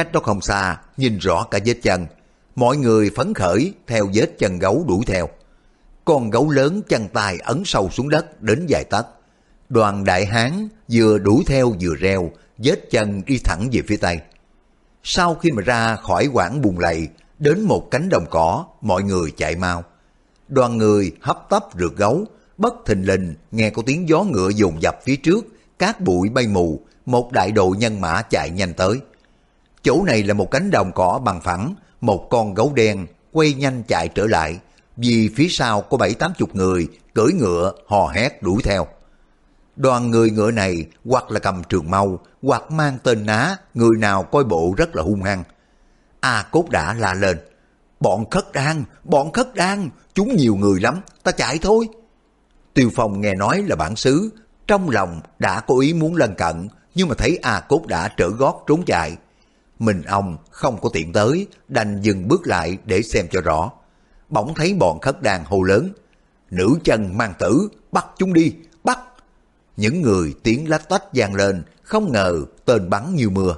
Cách 0.01 0.11
đó 0.11 0.19
không 0.19 0.41
xa, 0.41 0.77
nhìn 0.97 1.17
rõ 1.17 1.43
cả 1.51 1.59
vết 1.65 1.73
chân. 1.83 2.07
Mọi 2.55 2.77
người 2.77 3.11
phấn 3.15 3.33
khởi 3.33 3.73
theo 3.87 4.09
vết 4.13 4.39
chân 4.39 4.59
gấu 4.59 4.85
đuổi 4.87 4.99
theo. 5.07 5.29
Con 6.05 6.29
gấu 6.29 6.49
lớn 6.49 6.81
chân 6.89 7.07
tay 7.07 7.37
ấn 7.43 7.63
sâu 7.65 7.89
xuống 7.89 8.09
đất 8.09 8.41
đến 8.41 8.65
dài 8.67 8.83
tấc. 8.83 9.07
Đoàn 9.69 10.03
đại 10.03 10.25
hán 10.25 10.67
vừa 10.91 11.17
đuổi 11.17 11.43
theo 11.47 11.73
vừa 11.81 11.95
reo, 11.95 12.31
vết 12.57 12.91
chân 12.91 13.21
đi 13.25 13.37
thẳng 13.37 13.69
về 13.71 13.81
phía 13.87 13.97
tây. 13.97 14.19
Sau 15.03 15.35
khi 15.35 15.51
mà 15.51 15.61
ra 15.61 15.95
khỏi 15.95 16.29
quảng 16.33 16.61
bùn 16.61 16.79
lầy, 16.79 17.07
đến 17.39 17.61
một 17.61 17.87
cánh 17.91 18.09
đồng 18.09 18.25
cỏ, 18.29 18.65
mọi 18.81 19.03
người 19.03 19.31
chạy 19.37 19.55
mau. 19.55 19.83
Đoàn 20.47 20.77
người 20.77 21.11
hấp 21.21 21.49
tấp 21.49 21.63
rượt 21.79 21.91
gấu, 21.95 22.25
bất 22.57 22.73
thình 22.85 23.05
lình 23.05 23.35
nghe 23.51 23.69
có 23.69 23.81
tiếng 23.85 24.09
gió 24.09 24.23
ngựa 24.23 24.49
dồn 24.49 24.81
dập 24.81 24.99
phía 25.03 25.15
trước, 25.15 25.45
cát 25.79 26.01
bụi 26.01 26.29
bay 26.29 26.47
mù, 26.47 26.79
một 27.05 27.31
đại 27.31 27.51
đội 27.51 27.77
nhân 27.77 28.01
mã 28.01 28.21
chạy 28.21 28.49
nhanh 28.49 28.73
tới. 28.73 28.99
Chỗ 29.84 30.04
này 30.04 30.24
là 30.24 30.34
một 30.34 30.52
cánh 30.52 30.72
đồng 30.72 30.91
cỏ 30.91 31.22
bằng 31.24 31.41
phẳng, 31.41 31.76
một 32.02 32.28
con 32.30 32.54
gấu 32.54 32.74
đen 32.76 33.08
quay 33.32 33.54
nhanh 33.54 33.84
chạy 33.88 34.08
trở 34.08 34.26
lại, 34.28 34.60
vì 34.98 35.30
phía 35.36 35.48
sau 35.50 35.82
có 35.82 35.98
bảy 35.98 36.13
tám 36.13 36.34
chục 36.38 36.56
người 36.56 36.88
cưỡi 37.13 37.34
ngựa 37.34 37.74
hò 37.88 38.08
hét 38.08 38.44
đuổi 38.44 38.62
theo. 38.63 38.88
Đoàn 39.76 40.12
người 40.12 40.30
ngựa 40.30 40.52
này 40.52 40.86
hoặc 41.06 41.32
là 41.32 41.39
cầm 41.39 41.63
trường 41.70 41.91
mâu, 41.91 42.20
hoặc 42.41 42.72
mang 42.72 42.98
tên 43.04 43.26
ná, 43.26 43.58
người 43.74 43.98
nào 43.98 44.24
coi 44.24 44.44
bộ 44.44 44.74
rất 44.78 44.96
là 44.96 45.04
hung 45.04 45.22
hăng. 45.22 45.44
A 46.20 46.46
cốt 46.52 46.70
đã 46.70 46.94
la 46.94 47.13
lên, 47.13 47.38
bọn 48.00 48.30
khất 48.30 48.46
đan, 48.54 48.84
bọn 49.04 49.32
khất 49.32 49.56
đan, 49.56 49.89
chúng 50.13 50.36
nhiều 50.36 50.56
người 50.56 50.80
lắm, 50.80 51.02
ta 51.24 51.32
chạy 51.32 51.60
thôi. 51.62 51.89
Tiêu 52.74 52.89
Phong 52.96 53.22
nghe 53.22 53.36
nói 53.36 53.63
là 53.67 53.76
bản 53.76 53.96
xứ, 53.96 54.30
trong 54.67 54.89
lòng 54.89 55.22
đã 55.39 55.60
có 55.60 55.76
ý 55.80 55.94
muốn 55.94 56.15
lân 56.15 56.36
cận, 56.36 56.67
nhưng 56.96 57.08
mà 57.08 57.15
thấy 57.17 57.39
A 57.41 57.60
Cốt 57.60 57.88
đã 57.88 58.08
trở 58.17 58.30
gót 58.30 58.63
trốn 58.67 58.84
chạy. 58.86 59.17
Mình 59.82 60.02
ông 60.02 60.38
không 60.50 60.82
có 60.82 60.89
tiện 60.94 61.13
tới, 61.13 61.48
đành 61.67 62.02
dừng 62.02 62.28
bước 62.28 62.48
lại 62.48 62.78
để 62.86 63.02
xem 63.02 63.28
cho 63.32 63.41
rõ. 63.41 63.72
Bỗng 64.30 64.54
thấy 64.54 64.74
bọn 64.74 65.00
khất 65.00 65.22
đàn 65.22 65.46
hô 65.46 65.63
lớn, 65.63 65.89
nữ 66.52 66.76
chân 66.84 67.17
mang 67.17 67.34
tử, 67.39 67.70
bắt 67.91 68.06
chúng 68.17 68.34
đi, 68.34 68.54
bắt. 68.84 69.00
Những 69.78 70.02
người 70.02 70.34
tiếng 70.44 70.70
lách 70.70 70.89
tách 70.89 71.04
vang 71.13 71.36
lên, 71.36 71.63
không 71.84 72.12
ngờ 72.12 72.41
tên 72.65 72.89
bắn 72.89 73.15
như 73.15 73.30
mưa. 73.30 73.56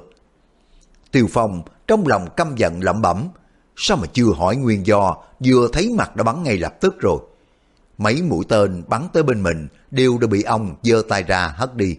Tiêu 1.12 1.26
Phong 1.30 1.62
trong 1.86 2.06
lòng 2.06 2.28
căm 2.36 2.56
giận 2.56 2.82
lẩm 2.82 3.02
bẩm, 3.02 3.28
sao 3.76 3.96
mà 3.96 4.06
chưa 4.12 4.30
hỏi 4.36 4.56
nguyên 4.56 4.86
do, 4.86 5.16
vừa 5.44 5.68
thấy 5.72 5.90
mặt 5.90 6.16
đã 6.16 6.22
bắn 6.22 6.42
ngay 6.42 6.58
lập 6.58 6.80
tức 6.80 7.00
rồi. 7.00 7.18
Mấy 7.98 8.22
mũi 8.22 8.44
tên 8.48 8.82
bắn 8.88 9.08
tới 9.12 9.22
bên 9.22 9.42
mình 9.42 9.68
đều 9.90 10.18
đã 10.18 10.26
bị 10.26 10.42
ông 10.42 10.76
giơ 10.82 11.02
tay 11.08 11.22
ra 11.22 11.54
hất 11.56 11.76
đi. 11.76 11.98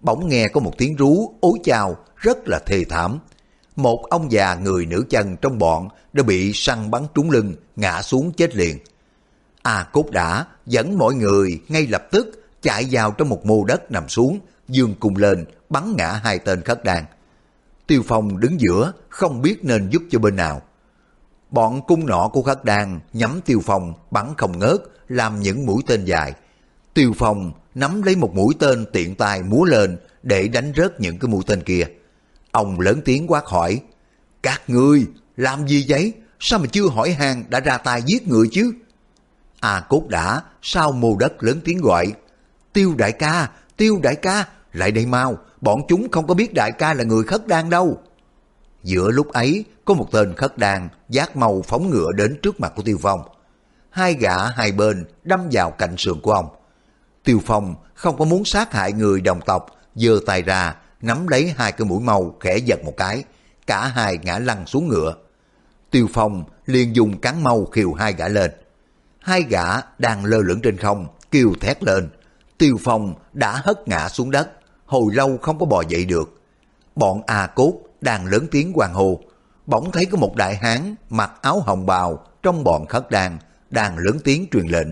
Bỗng 0.00 0.28
nghe 0.28 0.48
có 0.48 0.60
một 0.60 0.72
tiếng 0.78 0.96
rú 0.96 1.34
ối 1.40 1.58
chào 1.64 1.96
rất 2.16 2.48
là 2.48 2.58
thê 2.58 2.84
thảm. 2.84 3.18
Một 3.76 4.02
ông 4.10 4.32
già 4.32 4.54
người 4.54 4.86
nữ 4.86 5.04
chân 5.10 5.36
trong 5.36 5.58
bọn 5.58 5.88
đã 6.12 6.22
bị 6.22 6.52
săn 6.54 6.90
bắn 6.90 7.02
trúng 7.14 7.30
lưng, 7.30 7.54
ngã 7.76 8.02
xuống 8.02 8.32
chết 8.32 8.56
liền. 8.56 8.78
A 9.62 9.86
Cốt 9.92 10.10
đã 10.10 10.46
dẫn 10.66 10.98
mọi 10.98 11.14
người 11.14 11.60
ngay 11.68 11.86
lập 11.86 12.06
tức 12.10 12.44
chạy 12.62 12.86
vào 12.90 13.10
trong 13.10 13.28
một 13.28 13.46
mô 13.46 13.64
đất 13.64 13.92
nằm 13.92 14.08
xuống, 14.08 14.38
dương 14.68 14.94
cùng 15.00 15.16
lên, 15.16 15.44
bắn 15.68 15.94
ngã 15.96 16.12
hai 16.12 16.38
tên 16.38 16.60
khất 16.60 16.84
đàn. 16.84 17.04
Tiêu 17.86 18.02
Phong 18.06 18.40
đứng 18.40 18.60
giữa, 18.60 18.92
không 19.08 19.42
biết 19.42 19.64
nên 19.64 19.88
giúp 19.90 20.02
cho 20.10 20.18
bên 20.18 20.36
nào. 20.36 20.62
Bọn 21.50 21.82
cung 21.86 22.06
nọ 22.06 22.28
của 22.32 22.42
khất 22.42 22.64
đàn 22.64 23.00
nhắm 23.12 23.40
Tiêu 23.44 23.60
Phong 23.64 23.94
bắn 24.10 24.34
không 24.36 24.58
ngớt, 24.58 24.80
làm 25.08 25.40
những 25.40 25.66
mũi 25.66 25.82
tên 25.86 26.04
dài. 26.04 26.32
Tiêu 26.94 27.12
Phong 27.18 27.52
nắm 27.74 28.02
lấy 28.02 28.16
một 28.16 28.34
mũi 28.34 28.54
tên 28.58 28.86
tiện 28.92 29.14
tay 29.14 29.42
múa 29.42 29.64
lên 29.64 29.98
để 30.22 30.48
đánh 30.48 30.72
rớt 30.76 31.00
những 31.00 31.18
cái 31.18 31.28
mũi 31.28 31.42
tên 31.46 31.62
kia. 31.62 31.84
Ông 32.54 32.80
lớn 32.80 33.00
tiếng 33.04 33.26
quát 33.26 33.46
hỏi, 33.46 33.80
Các 34.42 34.62
ngươi 34.66 35.06
làm 35.36 35.68
gì 35.68 35.84
vậy? 35.88 36.12
Sao 36.40 36.58
mà 36.58 36.66
chưa 36.72 36.88
hỏi 36.88 37.12
hàng 37.12 37.44
đã 37.48 37.60
ra 37.60 37.78
tay 37.78 38.02
giết 38.02 38.28
người 38.28 38.48
chứ? 38.52 38.72
À 39.60 39.86
cốt 39.88 40.02
đã, 40.08 40.42
sau 40.62 40.92
mô 40.92 41.16
đất 41.16 41.42
lớn 41.42 41.60
tiếng 41.64 41.80
gọi, 41.80 42.12
Tiêu 42.72 42.94
đại 42.98 43.12
ca, 43.12 43.48
tiêu 43.76 44.00
đại 44.02 44.16
ca, 44.16 44.44
lại 44.72 44.90
đây 44.90 45.06
mau, 45.06 45.38
bọn 45.60 45.80
chúng 45.88 46.10
không 46.10 46.26
có 46.26 46.34
biết 46.34 46.54
đại 46.54 46.72
ca 46.72 46.94
là 46.94 47.04
người 47.04 47.24
khất 47.24 47.46
đan 47.46 47.70
đâu. 47.70 47.98
Giữa 48.82 49.10
lúc 49.10 49.32
ấy, 49.32 49.64
có 49.84 49.94
một 49.94 50.08
tên 50.12 50.34
khất 50.34 50.58
đan 50.58 50.88
giác 51.08 51.36
màu 51.36 51.62
phóng 51.62 51.90
ngựa 51.90 52.12
đến 52.12 52.38
trước 52.42 52.60
mặt 52.60 52.72
của 52.76 52.82
Tiêu 52.82 52.98
Phong. 53.02 53.20
Hai 53.90 54.14
gã 54.14 54.48
hai 54.48 54.72
bên 54.72 55.04
đâm 55.24 55.48
vào 55.52 55.70
cạnh 55.70 55.96
sườn 55.96 56.20
của 56.20 56.32
ông. 56.32 56.48
Tiêu 57.24 57.40
Phong 57.46 57.74
không 57.94 58.18
có 58.18 58.24
muốn 58.24 58.44
sát 58.44 58.72
hại 58.72 58.92
người 58.92 59.20
đồng 59.20 59.40
tộc, 59.46 59.66
giơ 59.94 60.20
tay 60.26 60.42
ra, 60.42 60.74
nắm 61.04 61.28
lấy 61.28 61.54
hai 61.56 61.72
cái 61.72 61.84
mũi 61.84 62.00
màu 62.00 62.36
khẽ 62.40 62.56
giật 62.56 62.84
một 62.84 62.94
cái, 62.96 63.24
cả 63.66 63.86
hai 63.86 64.18
ngã 64.22 64.38
lăn 64.38 64.66
xuống 64.66 64.88
ngựa. 64.88 65.14
Tiêu 65.90 66.06
Phong 66.12 66.44
liền 66.66 66.96
dùng 66.96 67.20
cán 67.20 67.42
mâu 67.42 67.64
khiều 67.64 67.92
hai 67.92 68.12
gã 68.12 68.28
lên. 68.28 68.50
Hai 69.20 69.42
gã 69.42 69.64
đang 69.98 70.24
lơ 70.24 70.38
lửng 70.38 70.60
trên 70.62 70.76
không, 70.76 71.06
kêu 71.30 71.52
thét 71.60 71.82
lên. 71.82 72.08
Tiêu 72.58 72.76
Phong 72.84 73.14
đã 73.32 73.60
hất 73.64 73.88
ngã 73.88 74.08
xuống 74.08 74.30
đất, 74.30 74.50
hồi 74.86 75.14
lâu 75.14 75.38
không 75.42 75.58
có 75.58 75.66
bò 75.66 75.82
dậy 75.88 76.04
được. 76.04 76.42
Bọn 76.96 77.22
A 77.26 77.46
Cốt 77.46 77.72
đang 78.00 78.26
lớn 78.26 78.46
tiếng 78.50 78.72
hoàng 78.72 78.94
hồ, 78.94 79.20
bỗng 79.66 79.92
thấy 79.92 80.04
có 80.04 80.18
một 80.18 80.36
đại 80.36 80.56
hán 80.56 80.94
mặc 81.10 81.32
áo 81.42 81.60
hồng 81.60 81.86
bào 81.86 82.26
trong 82.42 82.64
bọn 82.64 82.86
khất 82.86 83.10
đàn 83.10 83.38
đang 83.70 83.98
lớn 83.98 84.18
tiếng 84.24 84.46
truyền 84.52 84.66
lệnh. 84.66 84.88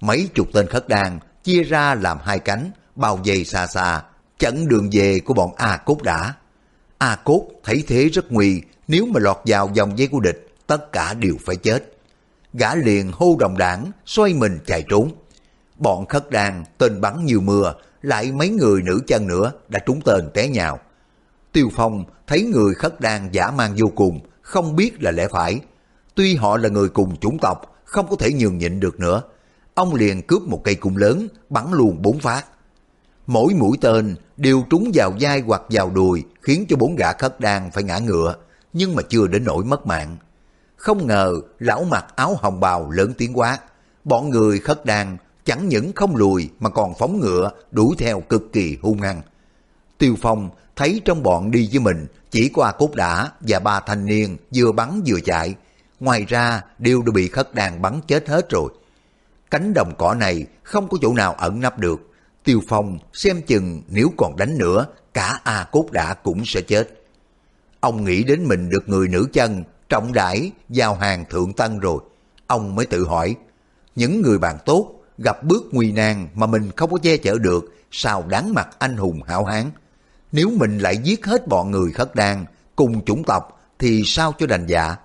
Mấy 0.00 0.28
chục 0.34 0.48
tên 0.52 0.66
khất 0.66 0.88
đàn 0.88 1.20
chia 1.44 1.62
ra 1.62 1.94
làm 1.94 2.18
hai 2.22 2.38
cánh, 2.38 2.70
bao 2.94 3.18
vây 3.26 3.44
xa 3.44 3.66
xa, 3.66 4.02
chặn 4.38 4.68
đường 4.68 4.88
về 4.92 5.20
của 5.20 5.34
bọn 5.34 5.50
A 5.56 5.76
Cốt 5.76 6.02
đã. 6.02 6.34
A 6.98 7.16
Cốt 7.16 7.48
thấy 7.64 7.84
thế 7.86 8.08
rất 8.08 8.32
nguy, 8.32 8.62
nếu 8.88 9.06
mà 9.06 9.20
lọt 9.20 9.36
vào 9.44 9.70
dòng 9.74 9.98
dây 9.98 10.08
của 10.08 10.20
địch, 10.20 10.48
tất 10.66 10.92
cả 10.92 11.14
đều 11.14 11.34
phải 11.46 11.56
chết. 11.56 11.96
Gã 12.52 12.74
liền 12.74 13.12
hô 13.12 13.36
đồng 13.38 13.58
đảng, 13.58 13.90
xoay 14.06 14.34
mình 14.34 14.58
chạy 14.66 14.84
trốn. 14.88 15.12
Bọn 15.78 16.06
khất 16.06 16.30
đàn 16.30 16.64
tên 16.78 17.00
bắn 17.00 17.24
nhiều 17.24 17.40
mưa, 17.40 17.74
lại 18.02 18.32
mấy 18.32 18.48
người 18.48 18.82
nữ 18.82 19.00
chân 19.06 19.26
nữa 19.26 19.52
đã 19.68 19.78
trúng 19.78 20.00
tên 20.04 20.30
té 20.34 20.48
nhào. 20.48 20.78
Tiêu 21.52 21.68
Phong 21.76 22.04
thấy 22.26 22.42
người 22.42 22.74
khất 22.74 23.00
đàn 23.00 23.34
giả 23.34 23.50
mang 23.50 23.74
vô 23.76 23.86
cùng, 23.94 24.20
không 24.42 24.76
biết 24.76 25.02
là 25.02 25.10
lẽ 25.10 25.28
phải. 25.28 25.60
Tuy 26.14 26.36
họ 26.36 26.56
là 26.56 26.68
người 26.68 26.88
cùng 26.88 27.16
chủng 27.16 27.38
tộc, 27.38 27.76
không 27.84 28.06
có 28.10 28.16
thể 28.16 28.32
nhường 28.32 28.58
nhịn 28.58 28.80
được 28.80 29.00
nữa. 29.00 29.22
Ông 29.74 29.94
liền 29.94 30.22
cướp 30.22 30.42
một 30.42 30.60
cây 30.64 30.74
cung 30.74 30.96
lớn, 30.96 31.28
bắn 31.48 31.72
luôn 31.72 32.02
bốn 32.02 32.18
phát. 32.18 32.44
Mỗi 33.26 33.54
mũi 33.54 33.78
tên 33.80 34.16
đều 34.36 34.64
trúng 34.70 34.90
vào 34.94 35.12
vai 35.20 35.40
hoặc 35.40 35.62
vào 35.70 35.90
đùi, 35.90 36.24
khiến 36.42 36.64
cho 36.68 36.76
bốn 36.76 36.96
gã 36.96 37.12
khất 37.12 37.40
đan 37.40 37.70
phải 37.70 37.82
ngã 37.82 37.98
ngựa, 37.98 38.34
nhưng 38.72 38.94
mà 38.94 39.02
chưa 39.02 39.26
đến 39.26 39.44
nỗi 39.44 39.64
mất 39.64 39.86
mạng. 39.86 40.16
Không 40.76 41.06
ngờ, 41.06 41.34
lão 41.58 41.84
mặc 41.84 42.06
áo 42.16 42.36
hồng 42.40 42.60
bào 42.60 42.90
lớn 42.90 43.12
tiếng 43.18 43.38
quát. 43.38 43.58
Bọn 44.04 44.30
người 44.30 44.58
khất 44.58 44.84
đan 44.84 45.16
chẳng 45.44 45.68
những 45.68 45.92
không 45.92 46.16
lùi 46.16 46.50
mà 46.60 46.70
còn 46.70 46.94
phóng 46.94 47.20
ngựa 47.20 47.50
đuổi 47.70 47.94
theo 47.98 48.20
cực 48.20 48.52
kỳ 48.52 48.76
hung 48.82 49.00
hăng. 49.00 49.22
Tiêu 49.98 50.14
Phong 50.20 50.50
thấy 50.76 51.00
trong 51.04 51.22
bọn 51.22 51.50
đi 51.50 51.68
với 51.72 51.80
mình 51.80 52.06
chỉ 52.30 52.48
có 52.48 52.64
A 52.64 52.72
Cốt 52.72 52.94
Đã 52.94 53.30
và 53.40 53.58
ba 53.58 53.80
thanh 53.80 54.06
niên 54.06 54.36
vừa 54.54 54.72
bắn 54.72 55.02
vừa 55.06 55.20
chạy, 55.24 55.54
ngoài 56.00 56.24
ra 56.28 56.62
đều 56.78 57.02
đã 57.02 57.12
bị 57.12 57.28
khất 57.28 57.54
đàn 57.54 57.82
bắn 57.82 58.00
chết 58.06 58.28
hết 58.28 58.50
rồi. 58.50 58.70
Cánh 59.50 59.74
đồng 59.74 59.94
cỏ 59.98 60.14
này 60.14 60.46
không 60.62 60.88
có 60.88 60.98
chỗ 61.02 61.14
nào 61.14 61.32
ẩn 61.32 61.60
nấp 61.60 61.78
được, 61.78 62.00
Tiêu 62.46 62.62
Phong 62.68 62.98
xem 63.12 63.42
chừng 63.42 63.82
nếu 63.88 64.12
còn 64.16 64.36
đánh 64.36 64.58
nữa, 64.58 64.86
cả 65.14 65.40
A 65.44 65.66
Cốt 65.72 65.86
Đã 65.92 66.14
cũng 66.14 66.44
sẽ 66.44 66.60
chết. 66.60 66.88
Ông 67.80 68.04
nghĩ 68.04 68.24
đến 68.24 68.44
mình 68.44 68.70
được 68.70 68.88
người 68.88 69.08
nữ 69.08 69.28
chân, 69.32 69.64
trọng 69.88 70.12
đãi 70.12 70.50
giao 70.68 70.94
hàng 70.94 71.24
thượng 71.30 71.52
tân 71.52 71.78
rồi. 71.78 71.98
Ông 72.46 72.74
mới 72.74 72.86
tự 72.86 73.06
hỏi, 73.06 73.36
những 73.96 74.22
người 74.22 74.38
bạn 74.38 74.58
tốt, 74.64 74.92
gặp 75.18 75.42
bước 75.42 75.64
nguy 75.72 75.92
nan 75.92 76.28
mà 76.34 76.46
mình 76.46 76.70
không 76.76 76.90
có 76.90 76.98
che 77.02 77.16
chở 77.16 77.38
được, 77.38 77.74
sao 77.90 78.24
đáng 78.28 78.54
mặt 78.54 78.68
anh 78.78 78.96
hùng 78.96 79.22
hảo 79.26 79.44
hán. 79.44 79.70
Nếu 80.32 80.50
mình 80.58 80.78
lại 80.78 80.96
giết 80.96 81.26
hết 81.26 81.48
bọn 81.48 81.70
người 81.70 81.92
khất 81.92 82.14
đan, 82.14 82.44
cùng 82.76 83.04
chủng 83.04 83.24
tộc, 83.24 83.60
thì 83.78 84.02
sao 84.06 84.32
cho 84.38 84.46
đành 84.46 84.66
dạ? 84.66 84.96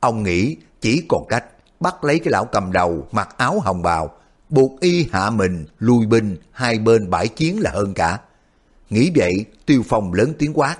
Ông 0.00 0.22
nghĩ 0.22 0.56
chỉ 0.80 1.02
còn 1.08 1.26
cách 1.28 1.44
bắt 1.80 2.04
lấy 2.04 2.18
cái 2.18 2.32
lão 2.32 2.44
cầm 2.44 2.72
đầu 2.72 3.08
mặc 3.12 3.28
áo 3.36 3.60
hồng 3.60 3.82
bào, 3.82 4.18
buộc 4.48 4.80
y 4.80 5.08
hạ 5.12 5.30
mình, 5.30 5.64
lui 5.78 6.06
binh, 6.06 6.36
hai 6.52 6.78
bên 6.78 7.10
bãi 7.10 7.28
chiến 7.28 7.60
là 7.60 7.70
hơn 7.70 7.94
cả. 7.94 8.20
Nghĩ 8.90 9.12
vậy, 9.16 9.32
Tiêu 9.66 9.82
Phong 9.88 10.12
lớn 10.12 10.32
tiếng 10.38 10.52
quát. 10.54 10.76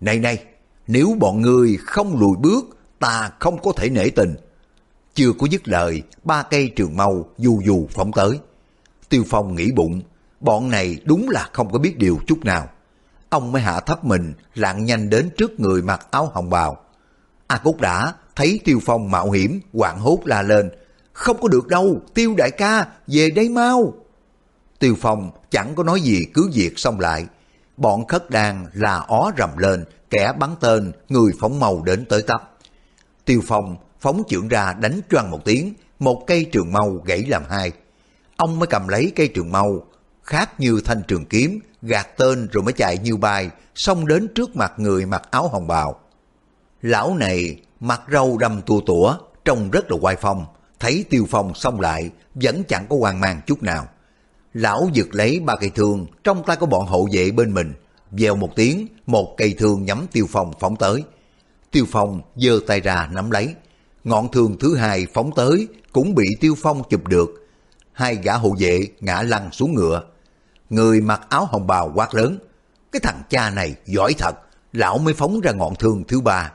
Này 0.00 0.18
này, 0.18 0.44
nếu 0.86 1.16
bọn 1.20 1.40
người 1.40 1.78
không 1.80 2.20
lùi 2.20 2.36
bước, 2.36 2.64
ta 2.98 3.30
không 3.38 3.62
có 3.62 3.72
thể 3.76 3.90
nể 3.90 4.10
tình. 4.10 4.34
Chưa 5.14 5.32
có 5.38 5.46
dứt 5.50 5.68
lời, 5.68 6.02
ba 6.24 6.42
cây 6.42 6.72
trường 6.76 6.96
mâu 6.96 7.28
dù 7.38 7.60
dù 7.66 7.86
phóng 7.90 8.12
tới. 8.12 8.38
Tiêu 9.08 9.24
Phong 9.26 9.54
nghĩ 9.54 9.72
bụng, 9.72 10.00
bọn 10.40 10.70
này 10.70 10.98
đúng 11.04 11.30
là 11.30 11.48
không 11.52 11.72
có 11.72 11.78
biết 11.78 11.98
điều 11.98 12.18
chút 12.26 12.44
nào. 12.44 12.68
Ông 13.28 13.52
mới 13.52 13.62
hạ 13.62 13.80
thấp 13.80 14.04
mình, 14.04 14.34
lạng 14.54 14.84
nhanh 14.84 15.10
đến 15.10 15.30
trước 15.36 15.60
người 15.60 15.82
mặc 15.82 16.06
áo 16.10 16.30
hồng 16.34 16.50
bào. 16.50 16.76
A 17.46 17.58
Cúc 17.58 17.80
đã 17.80 18.14
thấy 18.36 18.60
Tiêu 18.64 18.80
Phong 18.84 19.10
mạo 19.10 19.30
hiểm, 19.30 19.60
hoảng 19.72 19.98
hốt 19.98 20.18
la 20.24 20.42
lên. 20.42 20.70
Không 21.14 21.36
có 21.40 21.48
được 21.48 21.66
đâu, 21.68 22.02
Tiêu 22.14 22.34
đại 22.36 22.50
ca, 22.50 22.86
về 23.06 23.30
đây 23.30 23.48
mau. 23.48 23.94
Tiêu 24.78 24.94
Phong 25.00 25.30
chẳng 25.50 25.74
có 25.74 25.82
nói 25.82 26.00
gì 26.00 26.26
cứ 26.34 26.50
việc 26.54 26.72
xong 26.78 27.00
lại. 27.00 27.26
Bọn 27.76 28.06
khất 28.06 28.30
đàn 28.30 28.66
là 28.72 28.96
ó 28.96 29.32
rầm 29.38 29.58
lên, 29.58 29.84
kẻ 30.10 30.32
bắn 30.38 30.50
tên, 30.60 30.92
người 31.08 31.32
phóng 31.40 31.60
màu 31.60 31.82
đến 31.82 32.04
tới 32.04 32.22
tấp. 32.22 32.50
Tiêu 33.24 33.42
Phong 33.46 33.76
phóng 34.00 34.22
trưởng 34.28 34.48
ra 34.48 34.72
đánh 34.72 35.00
choang 35.10 35.30
một 35.30 35.44
tiếng, 35.44 35.74
một 35.98 36.24
cây 36.26 36.46
trường 36.52 36.72
mâu 36.72 37.02
gãy 37.04 37.24
làm 37.28 37.42
hai. 37.48 37.72
Ông 38.36 38.58
mới 38.58 38.66
cầm 38.66 38.88
lấy 38.88 39.12
cây 39.16 39.28
trường 39.28 39.52
mâu, 39.52 39.86
khác 40.22 40.60
như 40.60 40.80
thanh 40.84 41.02
trường 41.08 41.24
kiếm, 41.24 41.60
gạt 41.82 42.08
tên 42.16 42.48
rồi 42.52 42.64
mới 42.64 42.72
chạy 42.72 42.98
như 42.98 43.16
bay, 43.16 43.50
xông 43.74 44.06
đến 44.06 44.28
trước 44.34 44.56
mặt 44.56 44.72
người 44.76 45.06
mặc 45.06 45.22
áo 45.30 45.48
hồng 45.48 45.66
bào. 45.66 46.00
Lão 46.82 47.14
này 47.14 47.60
mặt 47.80 48.02
râu 48.12 48.38
đâm 48.38 48.60
tua 48.62 48.80
tủa, 48.86 49.16
trông 49.44 49.70
rất 49.70 49.90
là 49.90 49.96
oai 50.00 50.16
phong, 50.16 50.46
thấy 50.80 51.04
tiêu 51.10 51.26
phong 51.30 51.54
xông 51.54 51.80
lại, 51.80 52.10
vẫn 52.34 52.62
chẳng 52.68 52.86
có 52.90 52.96
hoang 53.00 53.20
mang 53.20 53.40
chút 53.46 53.62
nào. 53.62 53.88
Lão 54.54 54.88
giật 54.92 55.06
lấy 55.12 55.40
ba 55.40 55.56
cây 55.56 55.70
thương, 55.70 56.06
trong 56.24 56.42
tay 56.46 56.56
có 56.56 56.66
bọn 56.66 56.86
hộ 56.86 57.08
vệ 57.12 57.30
bên 57.30 57.54
mình, 57.54 57.74
vèo 58.10 58.36
một 58.36 58.50
tiếng, 58.56 58.86
một 59.06 59.34
cây 59.36 59.54
thương 59.58 59.84
nhắm 59.84 60.06
tiêu 60.12 60.26
phong 60.30 60.52
phóng 60.60 60.76
tới. 60.76 61.02
Tiêu 61.70 61.84
phong 61.90 62.20
giơ 62.36 62.60
tay 62.66 62.80
ra 62.80 63.08
nắm 63.12 63.30
lấy, 63.30 63.54
ngọn 64.04 64.32
thương 64.32 64.58
thứ 64.58 64.76
hai 64.76 65.06
phóng 65.14 65.30
tới 65.36 65.68
cũng 65.92 66.14
bị 66.14 66.24
tiêu 66.40 66.54
phong 66.62 66.82
chụp 66.90 67.08
được. 67.08 67.48
Hai 67.92 68.16
gã 68.16 68.34
hộ 68.34 68.54
vệ 68.58 68.80
ngã 69.00 69.22
lăn 69.22 69.52
xuống 69.52 69.74
ngựa. 69.74 70.02
Người 70.70 71.00
mặc 71.00 71.20
áo 71.28 71.44
hồng 71.44 71.66
bào 71.66 71.92
quát 71.94 72.14
lớn, 72.14 72.38
cái 72.92 73.00
thằng 73.00 73.22
cha 73.30 73.50
này 73.50 73.74
giỏi 73.86 74.14
thật, 74.18 74.34
lão 74.72 74.98
mới 74.98 75.14
phóng 75.14 75.40
ra 75.40 75.52
ngọn 75.52 75.74
thương 75.74 76.04
thứ 76.08 76.20
ba. 76.20 76.52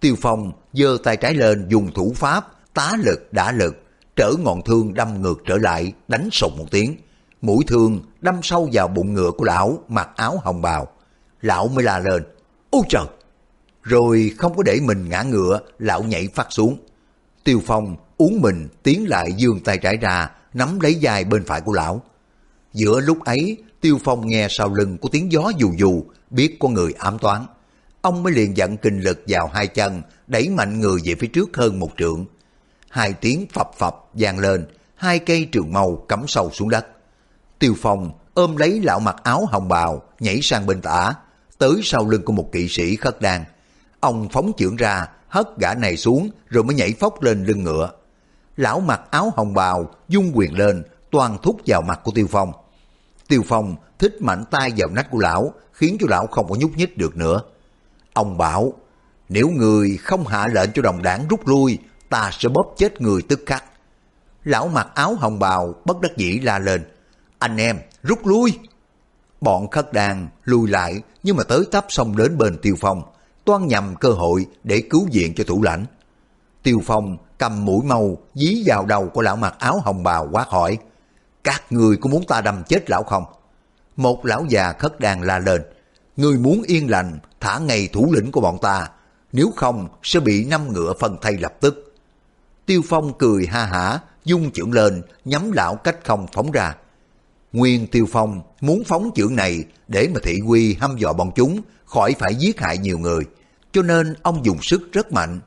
Tiêu 0.00 0.16
Phong 0.20 0.52
giơ 0.72 0.98
tay 1.04 1.16
trái 1.16 1.34
lên 1.34 1.68
dùng 1.68 1.92
thủ 1.94 2.12
pháp, 2.16 2.46
tá 2.76 2.96
lực 2.98 3.32
đã 3.32 3.52
lực, 3.52 3.76
trở 4.16 4.32
ngọn 4.44 4.62
thương 4.62 4.94
đâm 4.94 5.22
ngược 5.22 5.38
trở 5.46 5.56
lại, 5.56 5.92
đánh 6.08 6.28
sùng 6.32 6.56
một 6.58 6.64
tiếng. 6.70 6.96
Mũi 7.42 7.64
thương 7.66 8.00
đâm 8.20 8.34
sâu 8.42 8.68
vào 8.72 8.88
bụng 8.88 9.14
ngựa 9.14 9.30
của 9.30 9.44
lão 9.44 9.78
mặc 9.88 10.08
áo 10.16 10.40
hồng 10.44 10.62
bào. 10.62 10.88
Lão 11.40 11.68
mới 11.68 11.84
la 11.84 11.98
lên, 11.98 12.22
ô 12.70 12.82
trời! 12.88 13.04
Rồi 13.82 14.32
không 14.38 14.56
có 14.56 14.62
để 14.62 14.80
mình 14.82 15.08
ngã 15.08 15.22
ngựa, 15.22 15.60
lão 15.78 16.02
nhảy 16.02 16.28
phát 16.34 16.46
xuống. 16.50 16.76
Tiêu 17.44 17.62
Phong 17.66 17.96
uống 18.16 18.40
mình 18.40 18.68
tiến 18.82 19.08
lại 19.08 19.32
dương 19.32 19.60
tay 19.60 19.78
trái 19.78 19.96
ra, 19.96 20.30
nắm 20.54 20.80
lấy 20.80 20.94
dài 20.94 21.24
bên 21.24 21.44
phải 21.44 21.60
của 21.60 21.72
lão. 21.72 22.02
Giữa 22.72 23.00
lúc 23.00 23.24
ấy, 23.24 23.56
Tiêu 23.80 23.98
Phong 24.04 24.26
nghe 24.26 24.46
sau 24.50 24.74
lưng 24.74 24.98
của 24.98 25.08
tiếng 25.08 25.32
gió 25.32 25.52
dù 25.58 25.72
dù, 25.76 26.02
biết 26.30 26.56
có 26.60 26.68
người 26.68 26.92
ám 26.98 27.18
toán 27.18 27.46
ông 28.06 28.22
mới 28.22 28.32
liền 28.32 28.56
dẫn 28.56 28.76
kinh 28.76 29.00
lực 29.00 29.22
vào 29.28 29.50
hai 29.54 29.66
chân, 29.66 30.02
đẩy 30.26 30.48
mạnh 30.48 30.80
người 30.80 31.00
về 31.04 31.14
phía 31.14 31.26
trước 31.26 31.56
hơn 31.56 31.80
một 31.80 31.90
trượng. 31.98 32.26
Hai 32.96 33.12
tiếng 33.12 33.46
phập 33.52 33.70
phập 33.78 33.94
vang 34.12 34.38
lên, 34.38 34.66
hai 34.94 35.18
cây 35.18 35.48
trường 35.52 35.72
mâu 35.72 36.04
cắm 36.08 36.24
sâu 36.28 36.50
xuống 36.50 36.70
đất. 36.70 36.86
Tiêu 37.58 37.74
Phong 37.82 38.10
ôm 38.34 38.56
lấy 38.56 38.80
lão 38.80 39.00
mặc 39.00 39.16
áo 39.22 39.46
hồng 39.50 39.68
bào, 39.68 40.02
nhảy 40.20 40.38
sang 40.42 40.66
bên 40.66 40.80
tả, 40.80 41.14
tới 41.58 41.80
sau 41.82 42.08
lưng 42.08 42.22
của 42.24 42.32
một 42.32 42.52
kỵ 42.52 42.68
sĩ 42.68 42.96
khất 42.96 43.20
đan. 43.20 43.44
Ông 44.00 44.28
phóng 44.28 44.52
chưởng 44.56 44.76
ra, 44.76 45.08
hất 45.28 45.46
gã 45.58 45.74
này 45.74 45.96
xuống 45.96 46.30
rồi 46.48 46.64
mới 46.64 46.76
nhảy 46.76 46.92
phóc 47.00 47.22
lên 47.22 47.44
lưng 47.44 47.64
ngựa. 47.64 47.90
Lão 48.56 48.80
mặc 48.80 49.00
áo 49.10 49.32
hồng 49.36 49.54
bào, 49.54 49.90
dung 50.08 50.32
quyền 50.34 50.58
lên, 50.58 50.82
toàn 51.10 51.38
thúc 51.42 51.60
vào 51.66 51.82
mặt 51.82 52.00
của 52.04 52.12
Tiêu 52.14 52.26
Phong. 52.30 52.52
Tiêu 53.28 53.42
Phong 53.48 53.76
thích 53.98 54.16
mạnh 54.20 54.44
tay 54.50 54.72
vào 54.76 54.88
nách 54.88 55.10
của 55.10 55.18
lão, 55.18 55.52
khiến 55.72 55.96
cho 56.00 56.06
lão 56.10 56.26
không 56.26 56.48
có 56.48 56.56
nhúc 56.56 56.76
nhích 56.76 56.98
được 56.98 57.16
nữa. 57.16 57.42
Ông 58.12 58.38
bảo, 58.38 58.72
nếu 59.28 59.48
người 59.48 59.96
không 59.96 60.26
hạ 60.26 60.46
lệnh 60.52 60.70
cho 60.74 60.82
đồng 60.82 61.02
đảng 61.02 61.28
rút 61.28 61.48
lui, 61.48 61.78
ta 62.16 62.30
sẽ 62.38 62.48
bóp 62.48 62.74
chết 62.76 63.00
người 63.00 63.22
tức 63.22 63.40
khắc. 63.46 63.64
Lão 64.44 64.68
mặc 64.68 64.88
áo 64.94 65.14
hồng 65.14 65.38
bào 65.38 65.74
bất 65.84 66.00
đắc 66.00 66.16
dĩ 66.16 66.38
la 66.38 66.58
lên, 66.58 66.84
anh 67.38 67.56
em 67.56 67.78
rút 68.02 68.26
lui. 68.26 68.58
Bọn 69.40 69.70
khất 69.70 69.92
đàn 69.92 70.28
lùi 70.44 70.68
lại 70.68 71.02
nhưng 71.22 71.36
mà 71.36 71.44
tới 71.44 71.64
tấp 71.70 71.86
xong 71.88 72.16
đến 72.16 72.38
bên 72.38 72.58
Tiêu 72.62 72.74
Phong, 72.80 73.02
toan 73.44 73.66
nhằm 73.66 73.96
cơ 73.96 74.08
hội 74.08 74.46
để 74.64 74.82
cứu 74.90 75.08
viện 75.12 75.34
cho 75.36 75.44
thủ 75.44 75.62
lãnh. 75.62 75.84
Tiêu 76.62 76.78
Phong 76.84 77.16
cầm 77.38 77.64
mũi 77.64 77.84
màu 77.84 78.18
dí 78.34 78.62
vào 78.66 78.86
đầu 78.86 79.08
của 79.08 79.22
lão 79.22 79.36
mặc 79.36 79.54
áo 79.58 79.80
hồng 79.84 80.02
bào 80.02 80.28
quát 80.32 80.48
hỏi, 80.48 80.78
các 81.44 81.72
người 81.72 81.96
có 81.96 82.10
muốn 82.10 82.24
ta 82.26 82.40
đâm 82.40 82.62
chết 82.68 82.90
lão 82.90 83.02
không? 83.02 83.24
Một 83.96 84.26
lão 84.26 84.44
già 84.48 84.72
khất 84.72 85.00
đàn 85.00 85.22
la 85.22 85.38
lên, 85.38 85.62
người 86.16 86.38
muốn 86.38 86.62
yên 86.62 86.90
lành 86.90 87.18
thả 87.40 87.58
ngay 87.58 87.88
thủ 87.92 88.12
lĩnh 88.12 88.32
của 88.32 88.40
bọn 88.40 88.58
ta, 88.62 88.88
nếu 89.32 89.52
không 89.56 89.88
sẽ 90.02 90.20
bị 90.20 90.44
năm 90.44 90.72
ngựa 90.72 90.92
phân 91.00 91.16
thay 91.22 91.32
lập 91.32 91.54
tức. 91.60 91.85
Tiêu 92.66 92.82
Phong 92.88 93.18
cười 93.18 93.46
ha 93.46 93.64
hả, 93.64 93.98
dung 94.24 94.50
chưởng 94.50 94.72
lên, 94.72 95.02
nhắm 95.24 95.52
lão 95.52 95.74
cách 95.76 95.96
không 96.04 96.26
phóng 96.32 96.50
ra. 96.50 96.74
Nguyên 97.52 97.86
Tiêu 97.86 98.06
Phong 98.12 98.40
muốn 98.60 98.82
phóng 98.86 99.10
chưởng 99.14 99.36
này 99.36 99.64
để 99.88 100.08
mà 100.14 100.20
thị 100.22 100.40
quy 100.46 100.74
hăm 100.74 100.96
dọa 100.96 101.12
bọn 101.12 101.30
chúng 101.34 101.60
khỏi 101.84 102.14
phải 102.18 102.34
giết 102.34 102.60
hại 102.60 102.78
nhiều 102.78 102.98
người, 102.98 103.24
cho 103.72 103.82
nên 103.82 104.14
ông 104.22 104.44
dùng 104.44 104.62
sức 104.62 104.92
rất 104.92 105.12
mạnh. 105.12 105.40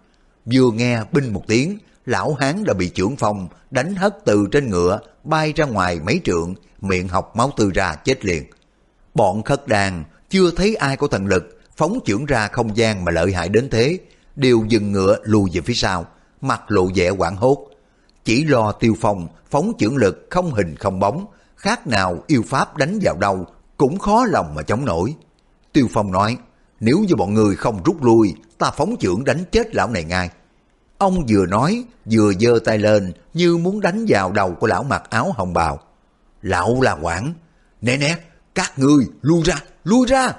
Vừa 0.53 0.71
nghe 0.71 1.03
binh 1.11 1.33
một 1.33 1.43
tiếng, 1.47 1.77
lão 2.05 2.33
hán 2.33 2.63
đã 2.63 2.73
bị 2.73 2.89
trưởng 2.89 3.15
phong 3.15 3.47
đánh 3.71 3.95
hất 3.95 4.17
từ 4.25 4.47
trên 4.51 4.69
ngựa, 4.69 4.99
bay 5.23 5.53
ra 5.55 5.65
ngoài 5.65 5.99
mấy 6.05 6.21
trượng, 6.23 6.55
miệng 6.81 7.07
học 7.07 7.35
máu 7.35 7.51
tư 7.57 7.71
ra 7.73 7.95
chết 7.95 8.25
liền. 8.25 8.43
Bọn 9.13 9.43
khất 9.43 9.67
đàn 9.67 10.03
chưa 10.29 10.51
thấy 10.51 10.75
ai 10.75 10.97
có 10.97 11.07
thần 11.07 11.25
lực 11.25 11.59
phóng 11.77 11.99
chưởng 12.05 12.25
ra 12.25 12.47
không 12.47 12.77
gian 12.77 13.05
mà 13.05 13.11
lợi 13.11 13.33
hại 13.33 13.49
đến 13.49 13.69
thế, 13.69 13.99
đều 14.35 14.65
dừng 14.69 14.91
ngựa 14.91 15.17
lùi 15.23 15.49
về 15.53 15.61
phía 15.61 15.73
sau, 15.73 16.05
mặt 16.41 16.61
lộ 16.67 16.89
vẻ 16.95 17.09
quảng 17.09 17.35
hốt. 17.35 17.67
Chỉ 18.23 18.43
lo 18.43 18.71
tiêu 18.71 18.95
phong, 19.01 19.27
phóng 19.49 19.71
trưởng 19.79 19.97
lực 19.97 20.27
không 20.29 20.53
hình 20.53 20.75
không 20.75 20.99
bóng, 20.99 21.25
khác 21.55 21.87
nào 21.87 22.17
yêu 22.27 22.43
pháp 22.47 22.77
đánh 22.77 22.99
vào 23.01 23.17
đâu, 23.17 23.45
cũng 23.77 23.99
khó 23.99 24.25
lòng 24.25 24.55
mà 24.55 24.61
chống 24.61 24.85
nổi. 24.85 25.15
Tiêu 25.73 25.87
phong 25.93 26.11
nói, 26.11 26.37
nếu 26.79 26.99
như 26.99 27.15
bọn 27.15 27.33
người 27.33 27.55
không 27.55 27.83
rút 27.83 28.03
lui, 28.03 28.35
ta 28.57 28.71
phóng 28.71 28.95
trưởng 28.99 29.23
đánh 29.23 29.43
chết 29.51 29.75
lão 29.75 29.89
này 29.89 30.03
ngay. 30.03 30.29
Ông 30.97 31.25
vừa 31.29 31.45
nói, 31.45 31.83
vừa 32.11 32.33
giơ 32.39 32.59
tay 32.65 32.77
lên 32.77 33.13
như 33.33 33.57
muốn 33.57 33.81
đánh 33.81 34.05
vào 34.07 34.31
đầu 34.31 34.55
của 34.59 34.67
lão 34.67 34.83
mặc 34.83 35.03
áo 35.09 35.33
hồng 35.37 35.53
bào. 35.53 35.79
Lão 36.41 36.81
là 36.81 36.95
quảng, 37.01 37.33
nè 37.81 37.97
nè, 37.97 38.17
các 38.55 38.79
ngươi 38.79 39.05
lui 39.21 39.43
ra, 39.43 39.55
lui 39.83 40.07
ra. 40.07 40.33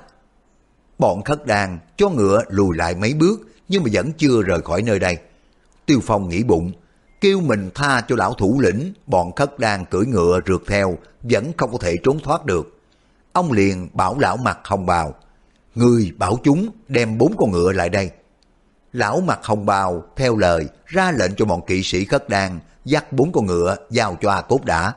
Bọn 0.99 1.23
khất 1.23 1.47
đàn 1.47 1.79
cho 1.97 2.09
ngựa 2.09 2.43
lùi 2.49 2.77
lại 2.77 2.95
mấy 2.95 3.15
bước 3.15 3.41
nhưng 3.69 3.83
mà 3.83 3.91
vẫn 3.93 4.13
chưa 4.13 4.43
rời 4.43 4.63
khỏi 4.63 4.83
nơi 4.83 4.99
đây. 4.99 5.19
Tiêu 5.87 6.01
Phong 6.03 6.29
nghĩ 6.29 6.43
bụng, 6.43 6.73
kêu 7.21 7.41
mình 7.41 7.71
tha 7.75 8.01
cho 8.09 8.17
lão 8.17 8.35
thủ 8.35 8.61
lĩnh, 8.61 8.93
bọn 9.07 9.33
khất 9.33 9.59
đang 9.59 9.85
cưỡi 9.85 10.07
ngựa 10.07 10.41
rượt 10.47 10.61
theo, 10.67 10.99
vẫn 11.23 11.53
không 11.57 11.73
có 11.73 11.79
thể 11.81 11.97
trốn 12.05 12.19
thoát 12.21 12.45
được. 12.45 12.81
Ông 13.33 13.53
liền 13.53 13.89
bảo 13.93 14.19
lão 14.19 14.37
mặt 14.37 14.59
hồng 14.65 14.87
bào, 14.87 15.15
người 15.75 16.13
bảo 16.19 16.39
chúng 16.45 16.69
đem 16.89 17.19
bốn 17.19 17.35
con 17.39 17.51
ngựa 17.51 17.73
lại 17.73 17.89
đây. 17.89 18.11
Lão 18.93 19.21
mặt 19.21 19.39
hồng 19.43 19.67
bào 19.67 20.05
theo 20.17 20.37
lời 20.37 20.69
ra 20.87 21.13
lệnh 21.13 21.35
cho 21.37 21.45
bọn 21.45 21.61
kỵ 21.67 21.83
sĩ 21.83 22.05
khất 22.05 22.29
Đan 22.29 22.59
dắt 22.85 23.13
bốn 23.13 23.33
con 23.33 23.47
ngựa 23.47 23.77
giao 23.91 24.17
cho 24.21 24.31
A 24.31 24.41
Cốt 24.41 24.65
Đã. 24.65 24.93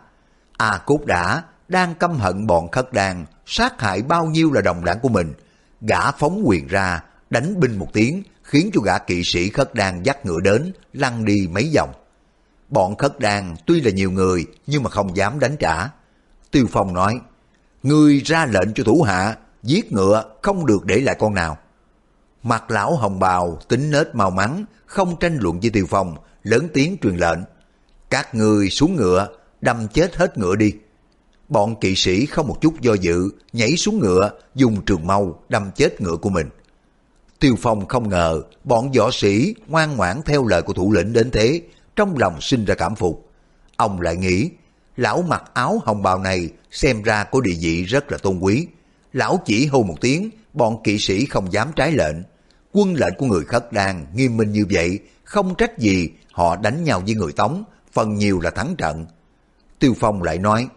A 0.57 0.77
Cốt 0.85 1.05
Đã 1.05 1.43
đang 1.67 1.95
căm 1.95 2.17
hận 2.17 2.47
bọn 2.47 2.71
khất 2.71 2.93
Đan 2.93 3.25
sát 3.45 3.81
hại 3.81 4.01
bao 4.01 4.25
nhiêu 4.25 4.51
là 4.51 4.61
đồng 4.61 4.85
đảng 4.85 4.99
của 4.99 5.09
mình, 5.09 5.33
gã 5.81 6.11
phóng 6.11 6.41
quyền 6.45 6.67
ra, 6.67 7.03
đánh 7.29 7.59
binh 7.59 7.77
một 7.77 7.87
tiếng, 7.93 8.23
khiến 8.43 8.69
cho 8.73 8.81
gã 8.81 8.97
kỵ 8.97 9.23
sĩ 9.23 9.49
khất 9.49 9.75
đan 9.75 10.03
dắt 10.03 10.25
ngựa 10.25 10.39
đến, 10.39 10.73
lăn 10.93 11.25
đi 11.25 11.47
mấy 11.51 11.71
vòng. 11.75 11.93
Bọn 12.69 12.95
khất 12.95 13.19
đan 13.19 13.55
tuy 13.65 13.81
là 13.81 13.91
nhiều 13.91 14.11
người, 14.11 14.45
nhưng 14.67 14.83
mà 14.83 14.89
không 14.89 15.17
dám 15.17 15.39
đánh 15.39 15.55
trả. 15.59 15.89
Tiêu 16.51 16.65
Phong 16.71 16.93
nói, 16.93 17.19
Ngươi 17.83 18.21
ra 18.25 18.45
lệnh 18.45 18.73
cho 18.73 18.83
thủ 18.83 19.01
hạ, 19.01 19.37
giết 19.63 19.91
ngựa, 19.91 20.23
không 20.41 20.65
được 20.65 20.85
để 20.85 20.99
lại 20.99 21.15
con 21.19 21.33
nào. 21.33 21.57
Mặt 22.43 22.71
lão 22.71 22.95
hồng 22.95 23.19
bào 23.19 23.59
tính 23.67 23.91
nết 23.91 24.15
mau 24.15 24.29
mắn, 24.29 24.65
không 24.85 25.15
tranh 25.19 25.37
luận 25.41 25.59
với 25.59 25.69
Tiêu 25.69 25.85
Phong, 25.89 26.15
lớn 26.43 26.67
tiếng 26.73 26.97
truyền 27.01 27.15
lệnh. 27.15 27.39
Các 28.09 28.35
người 28.35 28.69
xuống 28.69 28.95
ngựa, 28.95 29.27
đâm 29.61 29.87
chết 29.87 30.15
hết 30.15 30.37
ngựa 30.37 30.55
đi. 30.55 30.73
Bọn 31.49 31.79
kỵ 31.79 31.95
sĩ 31.95 32.25
không 32.25 32.47
một 32.47 32.57
chút 32.61 32.81
do 32.81 32.93
dự, 32.93 33.29
nhảy 33.53 33.75
xuống 33.77 33.99
ngựa, 33.99 34.31
dùng 34.55 34.85
trường 34.85 35.07
mâu 35.07 35.43
đâm 35.49 35.71
chết 35.75 36.01
ngựa 36.01 36.15
của 36.15 36.29
mình. 36.29 36.49
Tiêu 37.43 37.55
Phong 37.59 37.87
không 37.87 38.09
ngờ 38.09 38.41
bọn 38.63 38.91
võ 38.91 39.11
sĩ 39.11 39.55
ngoan 39.67 39.97
ngoãn 39.97 40.21
theo 40.25 40.47
lời 40.47 40.61
của 40.61 40.73
thủ 40.73 40.91
lĩnh 40.91 41.13
đến 41.13 41.31
thế, 41.31 41.61
trong 41.95 42.17
lòng 42.17 42.41
sinh 42.41 42.65
ra 42.65 42.75
cảm 42.75 42.95
phục. 42.95 43.29
Ông 43.77 44.01
lại 44.01 44.15
nghĩ, 44.15 44.49
lão 44.97 45.21
mặc 45.21 45.43
áo 45.53 45.81
hồng 45.85 46.03
bào 46.03 46.19
này 46.19 46.49
xem 46.71 47.01
ra 47.03 47.23
có 47.23 47.41
địa 47.41 47.55
vị 47.59 47.83
rất 47.83 48.11
là 48.11 48.17
tôn 48.17 48.39
quý. 48.39 48.67
Lão 49.13 49.39
chỉ 49.45 49.65
hô 49.65 49.83
một 49.83 49.95
tiếng, 50.01 50.29
bọn 50.53 50.83
kỵ 50.83 50.97
sĩ 50.99 51.25
không 51.25 51.53
dám 51.53 51.71
trái 51.75 51.91
lệnh. 51.91 52.15
Quân 52.71 52.93
lệnh 52.93 53.13
của 53.17 53.25
người 53.25 53.43
khất 53.43 53.71
đàn 53.71 54.05
nghiêm 54.15 54.37
minh 54.37 54.51
như 54.51 54.65
vậy, 54.71 54.99
không 55.23 55.55
trách 55.55 55.79
gì 55.79 56.09
họ 56.31 56.55
đánh 56.55 56.83
nhau 56.83 57.01
với 57.05 57.15
người 57.15 57.31
Tống, 57.31 57.63
phần 57.91 58.15
nhiều 58.15 58.39
là 58.39 58.49
thắng 58.49 58.75
trận. 58.75 59.05
Tiêu 59.79 59.93
Phong 59.99 60.23
lại 60.23 60.37
nói, 60.37 60.67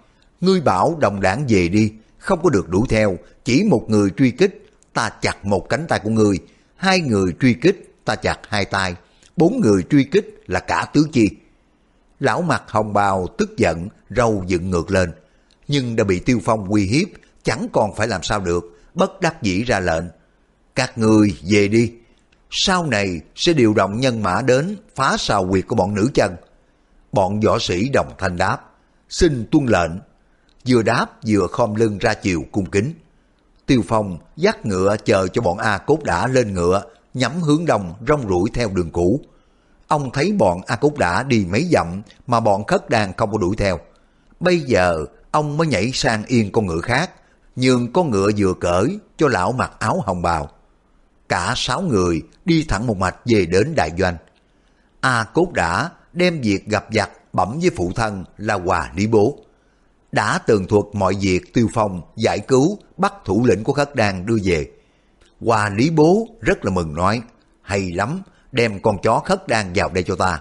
ngươi 0.41 0.61
bảo 0.61 0.97
đồng 1.01 1.21
đảng 1.21 1.45
về 1.49 1.69
đi, 1.69 1.93
không 2.19 2.43
có 2.43 2.51
được 2.51 2.69
đuổi 2.69 2.87
theo, 2.89 3.17
chỉ 3.45 3.65
một 3.71 3.85
người 3.89 4.11
truy 4.17 4.31
kích, 4.31 4.63
ta 4.93 5.11
chặt 5.23 5.45
một 5.45 5.69
cánh 5.69 5.87
tay 5.89 6.01
của 6.05 6.11
ngươi, 6.11 6.39
hai 6.77 7.01
người 7.01 7.33
truy 7.41 7.55
kích, 7.55 7.95
ta 8.05 8.15
chặt 8.15 8.39
hai 8.49 8.65
tay, 8.65 8.95
bốn 9.37 9.61
người 9.61 9.83
truy 9.91 10.05
kích 10.05 10.43
là 10.47 10.61
cả 10.61 10.87
tứ 10.93 11.09
chi. 11.13 11.31
Lão 12.21 12.43
mặt 12.43 12.63
hồng 12.69 12.93
bào 12.93 13.27
tức 13.39 13.57
giận, 13.57 13.89
râu 14.11 14.45
dựng 14.47 14.71
ngược 14.71 14.91
lên, 14.91 15.13
nhưng 15.69 15.97
đã 15.97 16.05
bị 16.05 16.21
Tiêu 16.21 16.41
Phong 16.45 16.69
uy 16.69 16.87
hiếp, 16.87 17.09
chẳng 17.43 17.67
còn 17.73 17.95
phải 17.95 18.09
làm 18.09 18.23
sao 18.23 18.41
được, 18.41 18.81
bất 18.95 19.21
đắc 19.21 19.43
dĩ 19.43 19.63
ra 19.63 19.81
lệnh. 19.81 20.05
Các 20.75 20.99
người 20.99 21.37
về 21.51 21.69
đi, 21.69 21.93
sau 22.51 22.87
này 22.87 23.21
sẽ 23.35 23.53
điều 23.53 23.75
động 23.75 24.01
nhân 24.01 24.23
mã 24.23 24.43
đến 24.43 24.77
phá 24.95 25.17
sào 25.19 25.49
quyệt 25.51 25.67
của 25.67 25.77
bọn 25.77 25.95
nữ 25.95 26.11
chân. 26.15 26.37
Bọn 27.13 27.41
võ 27.41 27.59
sĩ 27.59 27.89
đồng 27.89 28.13
thanh 28.19 28.37
đáp, 28.37 28.59
xin 29.09 29.47
tuân 29.51 29.67
lệnh. 29.67 29.91
Vừa 30.69 30.83
đáp 30.83 31.07
vừa 31.27 31.47
khom 31.47 31.75
lưng 31.75 31.99
ra 31.99 32.15
chiều 32.15 32.45
cung 32.53 32.71
kính. 32.71 32.95
Tiêu 33.67 33.83
Phong 33.89 34.19
dắt 34.37 34.67
ngựa 34.67 34.97
chờ 35.05 35.29
cho 35.29 35.43
bọn 35.43 35.59
A 35.59 35.79
Cốt 35.79 36.05
đã 36.05 36.27
lên 36.27 36.55
ngựa, 36.55 36.83
nhắm 37.15 37.43
hướng 37.43 37.67
đông 37.67 37.95
rong 38.09 38.29
ruổi 38.29 38.51
theo 38.55 38.69
đường 38.69 38.91
cũ. 38.91 39.21
Ông 39.89 40.11
thấy 40.13 40.33
bọn 40.33 40.61
A 40.67 40.77
Cốt 40.77 40.97
đã 40.99 41.23
đi 41.23 41.47
mấy 41.51 41.69
dặm 41.73 42.03
mà 42.27 42.41
bọn 42.41 42.65
khất 42.65 42.91
đàn 42.91 43.13
không 43.17 43.33
có 43.33 43.39
đuổi 43.39 43.57
theo. 43.57 43.79
Bây 44.41 44.61
giờ 44.61 45.05
ông 45.31 45.57
mới 45.57 45.67
nhảy 45.67 45.91
sang 45.95 46.25
yên 46.27 46.53
con 46.53 46.67
ngựa 46.67 46.81
khác, 46.81 47.11
nhường 47.57 47.93
con 47.93 48.11
ngựa 48.11 48.31
vừa 48.37 48.55
cởi 48.61 48.99
cho 49.17 49.29
lão 49.29 49.53
mặc 49.53 49.73
áo 49.79 50.03
hồng 50.07 50.23
bào. 50.23 50.51
Cả 51.29 51.53
sáu 51.57 51.83
người 51.83 52.23
đi 52.45 52.65
thẳng 52.69 52.87
một 52.87 52.97
mạch 52.97 53.17
về 53.25 53.47
đến 53.47 53.75
đại 53.75 53.91
doanh. 53.99 54.17
A 55.01 55.25
Cốt 55.25 55.53
đã 55.53 55.91
đem 56.13 56.41
việc 56.41 56.67
gặp 56.67 56.87
giặc 56.93 57.11
bẩm 57.33 57.59
với 57.61 57.71
phụ 57.77 57.93
thân 57.95 58.25
là 58.39 58.55
Hòa 58.55 58.91
Lý 58.97 59.07
Bố. 59.07 59.39
Đã 60.13 60.39
tường 60.39 60.67
thuật 60.67 60.85
mọi 60.93 61.15
việc 61.21 61.55
tiêu 61.55 61.69
phong, 61.75 62.03
giải 62.17 62.39
cứu, 62.39 62.79
bắt 62.97 63.15
thủ 63.25 63.45
lĩnh 63.47 63.65
của 63.65 63.73
khất 63.73 63.95
đan 63.95 64.27
đưa 64.27 64.37
về. 64.45 64.71
Hòa 65.41 65.69
Lý 65.69 65.91
Bố 65.91 66.29
rất 66.41 66.65
là 66.65 66.71
mừng 66.71 66.95
nói, 66.95 67.23
hay 67.63 67.93
lắm, 67.93 68.23
đem 68.53 68.83
con 68.83 68.97
chó 69.03 69.19
khất 69.25 69.49
đan 69.49 69.73
vào 69.75 69.89
đây 69.89 70.05
cho 70.05 70.17
ta. 70.17 70.41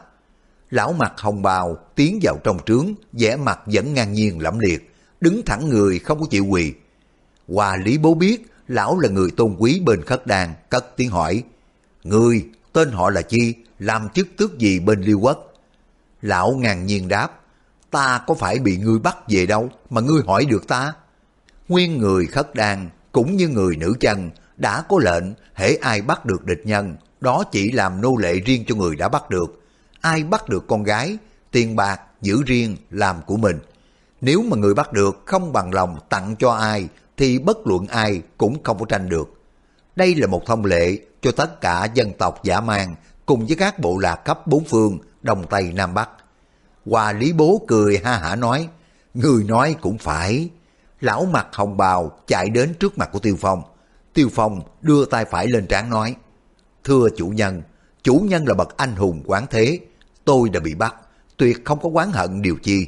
Lão 0.70 0.94
mặt 0.94 1.14
hồng 1.18 1.42
bào 1.42 1.78
tiến 1.96 2.20
vào 2.22 2.38
trong 2.44 2.58
trướng, 2.66 2.94
vẻ 3.14 3.36
mặt 3.36 3.60
vẫn 3.66 3.94
ngang 3.94 4.14
nhiên 4.14 4.42
lẫm 4.42 4.60
liệt, 4.60 4.94
đứng 5.22 5.42
thẳng 5.46 5.70
người 5.70 6.00
không 6.00 6.20
có 6.20 6.26
chịu 6.30 6.46
quỳ. 6.46 6.74
Hòa 7.48 7.78
Lý 7.78 7.98
Bố 7.98 8.14
biết 8.14 8.46
lão 8.68 9.00
là 9.00 9.10
người 9.10 9.32
tôn 9.38 9.56
quý 9.60 9.82
bên 9.86 10.02
khất 10.02 10.28
đan 10.28 10.54
cất 10.70 10.98
tiếng 10.98 11.10
hỏi, 11.10 11.44
Người, 12.04 12.46
tên 12.74 12.92
họ 12.92 13.10
là 13.10 13.22
chi, 13.22 13.54
làm 13.80 14.10
chức 14.10 14.28
tước 14.38 14.58
gì 14.58 14.80
bên 14.80 15.02
liêu 15.02 15.20
quốc? 15.20 15.54
Lão 16.22 16.52
ngàn 16.52 16.86
nhiên 16.86 17.08
đáp, 17.08 17.40
ta 17.96 18.22
có 18.28 18.34
phải 18.34 18.60
bị 18.60 18.78
ngươi 18.78 19.00
bắt 19.00 19.18
về 19.28 19.46
đâu 19.46 19.70
mà 19.90 20.02
ngươi 20.02 20.22
hỏi 20.28 20.46
được 20.46 20.68
ta? 20.68 20.94
Nguyên 21.68 21.98
người 21.98 22.26
khất 22.26 22.56
đan 22.56 22.90
cũng 23.12 23.36
như 23.36 23.48
người 23.48 23.76
nữ 23.76 23.94
chân 24.00 24.30
đã 24.58 24.82
có 24.90 25.00
lệnh 25.00 25.24
hễ 25.54 25.76
ai 25.76 26.02
bắt 26.02 26.26
được 26.26 26.46
địch 26.46 26.62
nhân, 26.64 26.96
đó 27.22 27.44
chỉ 27.52 27.72
làm 27.72 28.02
nô 28.02 28.16
lệ 28.18 28.34
riêng 28.40 28.64
cho 28.68 28.76
người 28.76 28.96
đã 28.96 29.10
bắt 29.10 29.30
được. 29.30 29.62
Ai 30.02 30.24
bắt 30.24 30.50
được 30.50 30.68
con 30.68 30.84
gái, 30.84 31.18
tiền 31.52 31.76
bạc 31.76 32.02
giữ 32.22 32.44
riêng 32.46 32.78
làm 32.92 33.22
của 33.26 33.38
mình. 33.38 33.60
Nếu 34.22 34.42
mà 34.42 34.58
người 34.58 34.74
bắt 34.74 34.94
được 34.94 35.22
không 35.26 35.54
bằng 35.54 35.74
lòng 35.74 36.00
tặng 36.10 36.36
cho 36.40 36.52
ai 36.52 36.88
thì 37.18 37.40
bất 37.40 37.58
luận 37.68 37.88
ai 37.88 38.22
cũng 38.38 38.64
không 38.64 38.80
có 38.80 38.86
tranh 38.90 39.10
được. 39.10 39.42
Đây 39.96 40.16
là 40.16 40.28
một 40.28 40.46
thông 40.46 40.66
lệ 40.66 40.98
cho 41.22 41.32
tất 41.32 41.62
cả 41.62 41.88
dân 41.94 42.12
tộc 42.14 42.44
giả 42.44 42.62
mang 42.62 42.96
cùng 43.26 43.46
với 43.46 43.56
các 43.56 43.80
bộ 43.80 43.98
lạc 43.98 44.16
cấp 44.16 44.48
bốn 44.48 44.64
phương 44.64 44.98
Đông 45.22 45.48
Tây 45.50 45.72
Nam 45.74 45.94
Bắc. 45.94 46.10
Hòa 46.86 47.14
Lý 47.14 47.34
Bố 47.34 47.62
cười 47.68 48.02
ha 48.04 48.18
hả 48.18 48.36
nói, 48.36 48.68
người 49.14 49.44
nói 49.44 49.76
cũng 49.82 49.98
phải. 49.98 50.50
Lão 51.02 51.26
mặt 51.26 51.48
hồng 51.54 51.78
bào 51.78 52.12
chạy 52.28 52.50
đến 52.50 52.74
trước 52.80 52.98
mặt 52.98 53.10
của 53.12 53.20
Tiêu 53.20 53.36
Phong. 53.40 53.62
Tiêu 54.14 54.30
Phong 54.34 54.62
đưa 54.82 55.06
tay 55.06 55.26
phải 55.26 55.48
lên 55.48 55.68
trán 55.68 55.90
nói, 55.90 56.16
Thưa 56.84 57.08
chủ 57.18 57.28
nhân, 57.28 57.62
chủ 58.04 58.16
nhân 58.16 58.48
là 58.48 58.54
bậc 58.54 58.78
anh 58.78 58.96
hùng 58.96 59.24
quán 59.26 59.46
thế, 59.50 59.80
tôi 60.26 60.50
đã 60.50 60.60
bị 60.60 60.76
bắt, 60.76 60.96
tuyệt 61.38 61.66
không 61.66 61.80
có 61.80 61.90
quán 61.90 62.12
hận 62.12 62.42
điều 62.42 62.56
chi. 62.64 62.88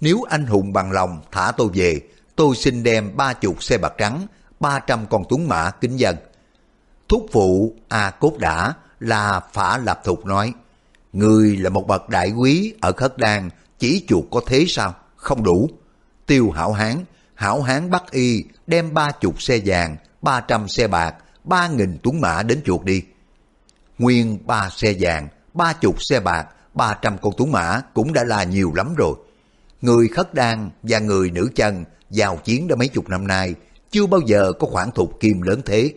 Nếu 0.00 0.22
anh 0.28 0.46
hùng 0.46 0.72
bằng 0.72 0.92
lòng 0.92 1.20
thả 1.32 1.52
tôi 1.56 1.68
về, 1.74 2.00
tôi 2.36 2.56
xin 2.56 2.82
đem 2.82 3.16
ba 3.16 3.32
chục 3.32 3.62
xe 3.62 3.78
bạc 3.78 3.92
trắng, 3.98 4.26
ba 4.60 4.78
trăm 4.78 5.06
con 5.10 5.22
tuấn 5.28 5.48
mã 5.48 5.70
kính 5.70 5.96
dân. 5.96 6.16
Thúc 7.08 7.26
phụ 7.32 7.74
A 7.88 8.10
Cốt 8.10 8.38
Đã 8.38 8.74
là 9.00 9.40
Phả 9.52 9.78
Lạp 9.78 10.04
Thục 10.04 10.26
nói, 10.26 10.52
Người 11.16 11.56
là 11.56 11.70
một 11.70 11.86
bậc 11.86 12.08
đại 12.08 12.30
quý 12.30 12.74
ở 12.80 12.92
Khất 12.92 13.18
Đan, 13.18 13.50
chỉ 13.78 14.04
chuột 14.08 14.24
có 14.30 14.40
thế 14.46 14.64
sao? 14.68 14.94
Không 15.16 15.42
đủ. 15.42 15.70
Tiêu 16.26 16.50
hảo 16.50 16.72
hán, 16.72 17.04
hảo 17.34 17.62
hán 17.62 17.90
bắt 17.90 18.10
y 18.10 18.44
đem 18.66 18.94
ba 18.94 19.10
chục 19.20 19.42
xe 19.42 19.60
vàng, 19.64 19.96
ba 20.22 20.40
trăm 20.40 20.68
xe 20.68 20.88
bạc, 20.88 21.14
ba 21.44 21.68
nghìn 21.68 21.98
tuấn 22.02 22.20
mã 22.20 22.42
đến 22.42 22.60
chuột 22.64 22.84
đi. 22.84 23.02
Nguyên 23.98 24.38
ba 24.46 24.70
xe 24.76 24.94
vàng, 25.00 25.28
ba 25.54 25.72
chục 25.72 26.02
xe 26.02 26.20
bạc, 26.20 26.46
ba 26.74 26.98
trăm 27.02 27.18
con 27.18 27.32
tuấn 27.36 27.52
mã 27.52 27.80
cũng 27.94 28.12
đã 28.12 28.24
là 28.24 28.44
nhiều 28.44 28.72
lắm 28.74 28.94
rồi. 28.94 29.14
Người 29.80 30.08
khất 30.08 30.34
đan 30.34 30.70
và 30.82 30.98
người 30.98 31.30
nữ 31.30 31.50
chân 31.54 31.84
giao 32.10 32.36
chiến 32.36 32.68
đã 32.68 32.76
mấy 32.76 32.88
chục 32.88 33.08
năm 33.08 33.26
nay, 33.26 33.54
chưa 33.90 34.06
bao 34.06 34.20
giờ 34.26 34.52
có 34.52 34.66
khoản 34.66 34.90
thục 34.90 35.20
kim 35.20 35.42
lớn 35.42 35.60
thế. 35.66 35.92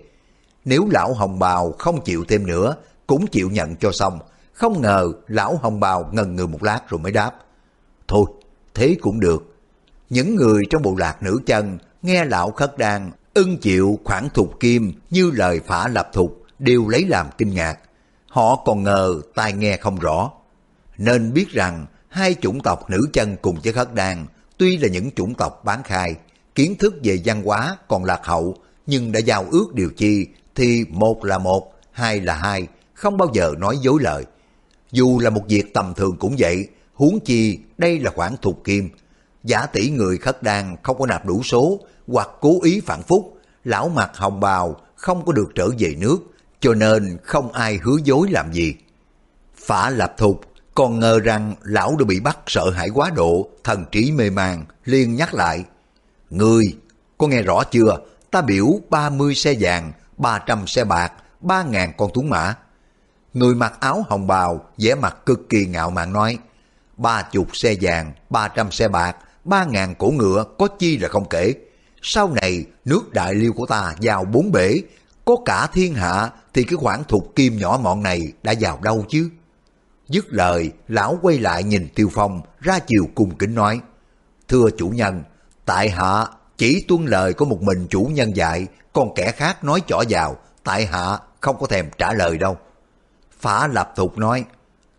Nếu 0.65 0.88
lão 0.91 1.13
hồng 1.13 1.39
bào 1.39 1.72
không 1.80 2.01
chịu 2.03 2.26
thêm 2.28 2.47
nữa, 2.47 2.76
cũng 3.07 3.28
chịu 3.28 3.49
nhận 3.49 3.76
cho 3.76 3.91
xong, 3.91 4.20
không 4.60 4.82
ngờ 4.82 5.12
lão 5.28 5.60
hồng 5.62 5.80
bào 5.80 6.10
ngần 6.12 6.36
ngừ 6.36 6.47
một 6.47 6.64
lát 6.64 6.89
rồi 6.89 6.99
mới 6.99 7.12
đáp. 7.12 7.32
Thôi, 8.07 8.26
thế 8.74 8.97
cũng 9.01 9.20
được. 9.20 9.55
Những 10.10 10.36
người 10.36 10.64
trong 10.70 10.82
bộ 10.82 10.95
lạc 10.97 11.24
nữ 11.24 11.39
chân 11.45 11.78
nghe 12.01 12.26
lão 12.26 12.51
khất 12.51 12.78
đan 12.78 13.12
ưng 13.34 13.57
chịu 13.57 13.99
khoản 14.03 14.30
thục 14.34 14.60
kim 14.60 14.91
như 15.10 15.32
lời 15.32 15.60
phả 15.68 15.88
lập 15.88 16.10
thục 16.14 16.43
đều 16.60 16.88
lấy 16.88 17.05
làm 17.05 17.28
kinh 17.38 17.53
ngạc. 17.53 17.80
Họ 18.28 18.55
còn 18.66 18.84
ngờ 18.84 19.22
tai 19.36 19.53
nghe 19.53 19.78
không 19.78 19.99
rõ. 19.99 20.32
Nên 20.97 21.34
biết 21.34 21.49
rằng 21.49 21.86
hai 22.10 22.36
chủng 22.41 22.60
tộc 22.60 22.89
nữ 22.89 23.10
chân 23.14 23.36
cùng 23.41 23.60
với 23.64 23.74
khất 23.74 23.93
đan 23.93 24.26
tuy 24.57 24.78
là 24.78 24.88
những 24.88 25.12
chủng 25.12 25.34
tộc 25.34 25.66
bán 25.66 25.84
khai, 25.84 26.16
kiến 26.55 26.76
thức 26.76 26.93
về 27.03 27.22
văn 27.26 27.43
hóa 27.43 27.78
còn 27.88 28.05
lạc 28.05 28.22
hậu, 28.24 28.55
nhưng 28.86 29.12
đã 29.12 29.20
giao 29.20 29.45
ước 29.51 29.74
điều 29.74 29.89
chi 29.97 30.28
thì 30.55 30.86
một 30.89 31.26
là 31.26 31.38
một, 31.38 31.74
hai 31.91 32.20
là 32.20 32.34
hai, 32.34 32.68
không 32.93 33.18
bao 33.18 33.30
giờ 33.34 33.53
nói 33.57 33.78
dối 33.82 33.97
lời. 34.01 34.26
Dù 34.92 35.20
là 35.20 35.30
một 35.30 35.44
việc 35.48 35.74
tầm 35.74 35.94
thường 35.94 36.16
cũng 36.20 36.36
vậy, 36.40 36.68
huống 36.94 37.20
chi 37.20 37.60
đây 37.78 38.00
là 38.00 38.12
khoản 38.12 38.36
thục 38.42 38.64
kim. 38.64 38.90
Giả 39.44 39.66
tỷ 39.66 39.90
người 39.90 40.18
khất 40.18 40.44
đan 40.44 40.76
không 40.84 41.00
có 41.00 41.06
nạp 41.06 41.26
đủ 41.26 41.44
số 41.44 41.80
hoặc 42.08 42.30
cố 42.42 42.64
ý 42.64 42.82
phản 42.86 43.02
phúc, 43.04 43.38
lão 43.64 43.90
mặt 43.90 44.12
hồng 44.18 44.40
bào 44.40 44.82
không 44.96 45.26
có 45.26 45.34
được 45.34 45.50
trở 45.56 45.70
về 45.80 45.96
nước, 45.98 46.18
cho 46.60 46.74
nên 46.74 47.18
không 47.24 47.52
ai 47.52 47.80
hứa 47.84 47.98
dối 48.04 48.28
làm 48.32 48.54
gì. 48.54 48.76
Phả 49.56 49.90
lập 49.90 50.14
thục 50.18 50.42
còn 50.76 51.00
ngờ 51.00 51.20
rằng 51.20 51.56
lão 51.62 51.96
đã 52.00 52.06
bị 52.06 52.20
bắt 52.20 52.38
sợ 52.48 52.70
hãi 52.70 52.90
quá 52.90 53.12
độ, 53.16 53.50
thần 53.64 53.86
trí 53.92 54.12
mê 54.12 54.30
man, 54.30 54.66
liên 54.86 55.16
nhắc 55.16 55.34
lại. 55.34 55.64
Ngươi, 56.30 56.76
có 57.18 57.28
nghe 57.28 57.42
rõ 57.42 57.64
chưa? 57.64 57.98
Ta 58.32 58.42
biểu 58.42 58.66
30 58.90 59.36
xe 59.36 59.56
vàng, 59.60 59.92
300 60.18 60.68
xe 60.68 60.84
bạc, 60.84 61.14
3.000 61.42 61.92
con 61.98 62.12
tuấn 62.14 62.30
mã. 62.30 62.56
Người 63.34 63.55
mặc 63.55 63.73
áo 63.80 64.05
hồng 64.09 64.27
bào, 64.27 64.65
vẻ 64.77 64.95
mặt 64.95 65.17
cực 65.25 65.49
kỳ 65.49 65.65
ngạo 65.65 65.89
mạn 65.89 66.13
nói, 66.13 66.38
ba 66.97 67.21
chục 67.21 67.55
xe 67.55 67.75
vàng, 67.82 68.13
ba 68.30 68.47
trăm 68.47 68.71
xe 68.71 68.88
bạc, 68.88 69.15
ba 69.43 69.65
ngàn 69.65 69.95
cổ 69.95 70.11
ngựa 70.11 70.45
có 70.57 70.67
chi 70.67 70.97
là 70.97 71.09
không 71.09 71.30
kể. 71.30 71.53
Sau 72.01 72.34
này, 72.41 72.65
nước 72.86 73.13
đại 73.13 73.34
liêu 73.34 73.53
của 73.53 73.65
ta 73.65 73.95
vào 74.01 74.25
bốn 74.25 74.51
bể, 74.51 74.75
có 75.25 75.36
cả 75.45 75.67
thiên 75.73 75.93
hạ 75.93 76.30
thì 76.53 76.63
cái 76.63 76.75
khoản 76.75 77.03
thục 77.03 77.36
kim 77.36 77.57
nhỏ 77.57 77.80
mọn 77.84 78.03
này 78.03 78.34
đã 78.43 78.53
vào 78.59 78.80
đâu 78.82 79.05
chứ? 79.09 79.30
Dứt 80.07 80.25
lời, 80.30 80.71
lão 80.88 81.19
quay 81.21 81.39
lại 81.39 81.63
nhìn 81.63 81.88
Tiêu 81.95 82.09
Phong, 82.13 82.41
ra 82.59 82.80
chiều 82.80 83.07
cung 83.15 83.38
kính 83.38 83.55
nói, 83.55 83.82
Thưa 84.47 84.69
chủ 84.77 84.89
nhân, 84.89 85.23
tại 85.65 85.89
hạ 85.89 86.25
chỉ 86.57 86.86
tuân 86.88 87.05
lời 87.05 87.34
có 87.34 87.45
một 87.45 87.61
mình 87.61 87.88
chủ 87.89 88.09
nhân 88.13 88.36
dạy, 88.36 88.67
còn 88.93 89.13
kẻ 89.15 89.32
khác 89.32 89.63
nói 89.63 89.82
chỏ 89.88 90.03
vào, 90.09 90.36
tại 90.63 90.86
hạ 90.86 91.17
không 91.41 91.59
có 91.59 91.67
thèm 91.67 91.89
trả 91.97 92.13
lời 92.13 92.38
đâu. 92.38 92.57
Phả 93.40 93.68
Lập 93.68 93.94
Thục 93.96 94.18
nói, 94.18 94.46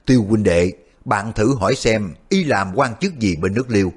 Tiêu 0.07 0.25
huynh 0.29 0.43
đệ, 0.43 0.73
bạn 1.05 1.33
thử 1.33 1.55
hỏi 1.55 1.75
xem 1.75 2.15
y 2.29 2.45
làm 2.45 2.73
quan 2.75 2.97
chức 2.97 3.19
gì 3.19 3.37
bên 3.37 3.55
nước 3.55 3.71
liêu. 3.71 3.93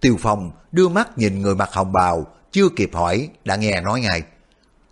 Tiêu 0.00 0.16
Phong 0.20 0.50
đưa 0.72 0.88
mắt 0.88 1.18
nhìn 1.18 1.42
người 1.42 1.54
mặc 1.54 1.70
hồng 1.72 1.92
bào, 1.92 2.26
chưa 2.52 2.68
kịp 2.76 2.90
hỏi, 2.94 3.28
đã 3.44 3.56
nghe 3.56 3.80
nói 3.80 4.00
ngay. 4.00 4.22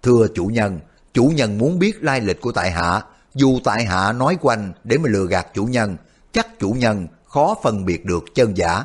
Thưa 0.02 0.26
chủ 0.34 0.46
nhân, 0.46 0.80
chủ 1.12 1.32
nhân 1.34 1.58
muốn 1.58 1.78
biết 1.78 2.04
lai 2.04 2.20
lịch 2.20 2.40
của 2.40 2.52
tại 2.52 2.70
hạ, 2.70 3.02
dù 3.34 3.60
tại 3.64 3.84
hạ 3.84 4.12
nói 4.12 4.36
quanh 4.40 4.72
để 4.84 4.98
mà 4.98 5.08
lừa 5.08 5.26
gạt 5.26 5.46
chủ 5.54 5.64
nhân, 5.64 5.96
chắc 6.32 6.58
chủ 6.58 6.70
nhân 6.70 7.06
khó 7.24 7.54
phân 7.62 7.84
biệt 7.84 8.04
được 8.04 8.24
chân 8.34 8.56
giả. 8.56 8.84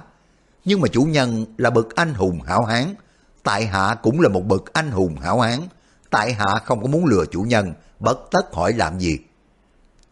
Nhưng 0.65 0.81
mà 0.81 0.87
chủ 0.87 1.03
nhân 1.03 1.45
là 1.57 1.69
bậc 1.69 1.95
anh 1.95 2.13
hùng 2.13 2.41
hảo 2.41 2.63
hán, 2.63 2.95
tại 3.43 3.65
hạ 3.65 3.95
cũng 4.03 4.21
là 4.21 4.29
một 4.29 4.45
bậc 4.45 4.73
anh 4.73 4.91
hùng 4.91 5.15
hảo 5.15 5.39
hán, 5.39 5.59
tại 6.09 6.33
hạ 6.33 6.59
không 6.65 6.81
có 6.81 6.87
muốn 6.87 7.05
lừa 7.05 7.25
chủ 7.31 7.41
nhân, 7.41 7.73
bất 7.99 8.19
tất 8.31 8.53
hỏi 8.53 8.73
làm 8.73 8.99
gì. 8.99 9.19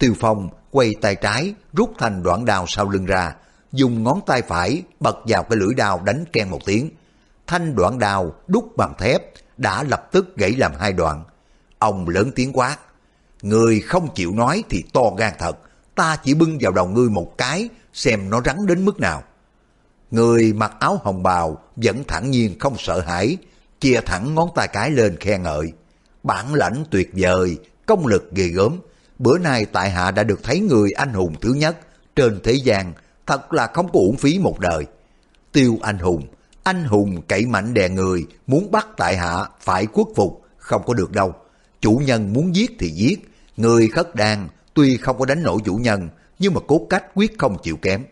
Tiêu 0.01 0.13
Phong 0.19 0.49
quay 0.71 0.93
tay 1.01 1.15
trái, 1.15 1.53
rút 1.73 1.93
thành 1.97 2.23
đoạn 2.23 2.45
đao 2.45 2.65
sau 2.67 2.89
lưng 2.89 3.05
ra, 3.05 3.35
dùng 3.71 4.03
ngón 4.03 4.19
tay 4.25 4.41
phải 4.41 4.83
bật 4.99 5.17
vào 5.27 5.43
cái 5.43 5.57
lưỡi 5.57 5.73
đao 5.73 6.01
đánh 6.05 6.25
ken 6.33 6.49
một 6.49 6.59
tiếng. 6.65 6.89
Thanh 7.47 7.75
đoạn 7.75 7.99
đao 7.99 8.33
đúc 8.47 8.77
bằng 8.77 8.93
thép 8.97 9.21
đã 9.57 9.83
lập 9.83 10.09
tức 10.11 10.37
gãy 10.37 10.51
làm 10.51 10.71
hai 10.79 10.93
đoạn. 10.93 11.23
Ông 11.79 12.09
lớn 12.09 12.31
tiếng 12.35 12.53
quát, 12.53 12.77
người 13.41 13.79
không 13.79 14.13
chịu 14.15 14.31
nói 14.31 14.63
thì 14.69 14.83
to 14.93 15.01
gan 15.17 15.33
thật, 15.39 15.57
ta 15.95 16.17
chỉ 16.23 16.33
bưng 16.33 16.57
vào 16.61 16.71
đầu 16.71 16.87
ngươi 16.87 17.09
một 17.09 17.37
cái 17.37 17.69
xem 17.93 18.29
nó 18.29 18.41
rắn 18.45 18.65
đến 18.65 18.85
mức 18.85 18.99
nào. 18.99 19.23
Người 20.11 20.53
mặc 20.53 20.73
áo 20.79 21.01
hồng 21.03 21.23
bào 21.23 21.57
vẫn 21.75 22.03
thẳng 22.07 22.31
nhiên 22.31 22.59
không 22.59 22.75
sợ 22.77 23.01
hãi, 23.01 23.37
chia 23.79 24.01
thẳng 24.05 24.35
ngón 24.35 24.49
tay 24.55 24.67
cái 24.67 24.89
lên 24.89 25.17
khen 25.19 25.43
ngợi. 25.43 25.73
Bản 26.23 26.53
lãnh 26.53 26.83
tuyệt 26.91 27.09
vời, 27.13 27.57
công 27.85 28.07
lực 28.07 28.31
ghê 28.31 28.47
gớm. 28.47 28.79
Bữa 29.21 29.37
nay 29.37 29.65
tại 29.65 29.89
hạ 29.89 30.11
đã 30.11 30.23
được 30.23 30.39
thấy 30.43 30.59
người 30.59 30.91
anh 30.91 31.13
hùng 31.13 31.35
thứ 31.41 31.53
nhất 31.53 31.77
trên 32.15 32.39
thế 32.43 32.53
gian, 32.53 32.93
thật 33.27 33.53
là 33.53 33.67
không 33.67 33.91
có 33.91 33.99
uổng 33.99 34.17
phí 34.17 34.39
một 34.39 34.59
đời. 34.59 34.85
Tiêu 35.51 35.77
anh 35.81 35.97
hùng, 35.97 36.27
anh 36.63 36.83
hùng 36.83 37.21
cậy 37.27 37.45
mạnh 37.45 37.73
đè 37.73 37.89
người, 37.89 38.25
muốn 38.47 38.71
bắt 38.71 38.87
tại 38.97 39.17
hạ 39.17 39.45
phải 39.59 39.85
khuất 39.85 40.07
phục, 40.15 40.41
không 40.57 40.81
có 40.85 40.93
được 40.93 41.11
đâu. 41.11 41.33
Chủ 41.81 42.01
nhân 42.05 42.33
muốn 42.33 42.55
giết 42.55 42.71
thì 42.79 42.89
giết, 42.89 43.31
người 43.57 43.87
khất 43.87 44.15
đan 44.15 44.47
tuy 44.73 44.97
không 44.97 45.17
có 45.17 45.25
đánh 45.25 45.43
nổi 45.43 45.59
chủ 45.65 45.75
nhân, 45.75 46.09
nhưng 46.39 46.53
mà 46.53 46.59
cốt 46.67 46.87
cách 46.89 47.03
quyết 47.15 47.39
không 47.39 47.57
chịu 47.63 47.77
kém. 47.77 48.03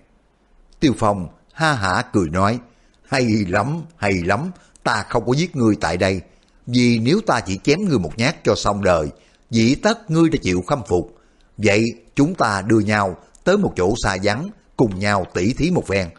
Tiêu 0.80 0.94
Phong 0.98 1.28
ha 1.54 1.74
hả 1.74 2.04
cười 2.14 2.30
nói, 2.30 2.60
hay 3.08 3.26
lắm, 3.48 3.82
hay 3.98 4.14
lắm, 4.14 4.52
ta 4.84 5.06
không 5.10 5.26
có 5.26 5.34
giết 5.34 5.56
ngươi 5.56 5.76
tại 5.82 5.98
đây, 5.98 6.22
vì 6.68 7.00
nếu 7.00 7.22
ta 7.28 7.40
chỉ 7.40 7.60
chém 7.64 7.86
ngươi 7.86 8.00
một 8.00 8.12
nhát 8.18 8.44
cho 8.44 8.56
xong 8.56 8.84
đời, 8.84 9.10
dĩ 9.50 9.76
tất 9.76 10.12
ngươi 10.12 10.30
đã 10.30 10.38
chịu 10.42 10.62
khâm 10.68 10.82
phục. 10.88 11.18
Vậy 11.58 11.86
chúng 12.16 12.36
ta 12.36 12.62
đưa 12.62 12.80
nhau 12.80 13.18
tới 13.44 13.58
một 13.58 13.74
chỗ 13.76 13.94
xa 14.04 14.18
vắng, 14.24 14.50
cùng 14.78 15.00
nhau 15.00 15.26
tỉ 15.34 15.54
thí 15.54 15.72
một 15.72 15.88
phen. 15.88 16.10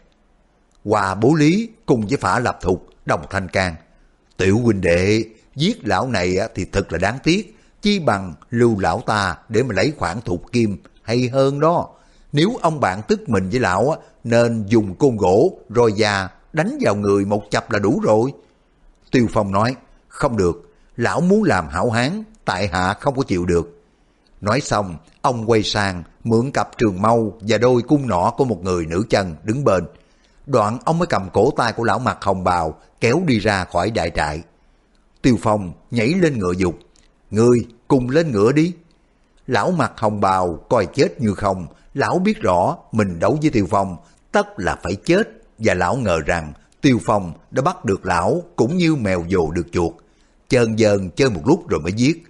Hòa 0.85 1.15
bố 1.15 1.35
lý 1.35 1.69
cùng 1.87 2.07
với 2.07 2.17
phả 2.17 2.39
lập 2.39 2.59
thục, 2.63 2.89
đồng 3.07 3.23
thanh 3.31 3.49
can. 3.49 3.75
Tiểu 4.37 4.59
huynh 4.59 4.81
đệ, 4.81 5.25
giết 5.57 5.87
lão 5.89 6.09
này 6.09 6.37
thì 6.55 6.65
thật 6.65 6.93
là 6.93 6.99
đáng 6.99 7.19
tiếc, 7.23 7.57
chi 7.83 7.99
bằng 7.99 8.35
lưu 8.51 8.79
lão 8.79 9.01
ta 9.07 9.37
để 9.49 9.63
mà 9.63 9.75
lấy 9.75 9.93
khoản 9.99 10.21
thục 10.21 10.53
kim 10.53 10.77
hay 11.03 11.29
hơn 11.29 11.61
đó. 11.61 11.89
Nếu 12.33 12.57
ông 12.63 12.81
bạn 12.81 13.03
tức 13.09 13.29
mình 13.29 13.51
với 13.51 13.61
lão 13.61 13.97
nên 14.25 14.67
dùng 14.67 14.95
côn 14.95 15.17
gỗ 15.17 15.59
rồi 15.69 15.93
già 15.93 16.29
đánh 16.53 16.79
vào 16.81 16.95
người 16.95 17.25
một 17.25 17.43
chập 17.51 17.71
là 17.71 17.79
đủ 17.79 18.01
rồi. 18.03 18.33
Tiêu 19.11 19.27
Phong 19.33 19.53
nói, 19.53 19.77
không 20.09 20.37
được, 20.37 20.73
lão 20.97 21.21
muốn 21.21 21.45
làm 21.45 21.69
hảo 21.69 21.91
hán, 21.91 22.25
tại 22.45 22.69
hạ 22.73 22.95
không 23.01 23.17
có 23.17 23.23
chịu 23.23 23.47
được. 23.47 23.81
Nói 24.41 24.61
xong, 24.61 24.97
ông 25.23 25.51
quay 25.51 25.63
sang 25.63 26.03
mượn 26.25 26.51
cặp 26.51 26.79
trường 26.79 27.03
mâu 27.03 27.39
và 27.41 27.59
đôi 27.59 27.83
cung 27.83 28.09
nỏ 28.09 28.35
của 28.37 28.45
một 28.45 28.65
người 28.65 28.87
nữ 28.87 29.03
chân 29.11 29.37
đứng 29.45 29.65
bên. 29.65 29.85
Đoạn 30.47 30.79
ông 30.85 30.99
mới 30.99 31.07
cầm 31.07 31.29
cổ 31.33 31.51
tay 31.57 31.73
của 31.73 31.85
lão 31.85 31.99
mặt 31.99 32.19
hồng 32.21 32.45
bào 32.45 32.79
kéo 33.01 33.23
đi 33.27 33.39
ra 33.39 33.65
khỏi 33.65 33.91
đại 33.91 34.11
trại. 34.15 34.43
Tiêu 35.23 35.37
Phong 35.43 35.73
nhảy 35.91 36.09
lên 36.09 36.39
ngựa 36.39 36.53
dục. 36.53 36.75
Ngươi 37.31 37.67
cùng 37.89 38.11
lên 38.11 38.33
ngựa 38.33 38.53
đi. 38.53 38.73
Lão 39.47 39.71
mặt 39.71 39.93
hồng 39.97 40.21
bào 40.21 40.55
coi 40.69 40.87
chết 40.87 41.21
như 41.21 41.35
không. 41.35 41.67
Lão 41.95 42.19
biết 42.19 42.41
rõ 42.41 42.77
mình 42.93 43.19
đấu 43.19 43.39
với 43.43 43.51
Tiêu 43.51 43.67
Phong 43.71 43.97
tất 44.33 44.47
là 44.57 44.77
phải 44.83 44.95
chết. 44.95 45.29
Và 45.59 45.75
lão 45.75 45.97
ngờ 45.97 46.19
rằng 46.27 46.53
Tiêu 46.81 46.99
Phong 47.05 47.33
đã 47.51 47.63
bắt 47.63 47.85
được 47.85 48.07
lão 48.07 48.43
cũng 48.57 48.77
như 48.77 48.95
mèo 48.95 49.25
dồ 49.31 49.51
được 49.51 49.67
chuột. 49.73 49.93
Chơn 50.49 50.79
dần 50.79 51.11
chơi 51.11 51.31
một 51.31 51.43
lúc 51.45 51.69
rồi 51.69 51.81
mới 51.81 51.93
giết. 51.93 52.30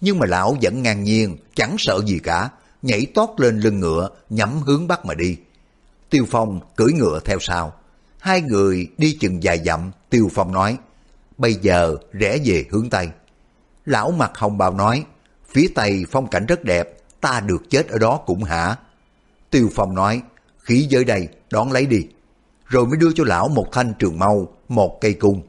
Nhưng 0.00 0.18
mà 0.18 0.26
lão 0.26 0.56
vẫn 0.62 0.82
ngang 0.82 1.04
nhiên, 1.04 1.36
chẳng 1.54 1.76
sợ 1.78 2.00
gì 2.06 2.18
cả, 2.18 2.50
nhảy 2.82 3.06
tót 3.14 3.28
lên 3.36 3.60
lưng 3.60 3.80
ngựa, 3.80 4.08
nhắm 4.30 4.62
hướng 4.62 4.88
bắc 4.88 5.04
mà 5.04 5.14
đi. 5.14 5.36
Tiêu 6.10 6.24
Phong 6.30 6.60
cưỡi 6.76 6.92
ngựa 6.92 7.20
theo 7.24 7.38
sau. 7.40 7.72
Hai 8.18 8.40
người 8.40 8.88
đi 8.98 9.16
chừng 9.20 9.42
dài 9.42 9.60
dặm, 9.64 9.90
Tiêu 10.10 10.30
Phong 10.34 10.52
nói, 10.52 10.78
bây 11.38 11.54
giờ 11.54 11.96
rẽ 12.12 12.38
về 12.44 12.64
hướng 12.70 12.90
Tây. 12.90 13.08
Lão 13.86 14.10
mặt 14.10 14.30
hồng 14.34 14.58
bào 14.58 14.74
nói, 14.74 15.04
phía 15.48 15.68
Tây 15.74 16.04
phong 16.10 16.26
cảnh 16.30 16.46
rất 16.46 16.64
đẹp, 16.64 16.88
ta 17.20 17.40
được 17.40 17.62
chết 17.70 17.88
ở 17.88 17.98
đó 17.98 18.20
cũng 18.26 18.44
hả? 18.44 18.76
Tiêu 19.50 19.68
Phong 19.74 19.94
nói, 19.94 20.22
khí 20.58 20.86
giới 20.90 21.04
đây, 21.04 21.28
đón 21.50 21.72
lấy 21.72 21.86
đi. 21.86 22.06
Rồi 22.66 22.86
mới 22.86 22.96
đưa 22.96 23.12
cho 23.12 23.24
lão 23.26 23.48
một 23.48 23.66
thanh 23.72 23.94
trường 23.98 24.18
mâu, 24.18 24.54
một 24.68 24.98
cây 25.00 25.14
cung. 25.14 25.42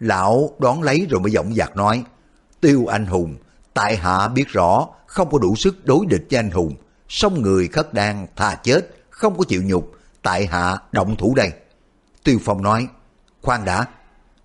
Lão 0.00 0.50
đón 0.58 0.82
lấy 0.82 1.06
rồi 1.10 1.20
mới 1.20 1.32
giọng 1.32 1.54
giặc 1.54 1.76
nói, 1.76 2.04
Tiêu 2.60 2.86
anh 2.86 3.06
hùng, 3.06 3.36
tại 3.74 3.96
hạ 3.96 4.28
biết 4.28 4.48
rõ 4.48 4.88
không 5.06 5.30
có 5.30 5.38
đủ 5.38 5.56
sức 5.56 5.86
đối 5.86 6.06
địch 6.06 6.26
với 6.30 6.38
anh 6.38 6.50
hùng, 6.50 6.74
song 7.08 7.42
người 7.42 7.68
khất 7.68 7.94
đan 7.94 8.26
thà 8.36 8.54
chết, 8.54 8.90
không 9.10 9.38
có 9.38 9.44
chịu 9.48 9.62
nhục, 9.62 9.92
tại 10.22 10.46
hạ 10.46 10.76
động 10.92 11.16
thủ 11.16 11.34
đây. 11.34 11.52
Tiêu 12.24 12.38
Phong 12.44 12.62
nói, 12.62 12.88
khoan 13.42 13.64
đã, 13.64 13.86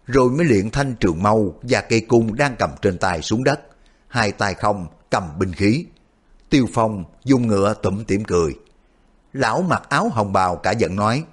rồi 0.05 0.29
mới 0.29 0.45
luyện 0.45 0.69
thanh 0.69 0.95
trường 0.95 1.23
mâu 1.23 1.55
và 1.61 1.81
cây 1.81 2.01
cung 2.01 2.35
đang 2.35 2.55
cầm 2.55 2.69
trên 2.81 2.97
tay 2.97 3.21
xuống 3.21 3.43
đất, 3.43 3.59
hai 4.07 4.31
tay 4.31 4.53
không 4.53 4.87
cầm 5.09 5.39
binh 5.39 5.53
khí. 5.53 5.85
Tiêu 6.49 6.67
Phong 6.73 7.03
dùng 7.23 7.47
ngựa 7.47 7.73
tủm 7.73 8.03
tỉm 8.03 8.25
cười. 8.25 8.55
Lão 9.33 9.61
mặc 9.61 9.83
áo 9.89 10.09
hồng 10.09 10.33
bào 10.33 10.55
cả 10.55 10.71
giận 10.71 10.95
nói, 10.95 11.23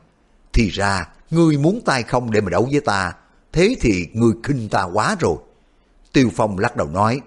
thì 0.52 0.68
ra 0.68 1.08
ngươi 1.30 1.58
muốn 1.58 1.80
tay 1.84 2.02
không 2.02 2.30
để 2.30 2.40
mà 2.40 2.50
đấu 2.50 2.68
với 2.70 2.80
ta, 2.80 3.12
thế 3.52 3.76
thì 3.80 4.08
ngươi 4.12 4.32
khinh 4.42 4.68
ta 4.68 4.82
quá 4.82 5.16
rồi. 5.20 5.36
Tiêu 6.12 6.30
Phong 6.36 6.58
lắc 6.58 6.76
đầu 6.76 6.88
nói, 6.88 7.20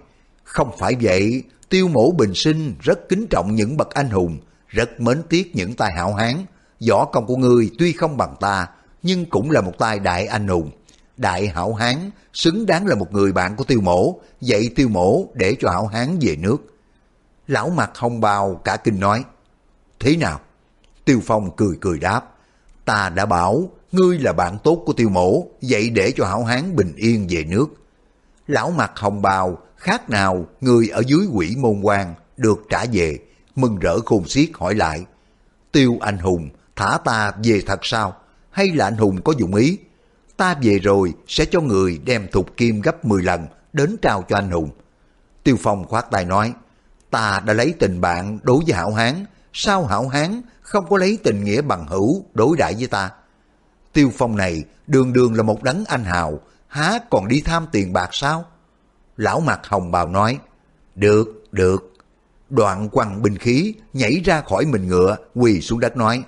không 0.50 0.70
phải 0.78 0.96
vậy, 1.00 1.42
tiêu 1.68 1.88
mổ 1.88 2.10
bình 2.10 2.34
sinh 2.34 2.74
rất 2.80 3.08
kính 3.08 3.26
trọng 3.30 3.54
những 3.54 3.76
bậc 3.76 3.90
anh 3.90 4.10
hùng, 4.10 4.38
rất 4.68 5.00
mến 5.00 5.22
tiếc 5.28 5.56
những 5.56 5.74
tài 5.74 5.92
hảo 5.96 6.14
hán. 6.14 6.34
Võ 6.88 7.04
công 7.04 7.26
của 7.26 7.36
ngươi 7.36 7.70
tuy 7.78 7.92
không 7.92 8.16
bằng 8.16 8.34
ta, 8.40 8.68
nhưng 9.02 9.24
cũng 9.24 9.50
là 9.50 9.60
một 9.60 9.72
tài 9.78 9.98
đại 9.98 10.26
anh 10.26 10.48
hùng. 10.48 10.70
Đại 11.16 11.48
hảo 11.48 11.74
hán 11.74 12.10
xứng 12.32 12.66
đáng 12.66 12.86
là 12.86 12.94
một 12.94 13.12
người 13.12 13.32
bạn 13.32 13.56
của 13.56 13.64
tiêu 13.64 13.80
mổ, 13.80 14.20
dạy 14.40 14.70
tiêu 14.76 14.88
mổ 14.88 15.24
để 15.34 15.56
cho 15.60 15.70
hảo 15.70 15.86
hán 15.86 16.18
về 16.20 16.36
nước. 16.36 16.56
Lão 17.48 17.70
mặt 17.70 17.90
hồng 17.94 18.20
bào 18.20 18.54
cả 18.54 18.76
kinh 18.76 19.00
nói, 19.00 19.24
thế 20.00 20.16
nào? 20.16 20.40
Tiêu 21.04 21.20
Phong 21.24 21.56
cười 21.56 21.76
cười 21.80 21.98
đáp, 21.98 22.20
ta 22.84 23.08
đã 23.08 23.26
bảo 23.26 23.70
ngươi 23.92 24.18
là 24.18 24.32
bạn 24.32 24.58
tốt 24.64 24.82
của 24.86 24.92
tiêu 24.92 25.08
mổ, 25.08 25.46
vậy 25.62 25.90
để 25.90 26.12
cho 26.16 26.24
hảo 26.24 26.44
hán 26.44 26.76
bình 26.76 26.92
yên 26.96 27.26
về 27.30 27.44
nước. 27.44 27.66
Lão 28.46 28.70
mặt 28.70 28.92
hồng 28.96 29.22
bào 29.22 29.58
khác 29.80 30.10
nào 30.10 30.46
người 30.60 30.88
ở 30.88 31.02
dưới 31.06 31.26
quỷ 31.32 31.56
môn 31.58 31.80
quan 31.82 32.14
được 32.36 32.66
trả 32.70 32.84
về, 32.92 33.18
mừng 33.56 33.78
rỡ 33.78 34.00
khôn 34.06 34.28
xiết 34.28 34.50
hỏi 34.54 34.74
lại. 34.74 35.04
Tiêu 35.72 35.98
anh 36.00 36.18
hùng, 36.18 36.48
thả 36.76 36.98
ta 37.04 37.32
về 37.44 37.62
thật 37.66 37.80
sao? 37.82 38.16
Hay 38.50 38.68
là 38.68 38.84
anh 38.84 38.96
hùng 38.96 39.22
có 39.22 39.32
dụng 39.38 39.54
ý? 39.54 39.78
Ta 40.36 40.54
về 40.62 40.78
rồi 40.78 41.12
sẽ 41.26 41.44
cho 41.44 41.60
người 41.60 42.00
đem 42.04 42.28
thục 42.32 42.56
kim 42.56 42.80
gấp 42.80 43.04
10 43.04 43.22
lần 43.22 43.46
đến 43.72 43.96
trao 44.02 44.24
cho 44.28 44.36
anh 44.36 44.50
hùng. 44.50 44.70
Tiêu 45.44 45.56
Phong 45.60 45.84
khoát 45.88 46.10
tay 46.10 46.24
nói, 46.24 46.52
ta 47.10 47.42
đã 47.46 47.52
lấy 47.52 47.74
tình 47.78 48.00
bạn 48.00 48.38
đối 48.42 48.64
với 48.66 48.74
hảo 48.74 48.92
hán, 48.92 49.24
sao 49.52 49.86
hảo 49.86 50.08
hán 50.08 50.42
không 50.60 50.88
có 50.88 50.98
lấy 50.98 51.18
tình 51.22 51.44
nghĩa 51.44 51.62
bằng 51.62 51.86
hữu 51.86 52.24
đối 52.34 52.56
đãi 52.56 52.74
với 52.74 52.86
ta? 52.86 53.10
Tiêu 53.92 54.12
Phong 54.18 54.36
này 54.36 54.64
đường 54.86 55.12
đường 55.12 55.34
là 55.34 55.42
một 55.42 55.62
đấng 55.62 55.84
anh 55.84 56.04
hào, 56.04 56.40
há 56.66 56.98
còn 57.10 57.28
đi 57.28 57.40
tham 57.40 57.66
tiền 57.72 57.92
bạc 57.92 58.08
sao? 58.12 58.44
Lão 59.20 59.40
mặt 59.40 59.60
hồng 59.66 59.90
bào 59.90 60.08
nói, 60.08 60.38
được, 60.94 61.44
được. 61.52 61.92
Đoạn 62.50 62.88
quăng 62.88 63.22
binh 63.22 63.38
khí, 63.38 63.74
nhảy 63.92 64.20
ra 64.24 64.40
khỏi 64.40 64.66
mình 64.66 64.88
ngựa, 64.88 65.16
quỳ 65.34 65.60
xuống 65.60 65.80
đất 65.80 65.96
nói, 65.96 66.22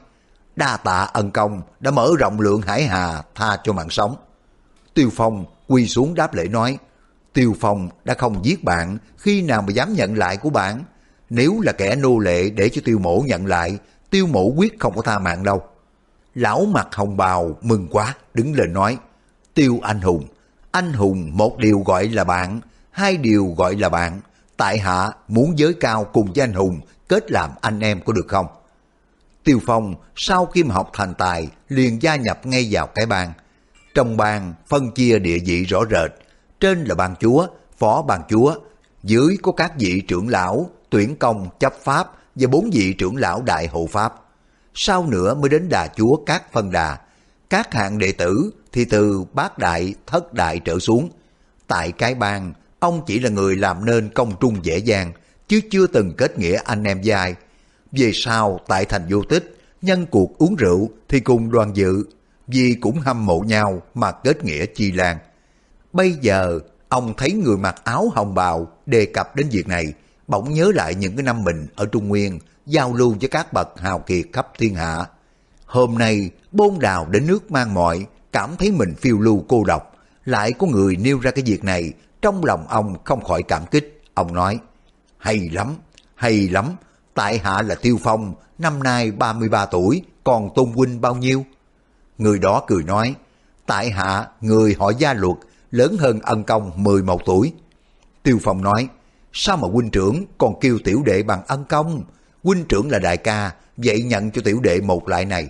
đa 0.57 0.77
tạ 0.77 1.09
ân 1.13 1.31
công 1.31 1.63
đã 1.81 1.91
mở 1.91 2.11
rộng 2.19 2.41
lượng 2.41 2.63
hải 2.63 2.85
hà 2.85 3.23
tha 3.35 3.59
cho 3.65 3.73
mạng 3.73 3.91
sống. 3.91 4.17
Tiêu 4.95 5.11
Phong 5.13 5.45
quỳ 5.69 5.87
xuống 5.87 6.15
đáp 6.15 6.35
lễ 6.35 6.49
nói, 6.49 6.79
Tiêu 7.33 7.55
Phong 7.61 7.89
đã 8.05 8.15
không 8.15 8.45
giết 8.45 8.65
bạn, 8.65 8.99
khi 9.17 9.43
nào 9.43 9.63
mà 9.63 9.73
dám 9.73 9.93
nhận 9.93 10.17
lại 10.17 10.37
của 10.37 10.51
bạn? 10.51 10.85
Nếu 11.31 11.61
là 11.61 11.73
kẻ 11.73 11.97
nô 11.97 12.19
lệ 12.19 12.51
để 12.51 12.69
cho 12.69 12.83
tiêu 12.85 12.99
mổ 12.99 13.23
nhận 13.27 13.47
lại, 13.47 13.79
tiêu 14.11 14.27
mổ 14.27 14.45
quyết 14.57 14.81
không 14.81 14.95
có 14.97 15.03
tha 15.03 15.19
mạng 15.19 15.43
đâu. 15.43 15.63
Lão 16.35 16.65
mặt 16.65 16.89
hồng 16.93 17.17
bào 17.17 17.59
mừng 17.63 17.89
quá, 17.91 18.15
đứng 18.35 18.55
lên 18.55 18.73
nói, 18.73 18.99
Tiêu 19.55 19.81
anh 19.83 20.01
hùng, 20.01 20.25
anh 20.71 20.93
hùng 20.93 21.37
một 21.37 21.59
điều 21.59 21.83
gọi 21.87 22.09
là 22.09 22.25
bạn, 22.25 22.61
hai 22.93 23.17
điều 23.17 23.55
gọi 23.57 23.77
là 23.77 23.89
bạn, 23.89 24.21
tại 24.57 24.79
hạ 24.79 25.11
muốn 25.29 25.59
giới 25.59 25.75
cao 25.75 26.05
cùng 26.13 26.33
với 26.33 26.45
anh 26.45 26.53
hùng 26.53 26.81
kết 27.09 27.31
làm 27.31 27.51
anh 27.61 27.81
em 27.81 28.01
có 28.05 28.13
được 28.13 28.27
không? 28.29 28.47
Tiêu 29.45 29.61
Phong 29.67 29.95
sau 30.17 30.47
khi 30.47 30.65
mà 30.65 30.75
học 30.75 30.91
thành 30.93 31.15
tài 31.15 31.49
liền 31.69 32.03
gia 32.03 32.17
nhập 32.17 32.47
ngay 32.47 32.69
vào 32.71 32.87
cái 32.87 33.07
bang. 33.07 33.33
Trong 33.95 34.17
bang 34.17 34.55
phân 34.69 34.91
chia 34.91 35.19
địa 35.19 35.39
vị 35.47 35.65
rõ 35.65 35.81
rệt, 35.91 36.11
trên 36.61 36.85
là 36.85 36.95
ban 36.95 37.17
chúa, 37.17 37.47
phó 37.79 38.03
ban 38.03 38.23
chúa, 38.29 38.55
dưới 39.03 39.37
có 39.43 39.53
các 39.53 39.73
vị 39.79 40.03
trưởng 40.09 40.29
lão, 40.29 40.71
tuyển 40.91 41.17
công, 41.17 41.49
chấp 41.61 41.75
pháp 41.83 42.11
và 42.35 42.49
bốn 42.49 42.71
vị 42.73 42.95
trưởng 42.99 43.17
lão 43.17 43.43
đại 43.43 43.67
hộ 43.67 43.87
pháp. 43.93 44.15
Sau 44.75 45.07
nữa 45.07 45.35
mới 45.35 45.49
đến 45.49 45.69
đà 45.69 45.87
chúa 45.97 46.17
các 46.27 46.53
phân 46.53 46.71
đà. 46.73 46.99
Các 47.51 47.75
hạng 47.75 47.99
đệ 47.99 48.13
tử 48.13 48.51
thì 48.73 48.85
từ 48.85 49.25
bát 49.33 49.59
đại, 49.59 49.95
thất 50.07 50.35
đại 50.35 50.59
trở 50.59 50.79
xuống. 50.79 51.11
Tại 51.67 51.93
cái 51.93 52.15
bang, 52.15 52.53
ông 52.83 53.03
chỉ 53.07 53.19
là 53.19 53.31
người 53.31 53.57
làm 53.57 53.85
nên 53.85 54.09
công 54.09 54.33
trung 54.41 54.57
dễ 54.63 54.79
dàng, 54.79 55.13
chứ 55.49 55.61
chưa 55.71 55.87
từng 55.87 56.13
kết 56.17 56.39
nghĩa 56.39 56.61
anh 56.65 56.85
em 56.85 57.03
dài. 57.03 57.35
Về 57.93 58.11
sau, 58.15 58.61
tại 58.69 58.85
thành 58.85 59.03
vô 59.11 59.23
tích, 59.23 59.57
nhân 59.83 60.07
cuộc 60.11 60.39
uống 60.39 60.57
rượu 60.57 60.91
thì 61.09 61.21
cùng 61.21 61.51
đoàn 61.51 61.77
dự, 61.77 62.05
vì 62.47 62.77
cũng 62.81 62.99
hâm 62.99 63.27
mộ 63.27 63.41
nhau 63.41 63.83
mà 63.95 64.13
kết 64.13 64.45
nghĩa 64.45 64.67
chi 64.67 64.93
lan. 64.93 65.19
Bây 65.93 66.13
giờ, 66.13 66.59
ông 66.89 67.15
thấy 67.17 67.33
người 67.33 67.57
mặc 67.57 67.85
áo 67.85 68.13
hồng 68.15 68.35
bào 68.35 68.69
đề 68.87 69.07
cập 69.07 69.37
đến 69.37 69.49
việc 69.49 69.69
này, 69.69 69.93
bỗng 70.29 70.55
nhớ 70.55 70.73
lại 70.75 70.95
những 70.95 71.17
cái 71.17 71.23
năm 71.23 71.45
mình 71.45 71.67
ở 71.75 71.87
Trung 71.87 72.09
Nguyên, 72.09 72.39
giao 72.67 72.95
lưu 72.95 73.17
với 73.21 73.29
các 73.29 73.53
bậc 73.53 73.81
hào 73.81 73.99
kiệt 73.99 74.27
khắp 74.33 74.49
thiên 74.59 74.75
hạ. 74.75 75.07
Hôm 75.67 75.99
nay, 75.99 76.31
bôn 76.53 76.79
đào 76.81 77.07
đến 77.11 77.27
nước 77.27 77.51
mang 77.51 77.75
mọi, 77.75 78.07
cảm 78.33 78.51
thấy 78.59 78.71
mình 78.71 78.95
phiêu 78.95 79.19
lưu 79.19 79.45
cô 79.49 79.65
độc, 79.65 79.97
lại 80.25 80.53
có 80.53 80.67
người 80.67 80.97
nêu 80.97 81.19
ra 81.19 81.31
cái 81.31 81.45
việc 81.47 81.65
này, 81.65 81.93
trong 82.23 82.45
lòng 82.45 82.67
ông 82.69 82.97
không 83.05 83.25
khỏi 83.25 83.43
cảm 83.43 83.67
kích. 83.67 84.03
Ông 84.15 84.35
nói, 84.35 84.59
hay 85.19 85.51
lắm, 85.53 85.75
hay 86.15 86.49
lắm, 86.49 86.77
tại 87.15 87.39
hạ 87.39 87.63
là 87.63 87.75
Tiêu 87.75 87.99
Phong, 88.03 88.35
năm 88.59 88.83
nay 88.83 89.11
33 89.11 89.67
tuổi, 89.67 90.03
còn 90.25 90.51
Tôn 90.55 90.73
Huynh 90.73 91.01
bao 91.01 91.15
nhiêu? 91.15 91.45
Người 92.19 92.39
đó 92.39 92.63
cười 92.67 92.83
nói, 92.83 93.15
tại 93.67 93.91
hạ 93.91 94.29
người 94.41 94.77
họ 94.79 94.93
gia 94.99 95.15
luật, 95.15 95.37
lớn 95.71 95.97
hơn 95.99 96.21
ân 96.21 96.45
công 96.45 96.71
11 96.77 97.21
tuổi. 97.27 97.53
Tiêu 98.23 98.39
Phong 98.43 98.63
nói, 98.63 98.89
sao 99.33 99.57
mà 99.57 99.69
huynh 99.69 99.91
trưởng 99.91 100.25
còn 100.39 100.61
kêu 100.61 100.79
tiểu 100.85 101.03
đệ 101.07 101.23
bằng 101.23 101.43
ân 101.47 101.65
công? 101.65 102.03
Huynh 102.45 102.65
trưởng 102.65 102.91
là 102.91 102.99
đại 102.99 103.17
ca, 103.17 103.53
vậy 103.77 104.03
nhận 104.03 104.31
cho 104.31 104.43
tiểu 104.45 104.61
đệ 104.61 104.81
một 104.81 105.09
lại 105.09 105.25
này. 105.25 105.49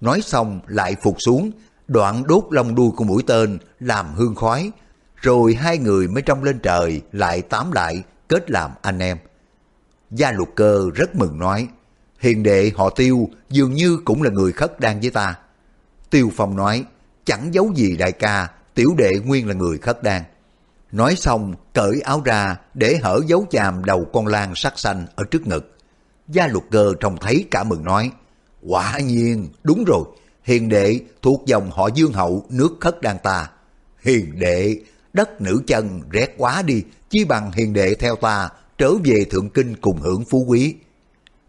Nói 0.00 0.20
xong 0.20 0.60
lại 0.66 0.96
phục 1.02 1.16
xuống, 1.18 1.50
đoạn 1.88 2.22
đốt 2.26 2.44
lông 2.50 2.74
đuôi 2.74 2.90
của 2.96 3.04
mũi 3.04 3.22
tên 3.26 3.58
làm 3.80 4.14
hương 4.14 4.34
khói, 4.34 4.70
rồi 5.16 5.54
hai 5.54 5.78
người 5.78 6.08
mới 6.08 6.22
trong 6.22 6.44
lên 6.44 6.58
trời 6.58 7.02
lại 7.12 7.42
tám 7.42 7.72
lại 7.72 8.02
kết 8.28 8.50
làm 8.50 8.70
anh 8.82 8.98
em. 8.98 9.18
Gia 10.10 10.32
lục 10.32 10.48
cơ 10.54 10.90
rất 10.94 11.16
mừng 11.16 11.38
nói, 11.38 11.68
hiền 12.18 12.42
đệ 12.42 12.70
họ 12.74 12.90
tiêu 12.90 13.28
dường 13.50 13.74
như 13.74 13.98
cũng 14.04 14.22
là 14.22 14.30
người 14.30 14.52
khất 14.52 14.80
đan 14.80 15.00
với 15.00 15.10
ta. 15.10 15.38
Tiêu 16.10 16.30
Phong 16.36 16.56
nói, 16.56 16.84
chẳng 17.24 17.54
giấu 17.54 17.72
gì 17.74 17.96
đại 17.96 18.12
ca, 18.12 18.48
tiểu 18.74 18.88
đệ 18.98 19.18
nguyên 19.24 19.48
là 19.48 19.54
người 19.54 19.78
khất 19.78 20.02
đan. 20.02 20.22
Nói 20.92 21.16
xong, 21.16 21.54
cởi 21.74 22.00
áo 22.00 22.22
ra 22.24 22.56
để 22.74 22.98
hở 23.02 23.20
dấu 23.26 23.46
chàm 23.50 23.84
đầu 23.84 24.06
con 24.12 24.26
lan 24.26 24.52
sắc 24.54 24.78
xanh 24.78 25.06
ở 25.14 25.24
trước 25.30 25.46
ngực. 25.46 25.76
Gia 26.28 26.46
lục 26.46 26.64
cơ 26.70 26.94
trông 27.00 27.16
thấy 27.20 27.44
cả 27.50 27.64
mừng 27.64 27.84
nói, 27.84 28.10
quả 28.62 28.98
nhiên, 28.98 29.48
đúng 29.62 29.84
rồi, 29.84 30.04
hiền 30.42 30.68
đệ 30.68 31.00
thuộc 31.22 31.42
dòng 31.46 31.70
họ 31.70 31.88
dương 31.94 32.12
hậu 32.12 32.46
nước 32.50 32.76
khất 32.80 33.02
đan 33.02 33.16
ta. 33.22 33.50
Hiền 34.02 34.38
đệ, 34.38 34.76
đất 35.16 35.40
nữ 35.40 35.62
chân 35.66 36.00
rét 36.10 36.34
quá 36.38 36.62
đi, 36.62 36.82
chi 37.10 37.24
bằng 37.24 37.52
hiền 37.52 37.72
đệ 37.72 37.94
theo 37.94 38.16
ta 38.16 38.48
trở 38.78 38.92
về 39.04 39.24
thượng 39.30 39.50
kinh 39.50 39.76
cùng 39.76 40.00
hưởng 40.00 40.24
phú 40.30 40.44
quý. 40.48 40.74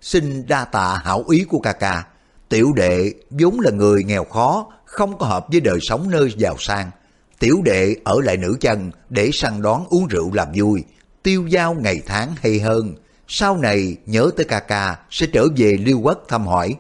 Xin 0.01 0.47
đa 0.47 0.65
tạ 0.65 1.01
hảo 1.03 1.23
ý 1.29 1.43
của 1.43 1.59
ca 1.59 1.73
ca, 1.73 2.03
tiểu 2.49 2.73
đệ 2.75 3.13
vốn 3.29 3.59
là 3.59 3.71
người 3.71 4.03
nghèo 4.03 4.23
khó, 4.23 4.67
không 4.85 5.17
có 5.17 5.25
hợp 5.25 5.45
với 5.51 5.61
đời 5.61 5.79
sống 5.81 6.09
nơi 6.09 6.33
giàu 6.37 6.55
sang. 6.59 6.91
Tiểu 7.39 7.61
đệ 7.65 7.95
ở 8.03 8.21
lại 8.23 8.37
nữ 8.37 8.57
chân 8.59 8.91
để 9.09 9.29
săn 9.33 9.61
đón 9.61 9.85
uống 9.89 10.07
rượu 10.07 10.33
làm 10.33 10.47
vui, 10.55 10.83
tiêu 11.23 11.47
giao 11.47 11.73
ngày 11.73 12.01
tháng 12.05 12.35
hay 12.41 12.59
hơn. 12.59 12.95
Sau 13.27 13.57
này 13.57 13.97
nhớ 14.05 14.31
tới 14.37 14.45
ca 14.45 14.59
ca 14.59 14.97
sẽ 15.09 15.27
trở 15.33 15.47
về 15.57 15.77
liêu 15.79 15.99
quốc 15.99 16.23
thăm 16.27 16.47
hỏi. 16.47 16.75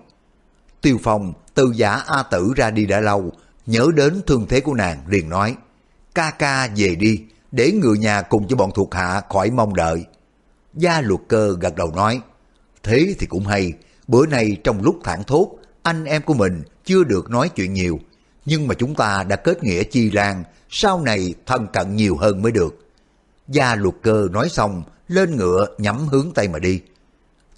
Tiêu 0.81 0.97
Phong 1.03 1.33
từ 1.53 1.71
giả 1.75 1.91
A 1.91 2.23
Tử 2.23 2.53
ra 2.55 2.71
đi 2.71 2.85
đã 2.85 2.99
lâu, 2.99 3.31
nhớ 3.65 3.87
đến 3.95 4.21
thương 4.27 4.45
thế 4.49 4.59
của 4.59 4.73
nàng 4.73 4.97
liền 5.07 5.29
nói, 5.29 5.55
ca 6.17 6.31
ca 6.31 6.69
về 6.75 6.95
đi, 6.95 7.21
để 7.51 7.71
người 7.71 7.97
nhà 7.97 8.21
cùng 8.21 8.47
với 8.47 8.55
bọn 8.55 8.71
thuộc 8.75 8.93
hạ 8.93 9.21
khỏi 9.29 9.51
mong 9.51 9.75
đợi. 9.75 10.05
Gia 10.73 11.01
luật 11.01 11.21
cơ 11.27 11.55
gật 11.59 11.75
đầu 11.75 11.91
nói, 11.95 12.21
thế 12.83 13.15
thì 13.19 13.27
cũng 13.27 13.45
hay, 13.45 13.73
bữa 14.07 14.25
nay 14.25 14.57
trong 14.63 14.81
lúc 14.81 14.99
thản 15.03 15.23
thốt, 15.23 15.49
anh 15.83 16.05
em 16.05 16.21
của 16.21 16.33
mình 16.33 16.63
chưa 16.85 17.03
được 17.03 17.29
nói 17.29 17.49
chuyện 17.49 17.73
nhiều, 17.73 17.99
nhưng 18.45 18.67
mà 18.67 18.75
chúng 18.75 18.95
ta 18.95 19.23
đã 19.23 19.35
kết 19.35 19.63
nghĩa 19.63 19.83
chi 19.83 20.11
lan, 20.11 20.43
sau 20.69 21.01
này 21.01 21.33
thân 21.45 21.67
cận 21.73 21.95
nhiều 21.95 22.17
hơn 22.17 22.41
mới 22.41 22.51
được. 22.51 22.87
Gia 23.47 23.75
luật 23.75 23.95
cơ 24.01 24.27
nói 24.31 24.49
xong, 24.49 24.83
lên 25.07 25.35
ngựa 25.35 25.67
nhắm 25.77 26.07
hướng 26.07 26.31
tay 26.35 26.47
mà 26.47 26.59
đi. 26.59 26.81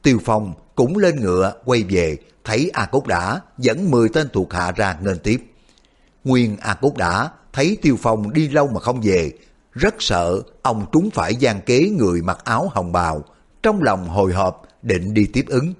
Tiêu 0.03 0.20
Phong 0.26 0.53
cũng 0.76 0.97
lên 0.97 1.20
ngựa 1.20 1.53
quay 1.66 1.84
về, 1.84 2.18
thấy 2.43 2.72
A 2.74 2.86
Cốt 2.86 3.07
Đã 3.07 3.41
dẫn 3.57 3.91
10 3.91 4.10
tên 4.10 4.28
thuộc 4.34 4.53
hạ 4.53 4.72
ra 4.72 4.97
nên 5.01 5.20
tiếp. 5.20 5.43
Nguyên 6.24 6.57
A 6.57 6.74
Cốt 6.74 6.97
Đã 6.97 7.30
thấy 7.54 7.78
Tiêu 7.82 7.97
Phong 8.02 8.34
đi 8.34 8.47
lâu 8.50 8.68
mà 8.68 8.80
không 8.80 9.02
về, 9.04 9.32
rất 9.72 9.95
sợ 10.00 10.41
ông 10.62 10.86
trúng 10.91 11.10
phải 11.10 11.36
gian 11.36 11.62
kế 11.62 11.89
người 11.89 12.22
mặc 12.22 12.39
áo 12.43 12.72
hồng 12.74 12.91
bào, 12.91 13.24
trong 13.64 13.84
lòng 13.84 14.08
hồi 14.08 14.34
hộp 14.34 14.64
định 14.82 15.14
đi 15.14 15.26
tiếp 15.34 15.45
ứng. 15.47 15.74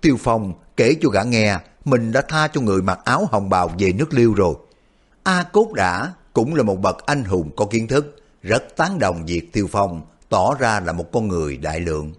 Tiêu 0.00 0.16
Phong 0.20 0.54
kể 0.76 0.94
cho 1.00 1.08
gã 1.08 1.22
nghe 1.22 1.58
mình 1.84 2.12
đã 2.12 2.22
tha 2.28 2.48
cho 2.48 2.60
người 2.60 2.82
mặc 2.82 2.98
áo 3.04 3.28
hồng 3.30 3.48
bào 3.48 3.70
về 3.78 3.92
nước 3.92 4.14
liêu 4.14 4.34
rồi. 4.34 4.54
A 5.22 5.42
Cốt 5.42 5.72
Đã 5.72 6.12
cũng 6.32 6.54
là 6.54 6.62
một 6.62 6.80
bậc 6.80 7.06
anh 7.06 7.24
hùng 7.24 7.50
có 7.56 7.66
kiến 7.66 7.88
thức, 7.88 8.16
rất 8.42 8.76
tán 8.76 8.98
đồng 8.98 9.26
việc 9.26 9.52
Tiêu 9.52 9.68
Phong 9.72 10.02
tỏ 10.28 10.54
ra 10.58 10.80
là 10.80 10.92
một 10.92 11.12
con 11.12 11.28
người 11.28 11.56
đại 11.56 11.80
lượng. 11.80 12.12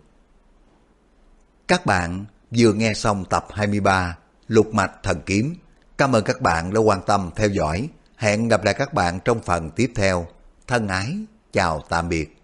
Các 1.68 1.86
bạn 1.86 2.26
vừa 2.58 2.74
nghe 2.74 2.94
xong 2.94 3.26
tập 3.26 3.46
23 3.52 4.18
Lục 4.48 4.74
Mạch 4.74 4.92
Thần 5.04 5.22
Kiếm. 5.26 5.56
Cảm 5.98 6.16
ơn 6.16 6.24
các 6.24 6.42
bạn 6.42 6.74
đã 6.74 6.80
quan 6.80 7.02
tâm 7.06 7.30
theo 7.36 7.50
dõi. 7.50 7.90
Hẹn 8.22 8.48
gặp 8.48 8.64
lại 8.64 8.74
các 8.74 8.94
bạn 8.94 9.20
trong 9.26 9.40
phần 9.40 9.70
tiếp 9.70 9.92
theo. 9.96 10.28
Thân 10.68 10.88
ái, 10.88 11.18
chào 11.54 11.82
tạm 11.90 12.10
biệt. 12.10 12.41